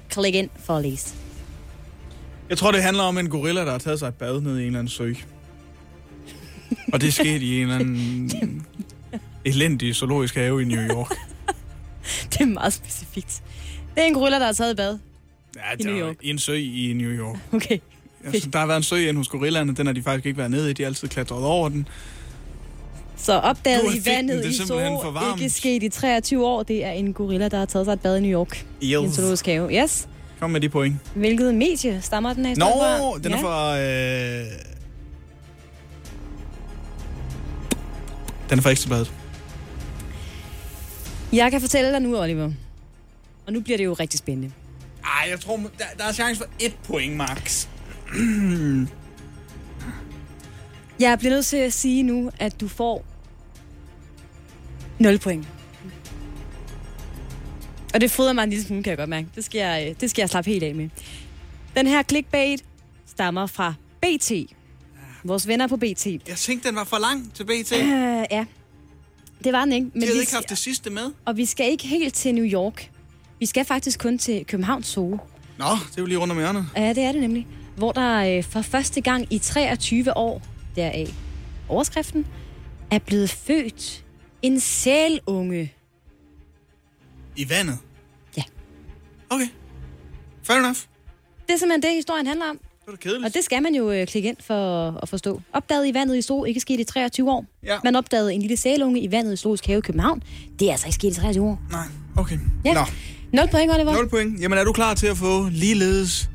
[0.08, 1.14] klikke ind for at læse?
[2.50, 4.60] Jeg tror, det handler om en gorilla, der har taget sig et bad nede i
[4.62, 5.12] en eller anden sø.
[6.92, 8.66] Og det skete i en eller anden
[9.44, 11.10] elendig zoologisk have i New York.
[12.32, 13.42] Det er meget specifikt.
[13.94, 14.98] Det er en gorilla, der har taget et bad.
[15.56, 16.16] Ja, I New York.
[16.22, 17.38] I en sø i New York.
[17.52, 17.78] Okay.
[18.24, 20.50] Altså, der har været en sø inde hos gorillaerne, den har de faktisk ikke været
[20.50, 20.72] nede i.
[20.72, 21.88] De har altid klatret over den.
[23.16, 26.62] Så opdaget i vandet det i Zoo, ikke sket i 23 år.
[26.62, 28.66] Det er en gorilla, der har taget sig et bad i New York.
[28.80, 29.14] I en Yes.
[29.14, 29.72] zoologisk have.
[29.82, 30.08] Yes.
[30.44, 30.96] Kom med de point.
[31.14, 33.18] Hvilket medie stammer den her Nå, fra?
[33.18, 33.78] den er fra...
[33.78, 34.46] Øh...
[38.50, 39.12] Den er fra Ekstrabladet.
[41.32, 42.50] Jeg kan fortælle dig nu, Oliver.
[43.46, 44.52] Og nu bliver det jo rigtig spændende.
[45.04, 47.66] Ej, jeg tror, der, der er chance for et point, Max.
[51.00, 53.04] Jeg bliver nødt til at sige nu, at du får
[54.98, 55.46] 0 point.
[57.94, 59.28] Og det fodrer mig en lille smule, kan jeg godt mærke.
[59.34, 60.88] Det skal jeg, øh, det skal jeg slappe helt af med.
[61.76, 62.64] Den her clickbait
[63.06, 64.32] stammer fra BT.
[65.24, 66.06] Vores venner på BT.
[66.06, 67.72] Jeg tænkte, den var for lang til BT.
[67.72, 67.80] Øh,
[68.30, 68.44] ja,
[69.44, 69.86] det var den ikke.
[69.92, 71.12] Men de havde vi ikke haft det sidste med.
[71.24, 72.90] Og vi skal ikke helt til New York.
[73.40, 75.18] Vi skal faktisk kun til Københavns Zoo.
[75.58, 76.66] Nå, det er jo lige rundt om hjørnet.
[76.76, 77.46] Ja, det er det nemlig.
[77.76, 80.42] Hvor der øh, for første gang i 23 år,
[80.76, 81.14] deraf
[81.68, 82.26] overskriften,
[82.90, 84.04] er blevet født
[84.42, 85.72] en sælunge.
[87.36, 87.78] I vandet?
[88.36, 88.42] Ja.
[89.30, 89.48] Okay.
[90.42, 90.78] Fair enough.
[91.46, 92.58] Det er simpelthen det, historien handler om.
[92.58, 93.26] Det da kedeligt.
[93.26, 95.40] Og det skal man jo øh, klikke ind for at forstå.
[95.52, 97.46] Opdaget i vandet i Zoo, ikke sket i 23 år.
[97.62, 97.78] Ja.
[97.84, 100.22] Man opdagede en lille sælunge i vandet i Zoologisk Have i København.
[100.58, 101.60] Det er altså ikke sket i 23 år.
[101.70, 102.38] Nej, okay.
[102.64, 102.74] Ja.
[102.74, 102.80] Nå,
[103.32, 103.92] 0 point, Oliver.
[103.92, 104.40] 0 point.
[104.40, 106.30] Jamen, er du klar til at få ligeledes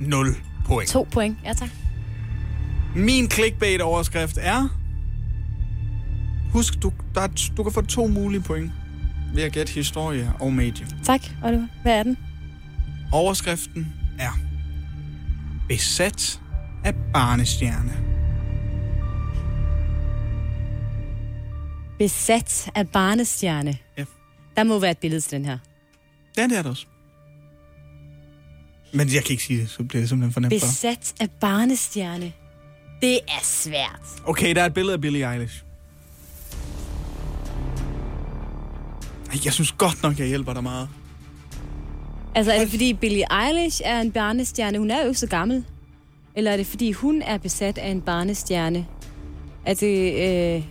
[0.00, 0.26] 0
[0.66, 0.88] point?
[0.88, 1.36] 2 point.
[1.44, 1.68] Ja, tak.
[2.96, 4.68] Min clickbait-overskrift er...
[6.52, 8.72] Husk, du, der er, du kan få to mulige point
[9.34, 10.86] ved at gætte historie og medie.
[11.04, 11.66] Tak, Oliver.
[11.82, 12.16] Hvad er den?
[13.12, 14.38] Overskriften er...
[15.68, 16.40] Besat
[16.84, 17.92] af barnestjerne.
[21.98, 23.76] Besat af barnestjerne.
[23.98, 24.04] Ja.
[24.56, 25.58] Der må være et billede til den her.
[26.36, 26.86] Ja, det er det også.
[28.94, 30.50] Men jeg kan ikke sige det, så bliver det simpelthen for nemt.
[30.50, 32.32] Besat af barnestjerne.
[33.02, 34.00] Det er svært.
[34.24, 35.64] Okay, der er et billede af Billie Eilish.
[39.36, 40.88] Ej, Jeg synes godt nok, jeg hjælper dig meget.
[42.34, 44.78] Altså, er det fordi Billie Eilish er en barnestjerne?
[44.78, 45.64] Hun er jo ikke så gammel.
[46.34, 48.86] Eller er det fordi hun er besat af en barnestjerne?
[49.64, 50.12] Er det...
[50.12, 50.64] Øh,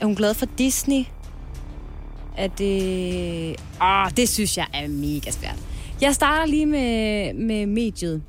[0.00, 1.04] er hun glad for Disney?
[2.36, 3.56] Er det...
[3.80, 5.58] Ah, det synes jeg er mega svært.
[6.00, 8.22] Jeg starter lige med, med mediet.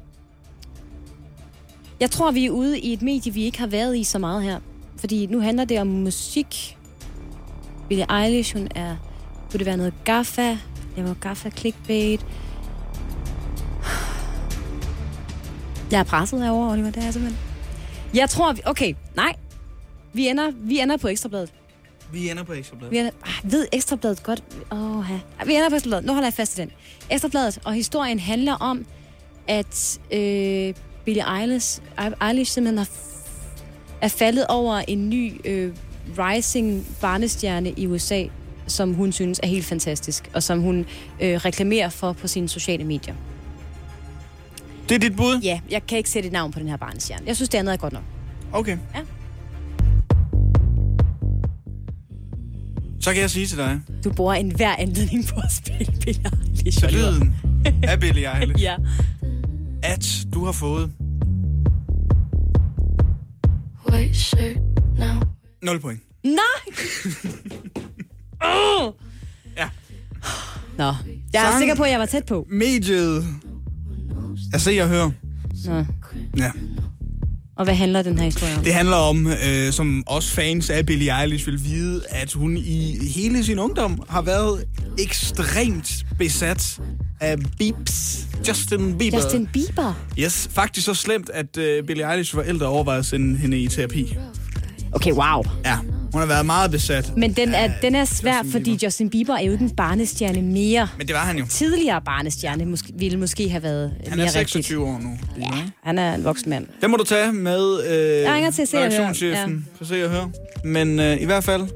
[1.99, 4.44] Jeg tror, vi er ude i et medie, vi ikke har været i så meget
[4.44, 4.60] her.
[4.98, 6.78] Fordi nu handler det om musik.
[7.90, 8.95] Billie Eilish, hun er...
[9.56, 10.57] Kunne det være noget gaffa?
[10.98, 12.26] Jeg var gaffa clickbait.
[15.91, 16.90] Jeg er presset herovre, Oliver.
[16.90, 17.41] Det er jeg simpelthen.
[18.14, 18.61] Jeg tror, vi...
[18.65, 19.34] Okay, nej.
[20.14, 21.53] Vi ender, vi ender på Ekstrabladet.
[22.11, 22.91] Vi ender på Ekstrabladet.
[22.91, 24.44] Vi ender, ah, ved Ekstrabladet godt?
[24.72, 25.10] Åh.
[25.45, 26.06] Vi ender på Ekstrabladet.
[26.06, 26.72] Nu holder jeg fast i den.
[27.10, 28.86] Ekstrabladet, og historien handler om,
[29.48, 30.73] at øh,
[31.06, 31.82] Billie Eilish,
[32.22, 32.90] Eilish simpelthen har
[34.02, 35.73] er faldet over en ny øh,
[36.18, 38.23] rising barnestjerne i USA,
[38.68, 40.80] som hun synes er helt fantastisk, og som hun
[41.22, 43.16] øh, reklamerer for på sine sociale medier.
[44.90, 45.40] Det er dit bud?
[45.44, 47.24] Ja, jeg kan ikke sætte et navn på den her barnestjerne.
[47.28, 48.04] Jeg synes, det andet er godt nok.
[48.52, 48.78] Okay.
[48.96, 49.00] Ja.
[53.00, 56.80] Så kan jeg sige til dig, Du bruger enhver anledning på at spille Billie Eilish.
[56.80, 57.36] så lyden
[57.84, 58.76] af Billie Eilish, Ja.
[59.84, 60.92] at du har fået
[64.98, 65.22] now.
[65.64, 66.00] 0 point.
[66.24, 66.36] Nej!
[68.41, 68.94] Oh!
[69.57, 69.70] Ja.
[70.78, 70.94] Nå,
[71.34, 72.48] jeg er Sang- sikker på, at jeg var tæt på.
[72.52, 73.26] Mediet.
[74.52, 75.12] Jeg ser og hører.
[75.66, 75.86] Nå.
[76.38, 76.52] Ja.
[77.57, 78.64] Og hvad handler den her historie om?
[78.64, 83.07] Det handler om, øh, som også fans af Billie Eilish vil vide, at hun i
[83.16, 84.66] hele sin ungdom har været
[84.99, 86.80] ekstremt besat
[87.20, 88.28] af Beeps.
[88.48, 89.18] Justin Bieber.
[89.18, 89.94] Justin Bieber?
[90.20, 94.16] Yes, faktisk så slemt, at øh, Billie Eilish forældre overvejede at sende hende i terapi.
[94.91, 95.44] Okay, wow.
[95.66, 95.78] Ja,
[96.16, 97.18] hun har været meget besat.
[97.18, 100.42] Men den er, den er svær, Justin fordi Justin Bieber er jo ikke en barnestjerne
[100.42, 100.88] mere.
[100.98, 101.46] Men det var han jo.
[101.50, 105.06] Tidligere barnestjerne måske, ville måske have været Han mere er 26 rigtigt.
[105.06, 105.18] år nu.
[105.56, 105.62] Ja.
[105.84, 106.68] Han er en voksen mand.
[106.82, 110.12] Den må du tage med øh, ringer til Se og Hør, redaktionschefen for Se og
[110.12, 110.26] Hør.
[110.64, 111.68] Men øh, i hvert fald,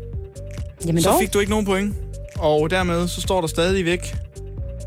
[0.85, 1.19] Jamen så dog.
[1.21, 1.95] fik du ikke nogen point.
[2.35, 4.15] Og dermed så står der stadigvæk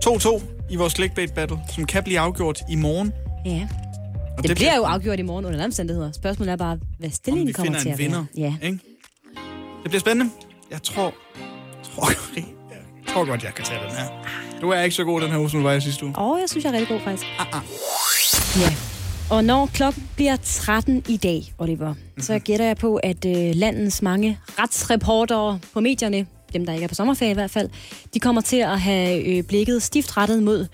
[0.06, 3.12] 2-2 i vores clickbait battle, som kan blive afgjort i morgen.
[3.46, 3.68] Ja.
[4.36, 6.12] Og Det, det bliver jo afgjort i morgen under alle omstændigheder.
[6.12, 8.24] Spørgsmålet er bare, hvad stillingen vi kommer finder til en at vinder.
[8.36, 8.54] være.
[8.60, 8.66] Ja.
[8.66, 8.78] Ikke?
[9.82, 10.30] Det bliver spændende.
[10.70, 11.14] Jeg tror,
[11.82, 12.44] tror, jeg
[13.08, 14.06] tror godt, jeg kan tage den her.
[14.60, 16.14] Du er ikke så god den her du var i sidste uge.
[16.18, 17.26] Åh, oh, jeg synes, jeg er rigtig god faktisk.
[17.38, 17.62] Ah, ah.
[18.60, 18.76] Ja.
[19.30, 22.22] Og når klokken bliver 13 i dag, Oliver, mm-hmm.
[22.22, 26.88] så gætter jeg på, at øh, landets mange retsreportere på medierne, dem der ikke er
[26.88, 27.70] på sommerferie i hvert fald,
[28.14, 30.66] de kommer til at have øh, blikket stift rettet mod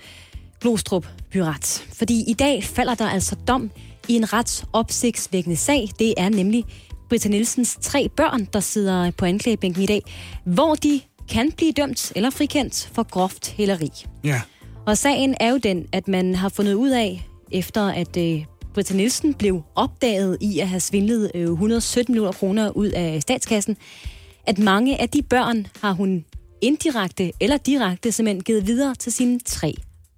[0.61, 1.85] Glostrup Byret.
[1.93, 3.71] Fordi i dag falder der altså dom
[4.07, 5.89] i en ret opsigtsvækkende sag.
[5.99, 6.65] Det er nemlig
[7.09, 10.01] Britta Nielsens tre børn, der sidder på anklagebænken i dag,
[10.45, 13.91] hvor de kan blive dømt eller frikendt for groft hæleri.
[14.23, 14.41] Ja.
[14.85, 18.93] Og sagen er jo den, at man har fundet ud af, efter at øh, Britta
[18.93, 23.77] Nielsen blev opdaget i at have svindlet øh, 117 millioner kroner ud af statskassen,
[24.47, 26.25] at mange af de børn har hun
[26.61, 29.73] indirekte eller direkte simpelthen givet videre til sine tre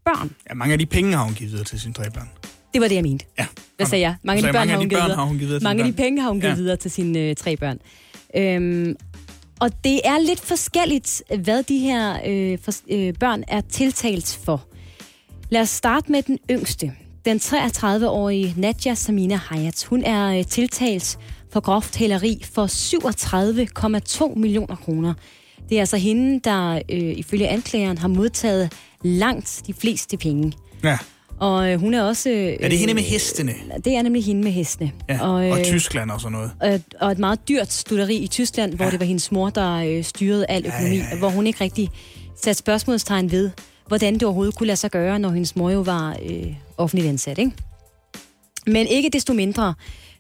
[0.05, 0.31] børn.
[0.49, 2.29] ja, mange af de penge har hun givet videre til sine tre børn.
[2.73, 3.25] Det var det, jeg mente.
[3.39, 3.45] Ja.
[3.75, 4.15] Hvad sagde jeg?
[4.23, 5.17] Mange af de børn, mange har, hun givet børn videre.
[5.17, 6.55] har hun givet videre til Mange af de penge har hun givet Ja.
[6.55, 7.77] videre til sine øh, tre børn.
[8.35, 8.95] Øhm,
[9.59, 14.63] og det er lidt forskelligt, hvad de her øh, for, øh, børn er tiltalt for.
[15.49, 16.91] Lad os starte med den yngste.
[17.25, 19.83] Den 33-årige Nadja Samina Hayat.
[19.89, 21.17] Hun er øh, tiltalt
[21.53, 22.67] for groft hæleri for
[24.31, 25.13] 37,2 millioner kroner.
[25.69, 28.73] Det er altså hende, der øh, ifølge anklageren har modtaget
[29.03, 30.53] langt de fleste penge.
[30.83, 30.97] Ja.
[31.41, 32.29] Og øh, hun er også...
[32.29, 33.53] Øh, Er det hende med hestene?
[33.85, 34.91] Det er nemlig hende med hestene.
[35.09, 35.27] Ja.
[35.27, 36.51] Og, og Tyskland og sådan noget.
[36.59, 40.03] og, og et meget dyrt studeri i Tyskland, hvor det var hendes mor, der øh,
[40.03, 41.17] styrede al økonomi, ja, ja, ja.
[41.17, 41.89] hvor hun ikke rigtig
[42.43, 43.49] satte spørgsmålstegn ved,
[43.87, 47.37] hvordan det overhovedet kunne lade sig gøre, når hendes mor jo var øh, offentligt ansat.
[47.37, 47.51] Ikke?
[48.67, 49.73] Men ikke desto mindre,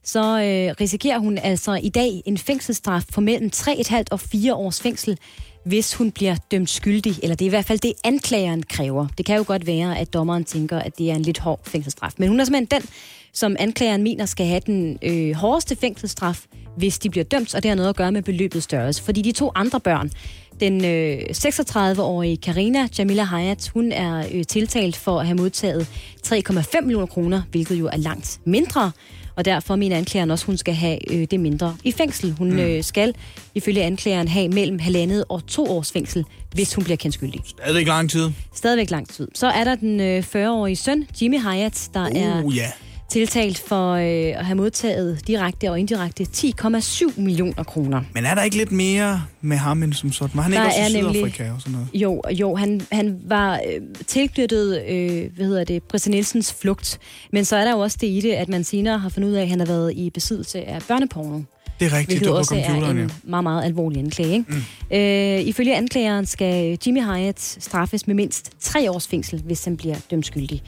[0.03, 4.81] så øh, risikerer hun altså i dag en fængselsstraf på mellem 3,5 og 4 års
[4.81, 5.17] fængsel,
[5.65, 7.19] hvis hun bliver dømt skyldig.
[7.23, 9.07] Eller det er i hvert fald det, anklageren kræver.
[9.17, 12.11] Det kan jo godt være, at dommeren tænker, at det er en lidt hård fængselsstraf.
[12.17, 12.89] Men hun er simpelthen den,
[13.33, 16.45] som anklageren mener skal have den øh, hårdeste fængselsstraf,
[16.77, 19.03] hvis de bliver dømt, og det har noget at gøre med beløbets størrelse.
[19.03, 20.11] Fordi de to andre børn,
[20.59, 25.87] den øh, 36-årige Karina Jamila Hayat, hun er øh, tiltalt for at have modtaget
[26.27, 28.91] 3,5 millioner kroner, hvilket jo er langt mindre.
[29.35, 32.31] Og derfor mener anklageren også, at hun skal have øh, det mindre i fængsel.
[32.37, 32.59] Hun Mm.
[32.59, 33.13] øh, skal
[33.55, 37.41] ifølge anklageren have mellem halvandet og to års fængsel, hvis hun bliver kendt skyldig.
[37.45, 38.29] Stadigvæk lang tid.
[38.53, 39.27] Stadigvæk lang tid.
[39.35, 42.67] Så er der den øh, 40-årige søn, Jimmy Hayat, der er Uh, ja.
[43.11, 48.01] Tiltalt for øh, at have modtaget direkte og indirekte 10,7 millioner kroner.
[48.13, 50.31] Men er der ikke lidt mere med ham end som sådan?
[50.37, 51.87] Var han Der ikke også i er nemlig- Sydafrika og sådan noget?
[51.93, 56.99] Jo, jo han, han var øh, tilknyttet, øh, hvad hedder det, Nielsens flugt.
[57.33, 59.33] Men så er der jo også det i det, at man senere har fundet ud
[59.33, 61.39] af, at han har været i besiddelse af børneporno.
[61.79, 63.07] Det er rigtigt, Hvilket det var på også er en ja.
[63.23, 64.33] meget, meget alvorlig anklage.
[64.33, 64.45] Ikke?
[64.91, 64.97] Mm.
[64.97, 69.95] Øh, ifølge anklageren skal Jimmy Hyatt straffes med mindst tre års fængsel, hvis han bliver
[70.11, 70.61] dømt skyldig.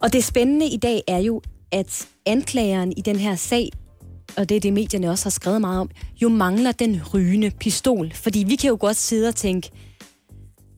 [0.00, 1.42] Og det spændende i dag er jo,
[1.72, 3.70] at anklageren i den her sag,
[4.36, 5.90] og det er det, medierne også har skrevet meget om,
[6.22, 8.12] jo mangler den rygende pistol.
[8.14, 9.70] Fordi vi kan jo godt sidde og tænke,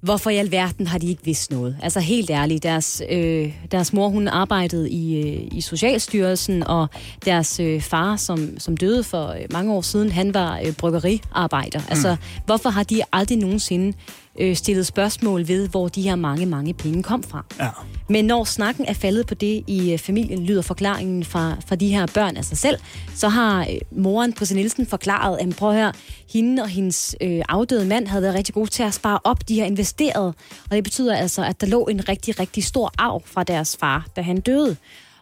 [0.03, 1.77] hvorfor i alverden har de ikke vidst noget?
[1.83, 6.89] Altså helt ærligt, deres, øh, deres mor hun arbejdede i, øh, i Socialstyrelsen, og
[7.25, 11.79] deres øh, far, som, som døde for øh, mange år siden, han var øh, bryggeriarbejder.
[11.79, 11.87] Mm.
[11.89, 13.97] Altså, hvorfor har de aldrig nogensinde
[14.39, 17.45] øh, stillet spørgsmål ved, hvor de her mange, mange penge kom fra?
[17.61, 17.69] Ja.
[18.09, 21.89] Men når snakken er faldet på det i øh, familien, lyder forklaringen fra, fra de
[21.89, 22.79] her børn af sig selv,
[23.15, 25.93] så har øh, moren, Prisse Nielsen, forklaret, at prøv at høre,
[26.33, 29.49] hende og hendes øh, afdøde mand havde været rigtig gode til at spare op.
[29.49, 30.35] De har investeret,
[30.71, 34.07] og det betyder altså, at der lå en rigtig, rigtig stor arv fra deres far,
[34.17, 34.77] da han døde.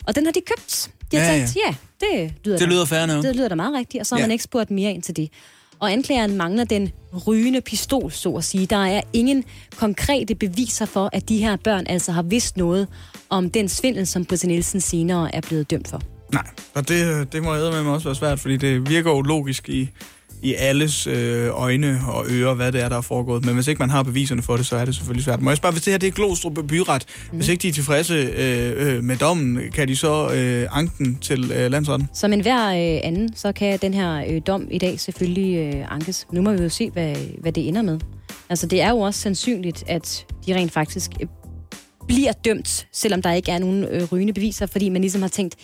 [0.07, 0.91] Og den har de købt.
[1.13, 1.47] De har Ja, ja, ja.
[1.47, 1.75] tænkt, ja,
[2.07, 3.25] det lyder, Det lyder nok.
[3.25, 4.25] Det lyder da meget rigtigt, og så har Ja.
[4.27, 5.29] man ikke spurgt mere ind til det.
[5.85, 6.93] Og anklageren mangler den
[7.27, 8.67] rygende pistol, så at sige.
[8.67, 9.45] Der er ingen
[9.77, 12.89] konkrete beviser for, at de her børn altså har vidst noget
[13.31, 16.03] om den svindel, som Britta Nielsen senere er blevet dømt for.
[16.33, 19.21] Nej, og det, det må jeg med mig også være svært, fordi det virker jo
[19.21, 19.91] logisk i,
[20.45, 23.45] i alles øh, øjne og ører, hvad det er, der er foregået.
[23.45, 25.41] Men hvis ikke man har beviserne for det, så er det selvfølgelig svært.
[25.41, 27.37] Må jeg spørge, hvis det her det er Glostrup byret, mm.
[27.37, 31.19] hvis ikke de er tilfredse øh, øh, med dommen, kan de så øh, anke den
[31.21, 32.09] til øh, landsretten?
[32.15, 35.93] Som en hver øh, anden, så kan den her øh, dom i dag selvfølgelig øh,
[35.93, 36.27] ankes.
[36.33, 38.01] Nu må vi jo se, hvad, hvad det ender med.
[38.51, 41.27] Altså, det er jo også sandsynligt, at de rent faktisk øh,
[42.07, 45.55] bliver dømt, selvom der ikke er nogen øh, rygende beviser, fordi man ligesom har tænkt,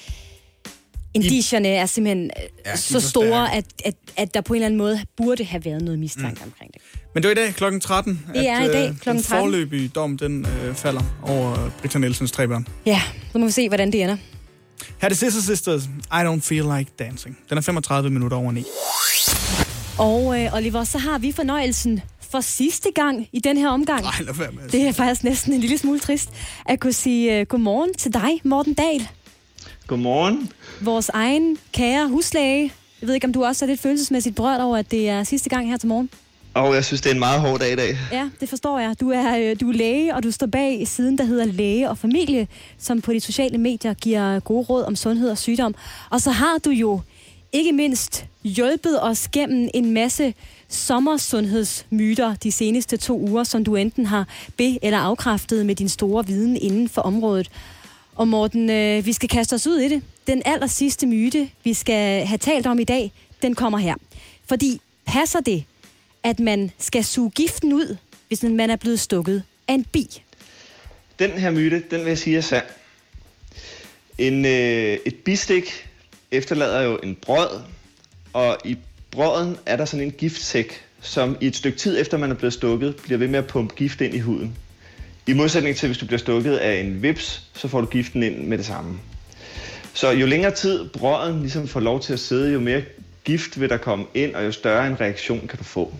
[1.14, 4.66] indicierne er simpelthen Ja, ja, så er store, at, at, at der på en eller
[4.66, 6.50] anden måde burde have været noget mistanke mm.
[6.50, 6.82] omkring det.
[7.14, 9.24] Men det var i dag klokken 13, Det er i dag øh, klokken den 13.
[9.26, 12.66] forløbige dom, den øh, falder over Britta Nielsens tre børn.
[12.86, 14.16] Ja, så må vi se, hvordan det ender.
[15.00, 17.38] Her er det Sister Sisters, I Don't Feel Like Dancing.
[17.50, 18.64] Den er 35 minutter over 9.
[19.98, 22.00] Og øh, Oliver, så har vi fornøjelsen
[22.30, 24.02] for sidste gang i den her omgang.
[24.02, 26.30] Nej, lad være med Det er faktisk næsten en lille smule trist
[26.66, 29.08] at kunne sige uh, godmorgen til dig, Morten Dahl.
[29.86, 30.52] Godmorgen.
[30.80, 32.72] Vores egen kære huslæge.
[33.00, 35.48] Jeg ved ikke, om du også er lidt følelsesmæssigt berørt over, at det er sidste
[35.48, 36.10] gang her til morgen.
[36.54, 37.98] Og jeg synes, det er en meget hård dag i dag.
[38.12, 39.00] Ja, det forstår jeg.
[39.00, 41.98] Du er, øh, du er læge, og du står bag siden, der hedder Læge og
[41.98, 42.48] Familie,
[42.78, 45.74] som på de sociale medier giver gode råd om sundhed og sygdom.
[46.10, 47.00] Og så har du jo
[47.52, 50.34] ikke mindst hjulpet os gennem en masse
[50.68, 54.26] sommersundhedsmyter de seneste to uger, som du enten har
[54.56, 57.50] be- eller afkræftet med din store viden inden for området.
[58.16, 60.02] Og Morten, øh, vi skal kaste os ud i det.
[60.30, 63.12] Den aller sidste myte, vi skal have talt om i dag,
[63.42, 63.94] den kommer her.
[64.48, 65.64] Fordi passer det,
[66.22, 67.96] at man skal suge giften ud,
[68.28, 70.22] hvis man er blevet stukket af en bi?
[71.18, 72.64] Den her myte, den vil jeg sige er sand.
[74.18, 75.88] En, øh, et bistik
[76.30, 77.60] efterlader jo en brød,
[78.32, 78.76] og i
[79.10, 82.52] brøden er der sådan en giftsæk, som i et stykke tid efter man er blevet
[82.52, 84.56] stukket, bliver ved med at pumpe gift ind i huden.
[85.26, 88.36] I modsætning til, hvis du bliver stukket af en vips, så får du giften ind
[88.36, 89.00] med det samme.
[90.00, 92.82] Så jo længere tid brøden ligesom får lov til at sidde, jo mere
[93.24, 95.94] gift vil der komme ind, og jo større en reaktion kan du få.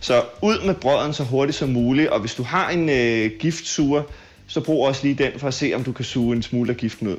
[0.00, 4.02] Så ud med brøden så hurtigt som muligt, og hvis du har en øh, giftsuger,
[4.46, 6.76] så brug også lige den for at se, om du kan suge en smule af
[6.76, 7.16] giften ud.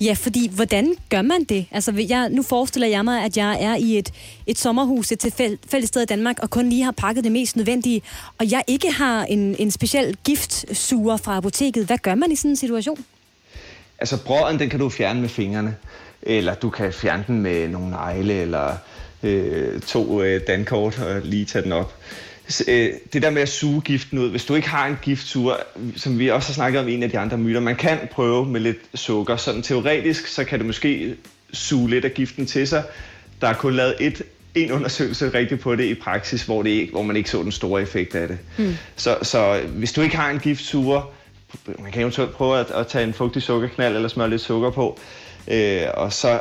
[0.00, 1.66] Ja, fordi hvordan gør man det?
[1.70, 4.10] Altså, jeg, nu forestiller jeg mig, at jeg er i et,
[4.46, 8.02] et sommerhus, et tilfældigt sted i Danmark, og kun lige har pakket det mest nødvendige,
[8.38, 11.86] og jeg ikke har en, en speciel giftsuger fra apoteket.
[11.86, 13.04] Hvad gør man i sådan en situation?
[14.00, 15.76] Altså brøden, den kan du fjerne med fingrene,
[16.22, 18.76] eller du kan fjerne den med nogle negle, eller
[19.22, 21.94] øh, to øh, dankort og lige tage den op.
[22.50, 25.54] S- øh, Det der med at suge giften ud, hvis du ikke har en giftsuger,
[25.96, 28.46] som vi også har snakket om i en af de andre myter, man kan prøve
[28.46, 29.36] med lidt sukker.
[29.36, 31.14] Sådan teoretisk, så kan det måske
[31.52, 32.82] suge lidt af giften til sig.
[33.40, 34.22] Der er kun lavet et,
[34.54, 37.52] en undersøgelse rigtigt på det i praksis, hvor, det ikke, hvor man ikke så den
[37.52, 38.38] store effekt af det.
[38.58, 38.76] Mm.
[38.96, 41.10] Så, så hvis du ikke har en giftsuger,
[41.78, 44.98] man kan eventuelt prøve at, at tage en fugtig sukkerknald eller smøre lidt sukker på.
[45.48, 46.40] Øh, og så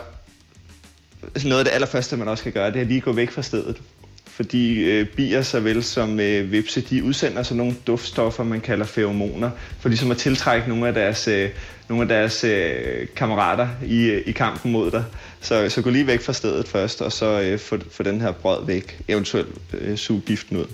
[1.45, 3.41] noget af det allerførste, man også kan gøre, det er lige at gå væk fra
[3.41, 3.81] stedet.
[4.25, 9.49] Fordi øh, bier såvel som øh, vipse, de udsender sådan nogle duftstoffer, man kalder feromoner,
[9.79, 11.49] for ligesom at tiltrække nogle af deres, øh,
[11.89, 15.03] nogle af deres øh, kammerater i, øh, i kampen mod dig.
[15.41, 18.31] Så, så gå lige væk fra stedet først, og så øh, få, få den her
[18.31, 20.65] brød væk, eventuelt øh, suge giften ud.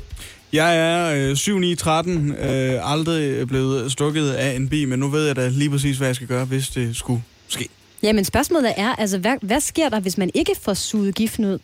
[0.55, 5.07] Jeg er øh, 7 9 13 øh, aldrig blevet stukket af en bi, men nu
[5.07, 7.67] ved jeg da lige præcis, hvad jeg skal gøre, hvis det skulle ske.
[8.03, 11.59] Jamen spørgsmålet er, altså, hvad, hvad sker der, hvis man ikke får suget giften ud?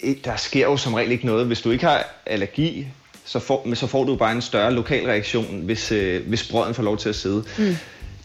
[0.00, 1.46] Eh, Der sker jo som regel ikke noget.
[1.46, 2.86] Hvis du ikke har allergi,
[3.24, 6.74] så får, men så får du bare en større lokal reaktion, hvis, øh, hvis brøden
[6.74, 7.44] får lov til at sidde.
[7.58, 7.76] Mm.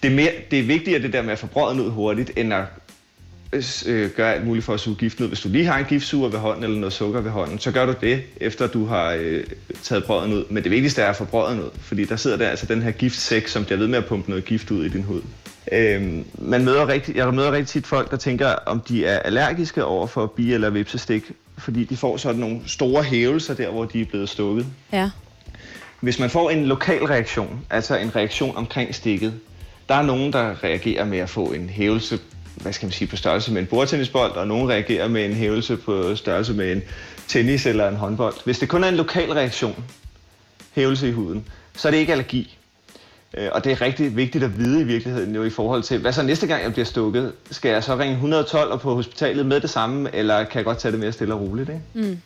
[0.03, 2.53] Det, er mere, det er vigtigere det der med at få brøden ud hurtigt, end
[2.53, 2.63] at
[3.85, 5.29] øh, gøre alt muligt for at suge giften ud.
[5.29, 7.85] Hvis du lige har en giftsuger ved hånden eller noget sukker ved hånden, så gør
[7.85, 9.43] du det, efter du har øh,
[9.83, 10.45] taget brøden ud.
[10.49, 12.91] Men det vigtigste er at få brøden ud, fordi der sidder der altså den her
[12.91, 15.21] giftsæk, som bliver ved med at pumpe noget gift ud i din hud.
[15.71, 19.85] Øhm, man møder rigtig, jeg møder rigtig tit folk, der tænker, om de er allergiske
[19.85, 24.01] over for bi- eller vipsestik, fordi de får sådan nogle store hævelser der, hvor de
[24.01, 24.65] er blevet stukket.
[24.93, 25.09] Ja.
[25.99, 29.33] Hvis man får en lokal reaktion, altså en reaktion omkring stikket,
[29.89, 32.19] der er nogen, der reagerer med at få en hævelse,
[32.61, 35.77] hvad skal man sige, på størrelse med en bordtennisbold, og nogen reagerer med en hævelse
[35.77, 36.81] på størrelse med en
[37.27, 38.33] tennis eller en håndbold.
[38.45, 39.83] Hvis det kun er en lokal reaktion,
[40.71, 42.57] hævelse i huden, så er det ikke allergi.
[43.37, 46.13] Øh, og det er rigtig vigtigt at vide i virkeligheden jo i forhold til, hvad
[46.13, 47.33] så næste gang jeg bliver stukket?
[47.51, 50.77] Skal jeg så ringe 112 og på hospitalet med det samme, eller kan jeg godt
[50.77, 51.69] tage det mere stille og roligt?
[51.69, 51.81] Ikke?
[52.09, 52.17] Mm.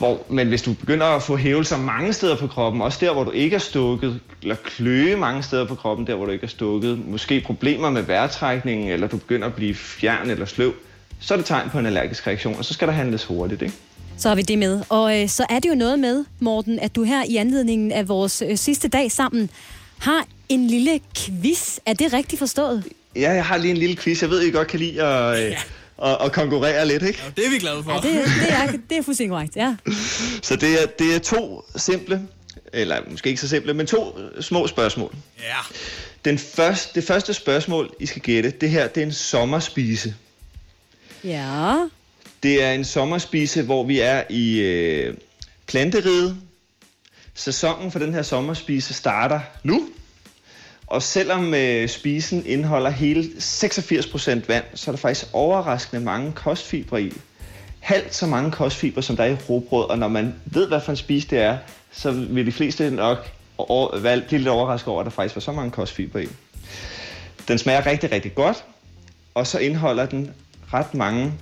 [0.00, 3.24] Hvor, men hvis du begynder at få hævelser mange steder på kroppen, også der, hvor
[3.24, 6.48] du ikke er stukket, eller kløe mange steder på kroppen, der, hvor du ikke er
[6.48, 10.72] stukket, måske problemer med vejrtrækningen, eller du begynder at blive fjern eller sløv,
[11.20, 13.62] så er det tegn på en allergisk reaktion, og så skal der handles hurtigt.
[13.62, 13.74] Ikke?
[14.18, 14.82] Så har vi det med.
[14.88, 18.08] Og øh, så er det jo noget med, Morten, at du her i anledningen af
[18.08, 19.50] vores øh, sidste dag sammen
[19.98, 21.78] har en lille quiz.
[21.86, 22.84] Er det rigtigt forstået?
[23.16, 24.22] Ja, jeg har lige en lille quiz.
[24.22, 25.56] Jeg ved, I godt kan lide at, øh,
[26.00, 27.22] og, og konkurrere lidt, ikke?
[27.36, 27.92] Det er vi glade for.
[27.92, 29.76] Ja, det, det, er, det er fuldstændig korrekt, ja.
[30.48, 32.22] Så det er, det er to simple,
[32.72, 35.14] eller måske ikke så simple, men to små spørgsmål.
[35.38, 35.76] Ja.
[36.24, 40.14] Den første, det første spørgsmål, I skal gætte, det her, det er en sommerspise.
[41.24, 41.74] Ja.
[42.42, 45.16] Det er en sommerspise, hvor vi er i øh,
[45.66, 46.36] planteriget.
[47.34, 49.88] Sæsonen for den her sommerspise starter nu.
[50.90, 57.02] Og selvom øh, spisen indeholder hele 86% vand, så er der faktisk overraskende mange kostfibre
[57.02, 57.12] i.
[57.80, 59.90] Halvt så mange kostfibre, som der er i rugbrød.
[59.90, 61.58] Og når man ved, hvad for en spise det er,
[61.92, 65.40] så vil de fleste nok over, være- blive lidt overrasket over, at der faktisk var
[65.40, 66.28] så mange kostfibre i.
[67.48, 68.64] Den smager rigtig, rigtig godt.
[69.34, 70.30] Og så indeholder den
[70.72, 71.32] ret mange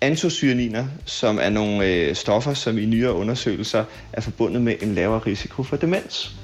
[0.00, 5.18] antocyaniner, som er nogle øh, stoffer, som i nyere undersøgelser er forbundet med en lavere
[5.18, 6.36] risiko for demens.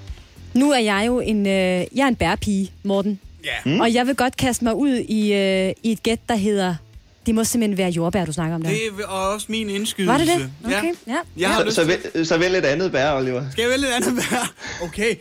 [0.54, 3.20] Nu er jeg jo en, øh, jeg er en bærpige, Morten.
[3.44, 3.50] Ja.
[3.64, 3.80] Mm.
[3.80, 6.74] Og jeg vil godt kaste mig ud i, øh, i et gæt, der hedder...
[7.26, 8.70] Det må simpelthen være jordbær, du snakker om der.
[8.70, 10.12] Det er også min indskydelse.
[10.12, 10.50] Var det det?
[10.64, 11.16] Okay, ja.
[11.36, 13.44] Jeg har så, lyst så, vælg, så vælg et andet bær, Oliver.
[13.52, 14.52] Skal jeg vælge et andet bær?
[14.86, 15.14] Okay,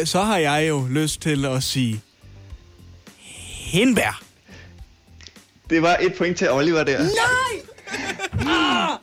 [0.00, 2.00] øh, så har jeg jo lyst til at sige
[3.72, 4.22] hindbær.
[5.70, 6.98] Det var et point til Oliver der.
[6.98, 7.08] Nej!
[8.48, 8.98] Ah!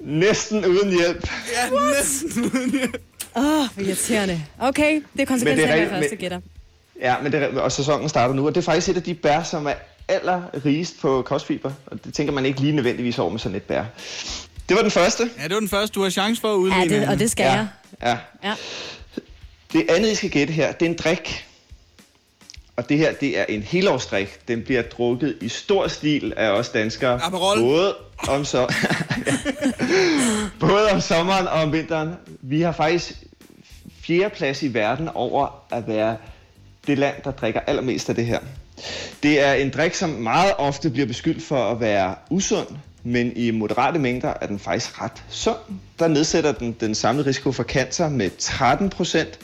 [0.00, 1.30] Næsten uden hjælp.
[1.52, 3.02] Ja, næsten uden hjælp.
[3.36, 4.42] Åh, oh, hvor irriterende.
[4.58, 6.40] Okay, det er konsekvensen af, er hvad jeg første men- gætter.
[7.00, 9.42] Ja, men det, og sæsonen starter nu, og det er faktisk et af de bær,
[9.42, 9.72] som er
[10.08, 11.72] allerrigest på kostfiber.
[11.86, 13.84] Og det tænker man ikke lige nødvendigvis over med sådan et bær.
[14.68, 15.30] Det var den første.
[15.38, 15.94] Ja, det var den første.
[15.94, 16.94] Du har chance for at udligne.
[16.94, 17.52] Ja, det, og det skal Ja.
[17.52, 17.66] jeg.
[18.02, 18.18] Ja.
[18.48, 18.54] Ja.
[19.72, 21.46] Det andet, I skal gætte her, det er en drik.
[22.76, 24.48] Og det her, det er en helårsdrik.
[24.48, 27.22] Den bliver drukket i stor stil af os danskere.
[27.22, 27.58] Aperol.
[27.58, 27.94] Både
[28.28, 28.74] om, så...
[30.60, 32.14] Både om sommeren og om vinteren.
[32.40, 33.12] Vi har faktisk
[34.02, 36.16] fjerde plads i verden over at være
[36.86, 38.38] det land, der drikker allermest af det her.
[39.22, 42.66] Det er en drik, som meget ofte bliver beskyldt for at være usund,
[43.02, 45.56] men i moderate mængder er den faktisk ret sund.
[45.98, 49.38] Der nedsætter den den samlede risiko for cancer med 13 procent,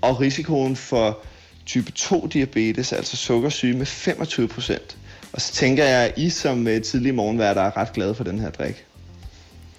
[0.00, 1.18] og risikoen for
[1.66, 4.96] type 2-diabetes, altså sukkersyge, med 25 procent.
[5.32, 8.38] Og så tænker jeg, at I som øh, tidlige morgenværter er ret glade for den
[8.38, 8.84] her drik.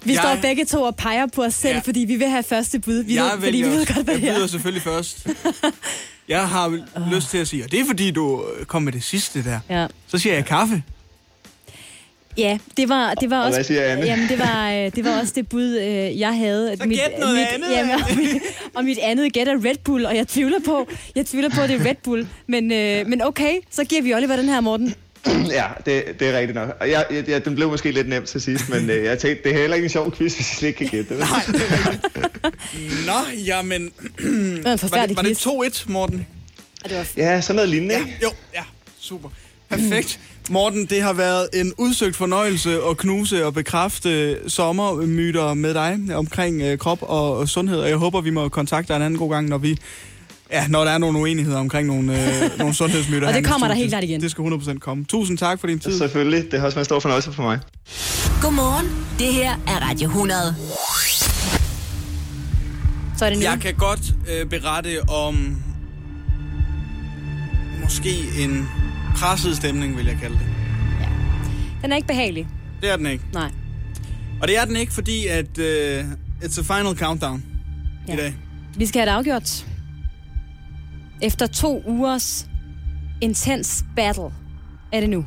[0.04, 1.80] Vi Jeg- står begge to og peger på os selv, Ja.
[1.84, 2.94] fordi vi vil have første bud.
[3.04, 4.46] Vi jeg ved, fordi vi ved godt, hvad jeg byder er.
[4.46, 5.26] selvfølgelig først.
[6.28, 6.78] Jeg har
[7.14, 9.60] lyst til at sige, og det er fordi, du kom med det sidste der.
[9.70, 9.86] Ja.
[10.06, 10.82] Så siger jeg kaffe.
[12.36, 13.56] Ja, det var, det var Og også...
[13.56, 14.04] hvad siger Anne?
[14.06, 16.76] Jamen, det var, øh, det var også det bud, øh, jeg havde.
[16.80, 18.42] Så gæt noget mit, andet, Jamen, og, mit,
[18.74, 21.68] og mit andet gæt er Red Bull, og jeg tvivler på, jeg tvivler på, at
[21.68, 22.26] det er Red Bull.
[22.46, 24.94] Men, øh, men okay, så giver vi Oliver den her, Morten.
[25.50, 26.76] ja, det, det er rigtigt nok.
[26.80, 29.44] Og jeg, jeg, jeg, den blev måske lidt nemt til sidst, men øh, jeg tænkte,
[29.48, 31.18] det er heller ikke en sjov quiz, hvis slet ikke kan gætte det.
[31.18, 31.60] Nej.
[33.06, 33.90] Nå, jamen...
[34.18, 36.26] Det var var, det, var det 2-1, Morten?
[36.84, 37.94] Og det var Ja, sådan noget lignende.
[37.94, 38.18] ikke?
[38.22, 38.62] Jo, ja,
[39.00, 39.28] super.
[39.68, 40.20] Perfekt.
[40.50, 46.62] Morten, det har været en udsøgt fornøjelse at knuse og bekræfte sommermyter med dig omkring
[46.62, 47.78] øh, krop og, sundhed.
[47.78, 49.78] Og jeg håber, vi må kontakte dig en anden god gang, når vi...
[50.52, 53.28] Ja, når der er nogle uenigheder omkring nogle, øh, nogle sundhedsmyter.
[53.28, 54.20] Og det kommer der helt klart igen.
[54.20, 55.04] Det skal 100% komme.
[55.04, 55.98] Tusind tak for din tid.
[55.98, 56.50] Selvfølgelig.
[56.50, 57.58] Det har også været en stor fornøjelse for mig.
[58.42, 58.86] Godmorgen.
[59.18, 60.56] Det her er Radio 100.
[63.18, 63.44] Så er det nu.
[63.44, 64.00] Jeg kan godt
[64.30, 65.56] øh, berette om
[67.82, 68.68] måske en
[69.14, 70.46] presset stemning, vil jeg kalde det.
[71.82, 72.48] Den er ikke behagelig.
[72.80, 73.24] Det er den ikke.
[73.32, 73.50] Nej.
[74.42, 76.04] Og det er den ikke, fordi at øh,
[76.42, 77.44] it's a final countdown
[78.08, 78.12] ja.
[78.12, 78.22] i Ja.
[78.22, 78.34] dag.
[78.76, 79.66] Vi skal have det afgjort.
[81.22, 82.46] Efter to ugers
[83.20, 84.30] intens battle
[84.92, 85.24] er det nu.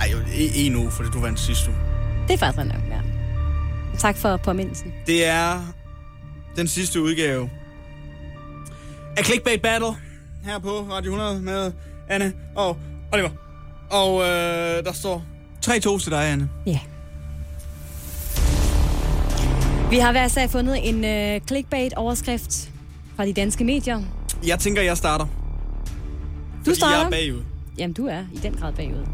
[0.00, 0.06] Ej,
[0.38, 1.78] i- en uge, fordi du vandt sidste uge.
[2.28, 3.00] Det er faktisk nok, ja.
[3.98, 4.92] Tak for påmindelsen.
[5.06, 5.62] Det er
[6.56, 7.50] den sidste udgave
[9.16, 9.88] af Clickbait Battle
[10.44, 11.72] her på Radio 100 med
[12.08, 12.76] Anne og
[13.12, 13.30] Oliver.
[13.90, 15.24] Og øh, der står
[15.66, 16.48] 3-2 til dig, Anne.
[16.66, 16.80] Ja.
[19.90, 22.70] Vi har hver sag fundet en øh, clickbait-overskrift
[23.16, 24.02] fra de danske medier.
[24.46, 25.26] Jeg tænker, jeg starter.
[26.66, 26.96] Du starter?
[26.96, 27.42] jeg er bagud.
[27.78, 29.06] Jamen, du er i den grad bagud.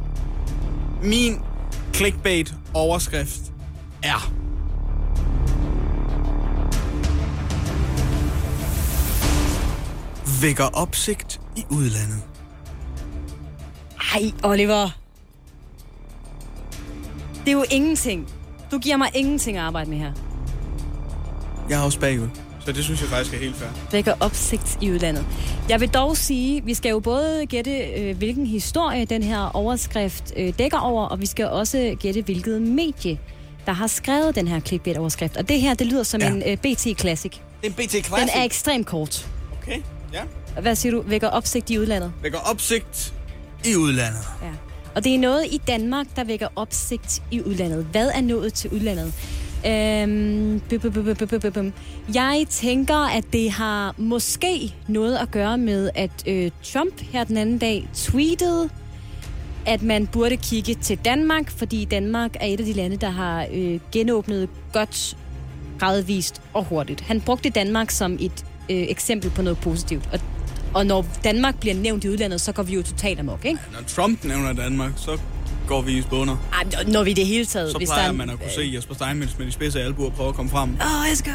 [1.03, 1.41] Min
[1.95, 3.53] clickbait-overskrift
[4.03, 4.33] er...
[10.43, 12.34] Vækker opsigt i udlandet.
[14.13, 14.91] Ej, Oliver.
[17.45, 18.29] Det er jo ingenting.
[18.71, 20.13] Du giver mig ingenting at arbejde med her.
[21.71, 22.29] Jeg er også bagud,
[22.65, 23.69] så det synes jeg faktisk er helt fair.
[23.93, 25.27] vækker opsigt i udlandet.
[25.69, 30.33] Jeg vil dog sige, vi skal jo både gætte, øh, hvilken historie den her overskrift
[30.37, 33.19] øh, dækker over, og vi skal også gætte, hvilket medie,
[33.67, 35.37] der har skrevet den her clickbait-overskrift.
[35.37, 36.29] Og det her, det lyder som Ja.
[36.31, 37.33] en øh, BT-classic.
[37.33, 38.11] Det er en BT Classic.
[38.11, 39.29] Den er ekstremt kort.
[39.63, 39.81] Okay,
[40.13, 40.21] ja.
[40.61, 41.03] Hvad siger du?
[41.07, 42.13] Vækker opsigt i udlandet?
[42.23, 43.14] Vækker opsigt
[43.65, 44.21] i udlandet.
[44.43, 44.53] Ja.
[44.95, 47.87] Og det er noget i Danmark, der vækker opsigt i udlandet.
[47.93, 49.15] Hvad er nået til udlandet?
[49.67, 50.61] Øhm,
[51.55, 51.73] bum.
[52.15, 57.37] jeg tænker, at det har måske noget at gøre med, at øh, Trump her den
[57.37, 58.69] anden dag tweetede,
[59.67, 63.47] at man burde kigge til Danmark, fordi Danmark er et af de lande, der har
[63.53, 65.17] øh, genåbnet godt,
[65.79, 67.01] gradvist og hurtigt.
[67.01, 70.09] Han brugte Danmark som et øh, eksempel på noget positivt.
[70.13, 70.21] Og,
[70.75, 73.59] og når Danmark bliver nævnt i udlandet, så går vi jo totalt amok, ikke?
[73.73, 75.19] Når Trump nævner Danmark, så
[75.67, 76.37] går vi i spåner.
[76.53, 77.73] Ej, når vi det hele taget...
[77.73, 80.11] Så hvis plejer der er- man at kunne se Jesper Steinmetz med de spidse albuer
[80.11, 80.71] prøve at komme frem.
[80.71, 80.77] Åh,
[81.09, 81.33] jeg skal...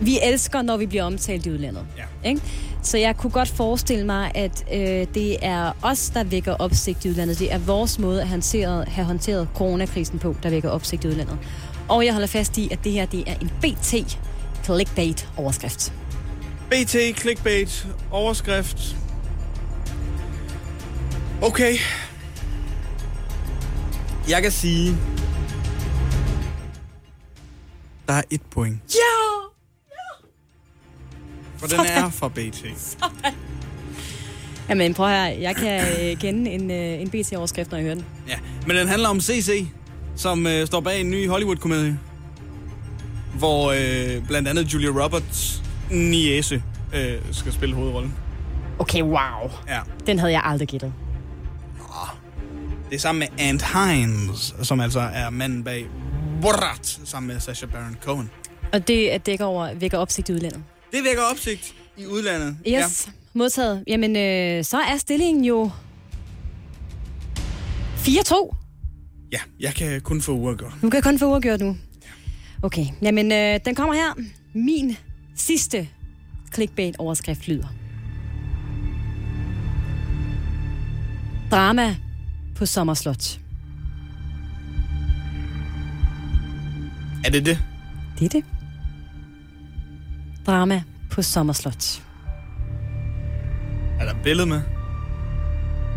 [0.00, 1.82] Vi elsker, når vi bliver omtalt i udlandet.
[2.24, 2.28] Ja.
[2.28, 2.40] Ikke?
[2.82, 7.08] Så jeg kunne godt forestille mig, at øh, det er os, der vækker opsigt i
[7.08, 7.38] udlandet.
[7.38, 11.38] Det er vores måde at håndtere, have håndteret coronakrisen på, der vækker opsigt i udlandet.
[11.88, 13.94] Og jeg holder fast i, at det her det er en BT
[14.64, 15.92] clickbait overskrift.
[16.70, 18.96] BT, clickbait, overskrift.
[21.42, 21.74] Okay.
[24.28, 24.96] Jeg kan sige...
[28.08, 28.94] Der er et point.
[28.94, 29.00] Ja!
[31.58, 32.64] For den er fra BT.
[34.68, 38.04] Jamen prøv her, jeg kan øh, kende en, øh, en BT-overskrift, når jeg hører den.
[38.28, 39.66] Ja, men den handler om CC,
[40.16, 41.98] som øh, står bag en ny Hollywood-komedie.
[43.38, 46.62] Hvor øh, blandt andet Julia Roberts niece
[46.94, 48.14] øh, skal spille hovedrollen.
[48.78, 49.50] Okay, wow.
[49.68, 49.80] Ja.
[50.06, 50.92] Den havde jeg aldrig gættet.
[52.90, 55.86] Det er sammen med Ant Hines, som altså er manden bag
[56.42, 58.30] Borat, sammen med Sacha Baron Cohen.
[58.72, 60.62] Og det at dækker over, vækker opsigt i udlandet.
[60.92, 62.56] Det vækker opsigt i udlandet.
[62.66, 63.12] Yes, ja.
[63.32, 63.84] modtaget.
[63.86, 65.70] Jamen, øh, så er stillingen jo
[67.96, 68.56] 4-2.
[69.32, 70.72] Ja, jeg kan kun få uafgjort.
[70.82, 71.76] Nu kan kun få uafgjort nu.
[72.62, 74.14] Okay, jamen øh, den kommer her.
[74.54, 74.96] Min
[75.40, 75.88] sidste
[76.54, 77.68] clickbait-overskrift lyder.
[81.50, 81.96] Drama
[82.56, 83.40] på Sommerslot.
[87.24, 87.58] Er det det?
[88.18, 88.44] Det er det.
[90.46, 92.02] Drama på Sommerslot.
[94.00, 94.62] Er der et billede med?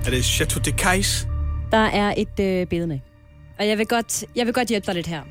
[0.05, 1.27] Er det Chateau de Cais?
[1.71, 2.99] Der er et øh, billede med.
[3.59, 5.21] Og jeg vil, godt, jeg vil godt hjælpe dig lidt her.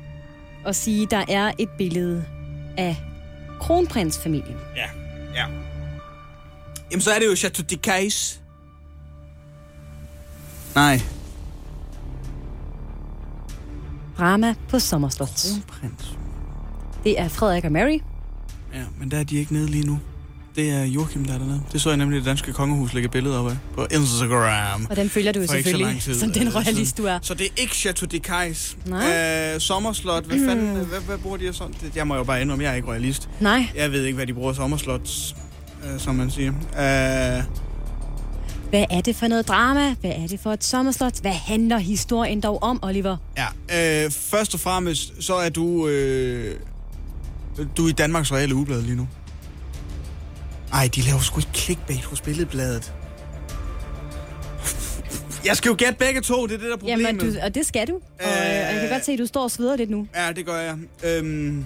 [0.65, 2.25] Og sige, der er et billede
[2.77, 2.97] af
[3.61, 4.57] kronprinsfamilien.
[4.75, 4.89] Ja,
[5.35, 5.45] ja.
[6.91, 8.41] Jamen, så er det jo Chateau de Cais.
[10.75, 11.01] Nej.
[14.17, 15.29] Drama på Sommerslot.
[15.69, 16.17] Kronprins.
[17.03, 17.99] Det er Frederik og Mary.
[18.73, 19.99] Ja, men der er de ikke nede lige nu.
[20.55, 21.61] Det er Joachim, der er dernede.
[21.71, 24.87] Det så jeg nemlig det danske kongehus lægge billeder op af på Instagram.
[24.89, 27.19] Og den følger du jo selvfølgelig, tid, som den øh, royalist du er.
[27.21, 28.77] Så det er ikke Chateau de Cais.
[28.85, 29.53] Nej.
[29.55, 31.73] Øh, sommerslot, hvad fanden, hvad, hvad bruger de sådan?
[31.81, 33.29] Det, jeg må jo bare indrømme, jeg er ikke royalist.
[33.39, 33.65] Nej.
[33.75, 35.09] Jeg ved ikke, hvad de bruger sommerslot,
[35.83, 36.49] øh, som man siger.
[36.51, 37.43] Øh,
[38.69, 39.95] Hvad er det for noget drama?
[40.01, 41.21] Hvad er det for et sommerslot?
[41.21, 43.17] Hvad handler historien dog om, Oliver?
[43.37, 46.55] ja, øh, først og fremmest, så er du, øh,
[47.77, 49.07] du er i Danmarks Reale Ugeblad lige nu.
[50.73, 52.93] Ej, de laver sgu ikke clickbait hos Billedbladet.
[55.45, 57.01] Jeg skal jo gætte begge to, det er det, der er problemet.
[57.03, 57.93] Jamen, du, og det skal du.
[57.93, 60.07] Og, øh, og jeg kan godt se, at du står og sveder lidt nu.
[60.15, 60.77] Ja, det gør jeg.
[61.03, 61.65] Øhm,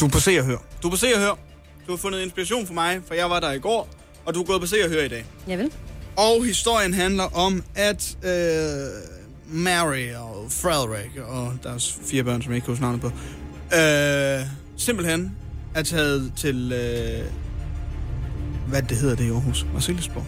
[0.00, 0.56] du er på se og hør.
[0.82, 1.38] Du er på se og hør.
[1.86, 3.88] Du har fundet inspiration for mig, for jeg var der i går,
[4.24, 5.24] og du er gået på se og hør i dag.
[5.48, 5.72] Jeg vil.
[6.16, 8.30] Og historien handler om, at øh,
[9.46, 13.10] Mary og Frederik og deres fire børn, som jeg ikke kan huske navnet på,
[13.76, 14.46] øh,
[14.76, 15.36] simpelthen
[15.78, 17.24] er taget til, øh,
[18.68, 20.24] hvad det hedder det i Aarhus, Marcellesborg.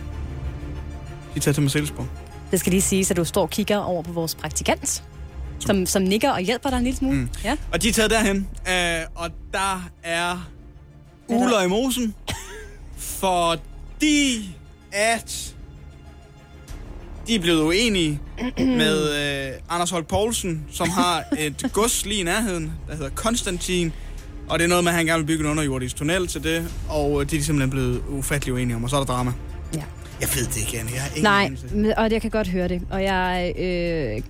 [1.34, 2.06] De er taget til Marcellesborg.
[2.50, 5.04] Det skal lige sige, at du står og kigger over på vores praktikant,
[5.58, 7.16] som, som nikker og hjælper dig en lille smule.
[7.16, 7.28] Mm.
[7.44, 7.56] Ja.
[7.72, 10.50] Og de er taget derhen, øh, og der er
[11.28, 12.14] uler i mosen,
[12.96, 14.56] fordi
[14.92, 15.54] at
[17.26, 18.20] de er blevet uenige
[18.58, 19.12] med
[19.48, 23.92] øh, Anders Holt Poulsen, som har et gods lige i nærheden, der hedder Konstantin.
[24.50, 26.72] Og det er noget med, at han gerne vil bygge en underjordisk tunnel til det,
[26.88, 29.32] og øh, de er simpelthen blevet ufattelig uenige om, og så er der drama.
[29.74, 29.82] Ja.
[30.20, 30.90] Jeg ved det ikke, Anne.
[30.94, 31.44] Jeg har ingen Nej,
[31.74, 31.98] anelse.
[31.98, 32.82] og jeg kan godt høre det.
[32.90, 34.20] Og jeg øh, øh,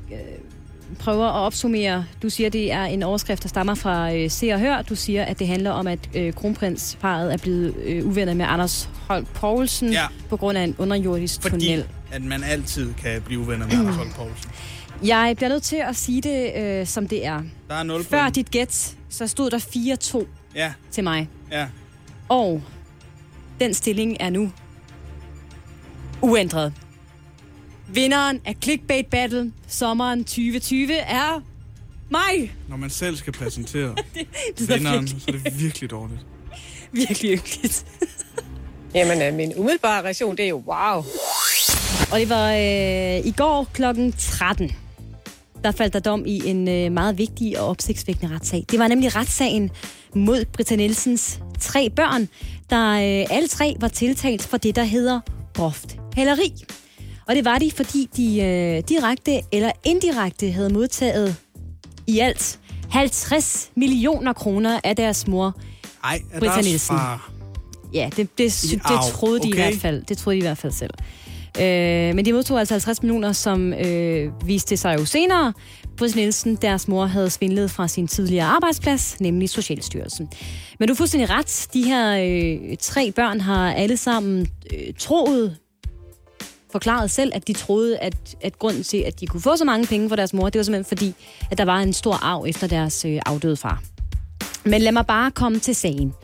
[0.98, 2.04] prøver at opsummere.
[2.22, 4.82] Du siger, det er en overskrift, der stammer fra øh, Se og Hør.
[4.82, 8.88] Du siger, at det handler om, at øh, kronprinsparet er blevet øh, uvenner med Anders
[9.08, 10.06] Holt Poulsen Ja.
[10.28, 11.84] på grund af en underjordisk Fordi tunnel.
[12.12, 14.50] at man altid kan blive uvenner med Anders Holt Poulsen.
[15.04, 17.42] Jeg bliver nødt til at sige det, øh, som det er.
[17.68, 19.58] Der er 0 Før dit gæt, så stod der
[20.22, 21.28] 4-2 Ja, til mig.
[21.50, 21.66] ja.
[22.28, 22.62] Og
[23.60, 24.52] den stilling er nu
[26.22, 26.72] uændret.
[27.88, 31.42] Vinderen af Clickbait Battle sommeren 2020 er
[32.10, 32.54] mig.
[32.68, 33.94] Når man selv skal præsentere
[34.58, 36.20] lyder vinderen, virkelig- så er det virkelig dårligt.
[36.92, 37.86] Virkelig hyggeligt.
[38.94, 41.04] Jamen, øh, min umiddelbare reaktion, det er jo wow.
[42.12, 44.72] Og det var øh, i går klokken 13,
[45.64, 48.64] der faldt der dom i en øh, meget vigtig og opsigtsvækkende retssag.
[48.70, 49.70] Det var nemlig retssagen
[50.14, 52.28] mod Britta Nielsens tre børn,
[52.70, 55.20] der øh, alle tre var tiltalt for det, der hedder
[55.54, 56.52] groft hæleri.
[57.28, 61.36] Og det var de, fordi de øh, direkte eller indirekte havde modtaget
[62.06, 62.58] i alt
[62.90, 65.54] 50 millioner kroner af deres mor,
[66.04, 66.96] Ej, Britta Nielsen.
[66.96, 67.32] far?
[67.94, 69.62] Ja, det, det, det Au, troede de i okay.
[69.62, 70.02] hvert fald.
[70.08, 70.90] Det troede de i hvert fald selv.
[71.60, 75.52] Øh, men de modtog altså 50 millioner, som øh, viste sig jo senere.
[75.96, 80.28] Britt Nielsen, deres mor, havde svindlet fra sin tidligere arbejdsplads, nemlig Socialstyrelsen.
[80.78, 81.68] Men du er fuldstændig ret.
[81.74, 82.16] De her
[82.70, 85.56] øh, tre børn har alle sammen øh, troet,
[86.72, 89.86] forklaret selv, at de troede, at, at grunden til, at de kunne få så mange
[89.86, 91.14] penge for deres mor, det var simpelthen fordi,
[91.50, 93.82] at der var en stor arv efter deres øh, afdøde far.
[94.64, 96.14] Men lad mig bare komme til sagen.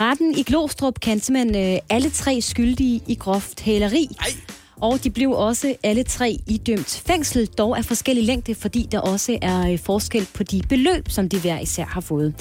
[0.00, 4.08] Retten i Glostrup kan simpelthen øh, alle tre skyldige i groft hæleri.
[4.82, 9.38] Og de blev også alle tre idømt fængsel, dog af forskellig længde, fordi der også
[9.42, 12.34] er øh, forskel på de beløb, som de hver især har fået.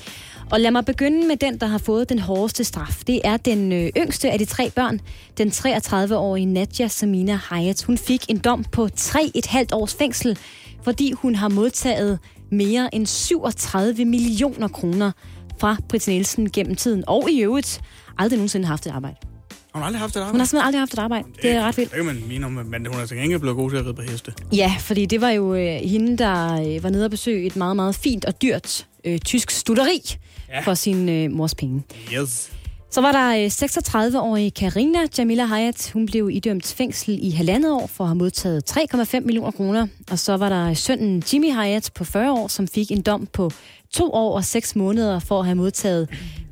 [0.52, 3.02] Og lad mig begynde med den, der har fået den hårdeste straf.
[3.08, 5.00] Det er den øh, yngste af de tre børn,
[5.38, 7.84] den 33-årige Nadja Samina Hayat.
[7.84, 10.38] Hun fik en dom på 3,5 års fængsel,
[10.84, 12.20] fordi hun har modtaget
[12.52, 15.12] mere end 37 millioner kroner
[15.58, 17.04] fra Britt Nielsen gennem tiden.
[17.08, 17.82] Og i øvrigt
[18.18, 19.31] aldrig nogensinde haft et arbejde.
[19.74, 20.32] Hun har aldrig haft et arbejde.
[20.32, 21.28] Hun har simpelthen aldrig haft et arbejde.
[21.42, 21.92] Det er ret vildt.
[21.92, 23.94] Det kan man mene om, men hun er til gengæld blevet god til at ride
[23.94, 24.34] på heste.
[24.54, 27.76] Ja, fordi det var jo øh, hende, der øh, var nede og besøge et meget,
[27.76, 30.02] meget fint og dyrt øh, tysk studeri
[30.50, 30.60] ja.
[30.60, 31.84] for sin øh, mors penge.
[32.14, 32.52] Yes.
[32.94, 35.92] Så var der øh, 36-årige Karina Jamila Hayat.
[35.94, 39.88] Hun blev idømt fængsel i halvandet år for at have modtaget 3,5 millioner kroner.
[40.12, 43.52] Og så var der sønnen Jimmy Hayat på 40 år, som fik en dom på
[43.94, 46.08] to år og seks måneder for at have modtaget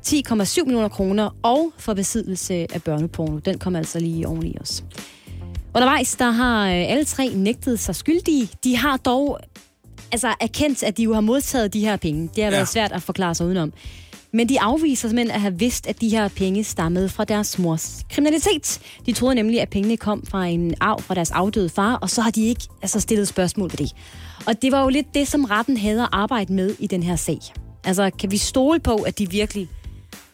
[0.07, 3.37] 10,7 millioner kroner og for besiddelse af børneporno.
[3.39, 4.83] Den kom altså lige oveni os.
[5.75, 8.49] Undervejs, der har øh, alle tre nægtet sig skyldige.
[8.63, 9.39] De har dog
[10.11, 12.29] altså erkendt, at de jo har modtaget de her penge.
[12.35, 12.65] Det har været Ja.
[12.65, 13.73] svært at forklare sig udenom.
[14.33, 18.05] Men de afviser simpelthen at have vidst, at de her penge stammede fra deres mors
[18.09, 18.79] kriminalitet.
[19.05, 22.21] De troede nemlig, at pengene kom fra en arv fra deres afdøde far, og så
[22.21, 23.95] har de ikke altså, stillet spørgsmål ved det.
[24.47, 27.15] Og det var jo lidt det, som retten havde at arbejde med i den her
[27.15, 27.39] sag.
[27.85, 29.69] Altså, kan vi stole på, at de virkelig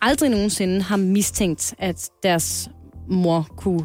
[0.01, 2.69] aldrig nogensinde har mistænkt, at deres
[3.09, 3.83] mor kunne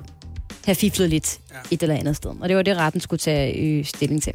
[0.65, 1.57] have fiflet lidt ja.
[1.71, 2.31] et eller andet sted.
[2.41, 4.33] Og det var det, retten skulle tage øh, stilling til.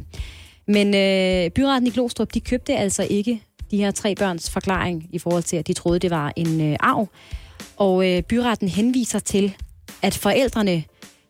[0.68, 5.18] Men øh, byretten i Glostrup, de købte altså ikke de her tre børns forklaring i
[5.18, 7.08] forhold til, at de troede, det var en øh, arv.
[7.76, 9.56] Og øh, byretten henviser til,
[10.02, 10.84] at forældrene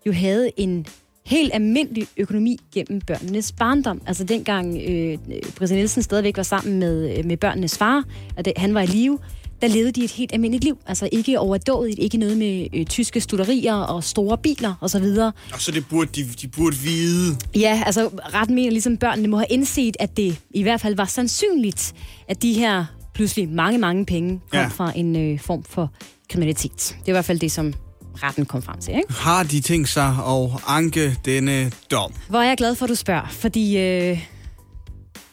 [0.07, 0.87] jo havde en
[1.27, 4.03] helt almindelig økonomi gennem børnenes barndom.
[4.07, 5.19] Altså dengang øh,
[5.57, 8.05] Britta Nielsen stadigvæk var sammen med, øh, med børnenes far,
[8.37, 9.19] og det, han var i live,
[9.63, 10.79] der levede de et helt almindeligt liv.
[10.87, 15.05] Altså ikke overdådigt, ikke noget med øh, tyske studerier og store biler osv.
[15.53, 17.37] Og så det burde de, de burde vide.
[17.55, 21.05] Ja, altså retten mener ligesom, børnene må have indset, at det i hvert fald var
[21.05, 21.95] sandsynligt,
[22.29, 22.85] at de her
[23.15, 24.67] pludselig mange, mange penge kom ja.
[24.67, 25.93] fra en øh, form for
[26.31, 26.73] kriminalitet.
[26.73, 27.75] Det er i hvert fald det, som
[28.23, 28.95] retten kom frem til.
[28.95, 29.13] Ikke?
[29.13, 32.13] Har de tænkt sig at anke denne dom?
[32.29, 34.19] Hvor er jeg glad for, at du spørger, fordi øh,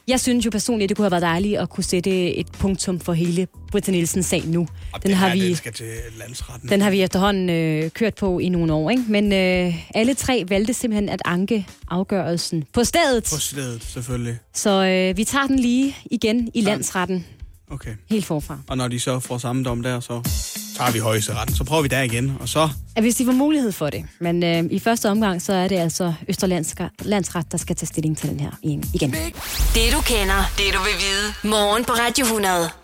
[0.07, 2.99] jeg synes jo personligt, at det kunne have været dejligt at kunne sætte et punktum
[2.99, 4.67] for hele Britta Nielsens sag nu.
[4.93, 5.85] Den det har, her, vi, Den skal til
[6.19, 6.69] landsretten.
[6.69, 8.89] den har vi efterhånden øh, kørt på i nogle år.
[8.89, 9.03] Ikke?
[9.07, 13.23] Men øh, alle tre valgte simpelthen at anke afgørelsen på stedet.
[13.23, 14.37] På stedet, selvfølgelig.
[14.53, 17.25] Så øh, vi tager den lige igen i landsretten.
[17.71, 17.91] Okay.
[18.09, 18.59] Helt forfra.
[18.67, 20.21] Og når de så får samme dom der, så
[20.77, 21.55] tager vi højesteretten.
[21.55, 22.69] Så prøver vi der igen, og så...
[22.95, 24.05] At hvis de får mulighed for det.
[24.19, 28.29] Men øh, i første omgang, så er det altså Østerlandsret, der skal tage stilling til
[28.29, 28.51] den her
[28.93, 29.11] igen.
[29.11, 31.51] Det du kender, det du vil vide.
[31.55, 32.82] Morgen på Radio 100.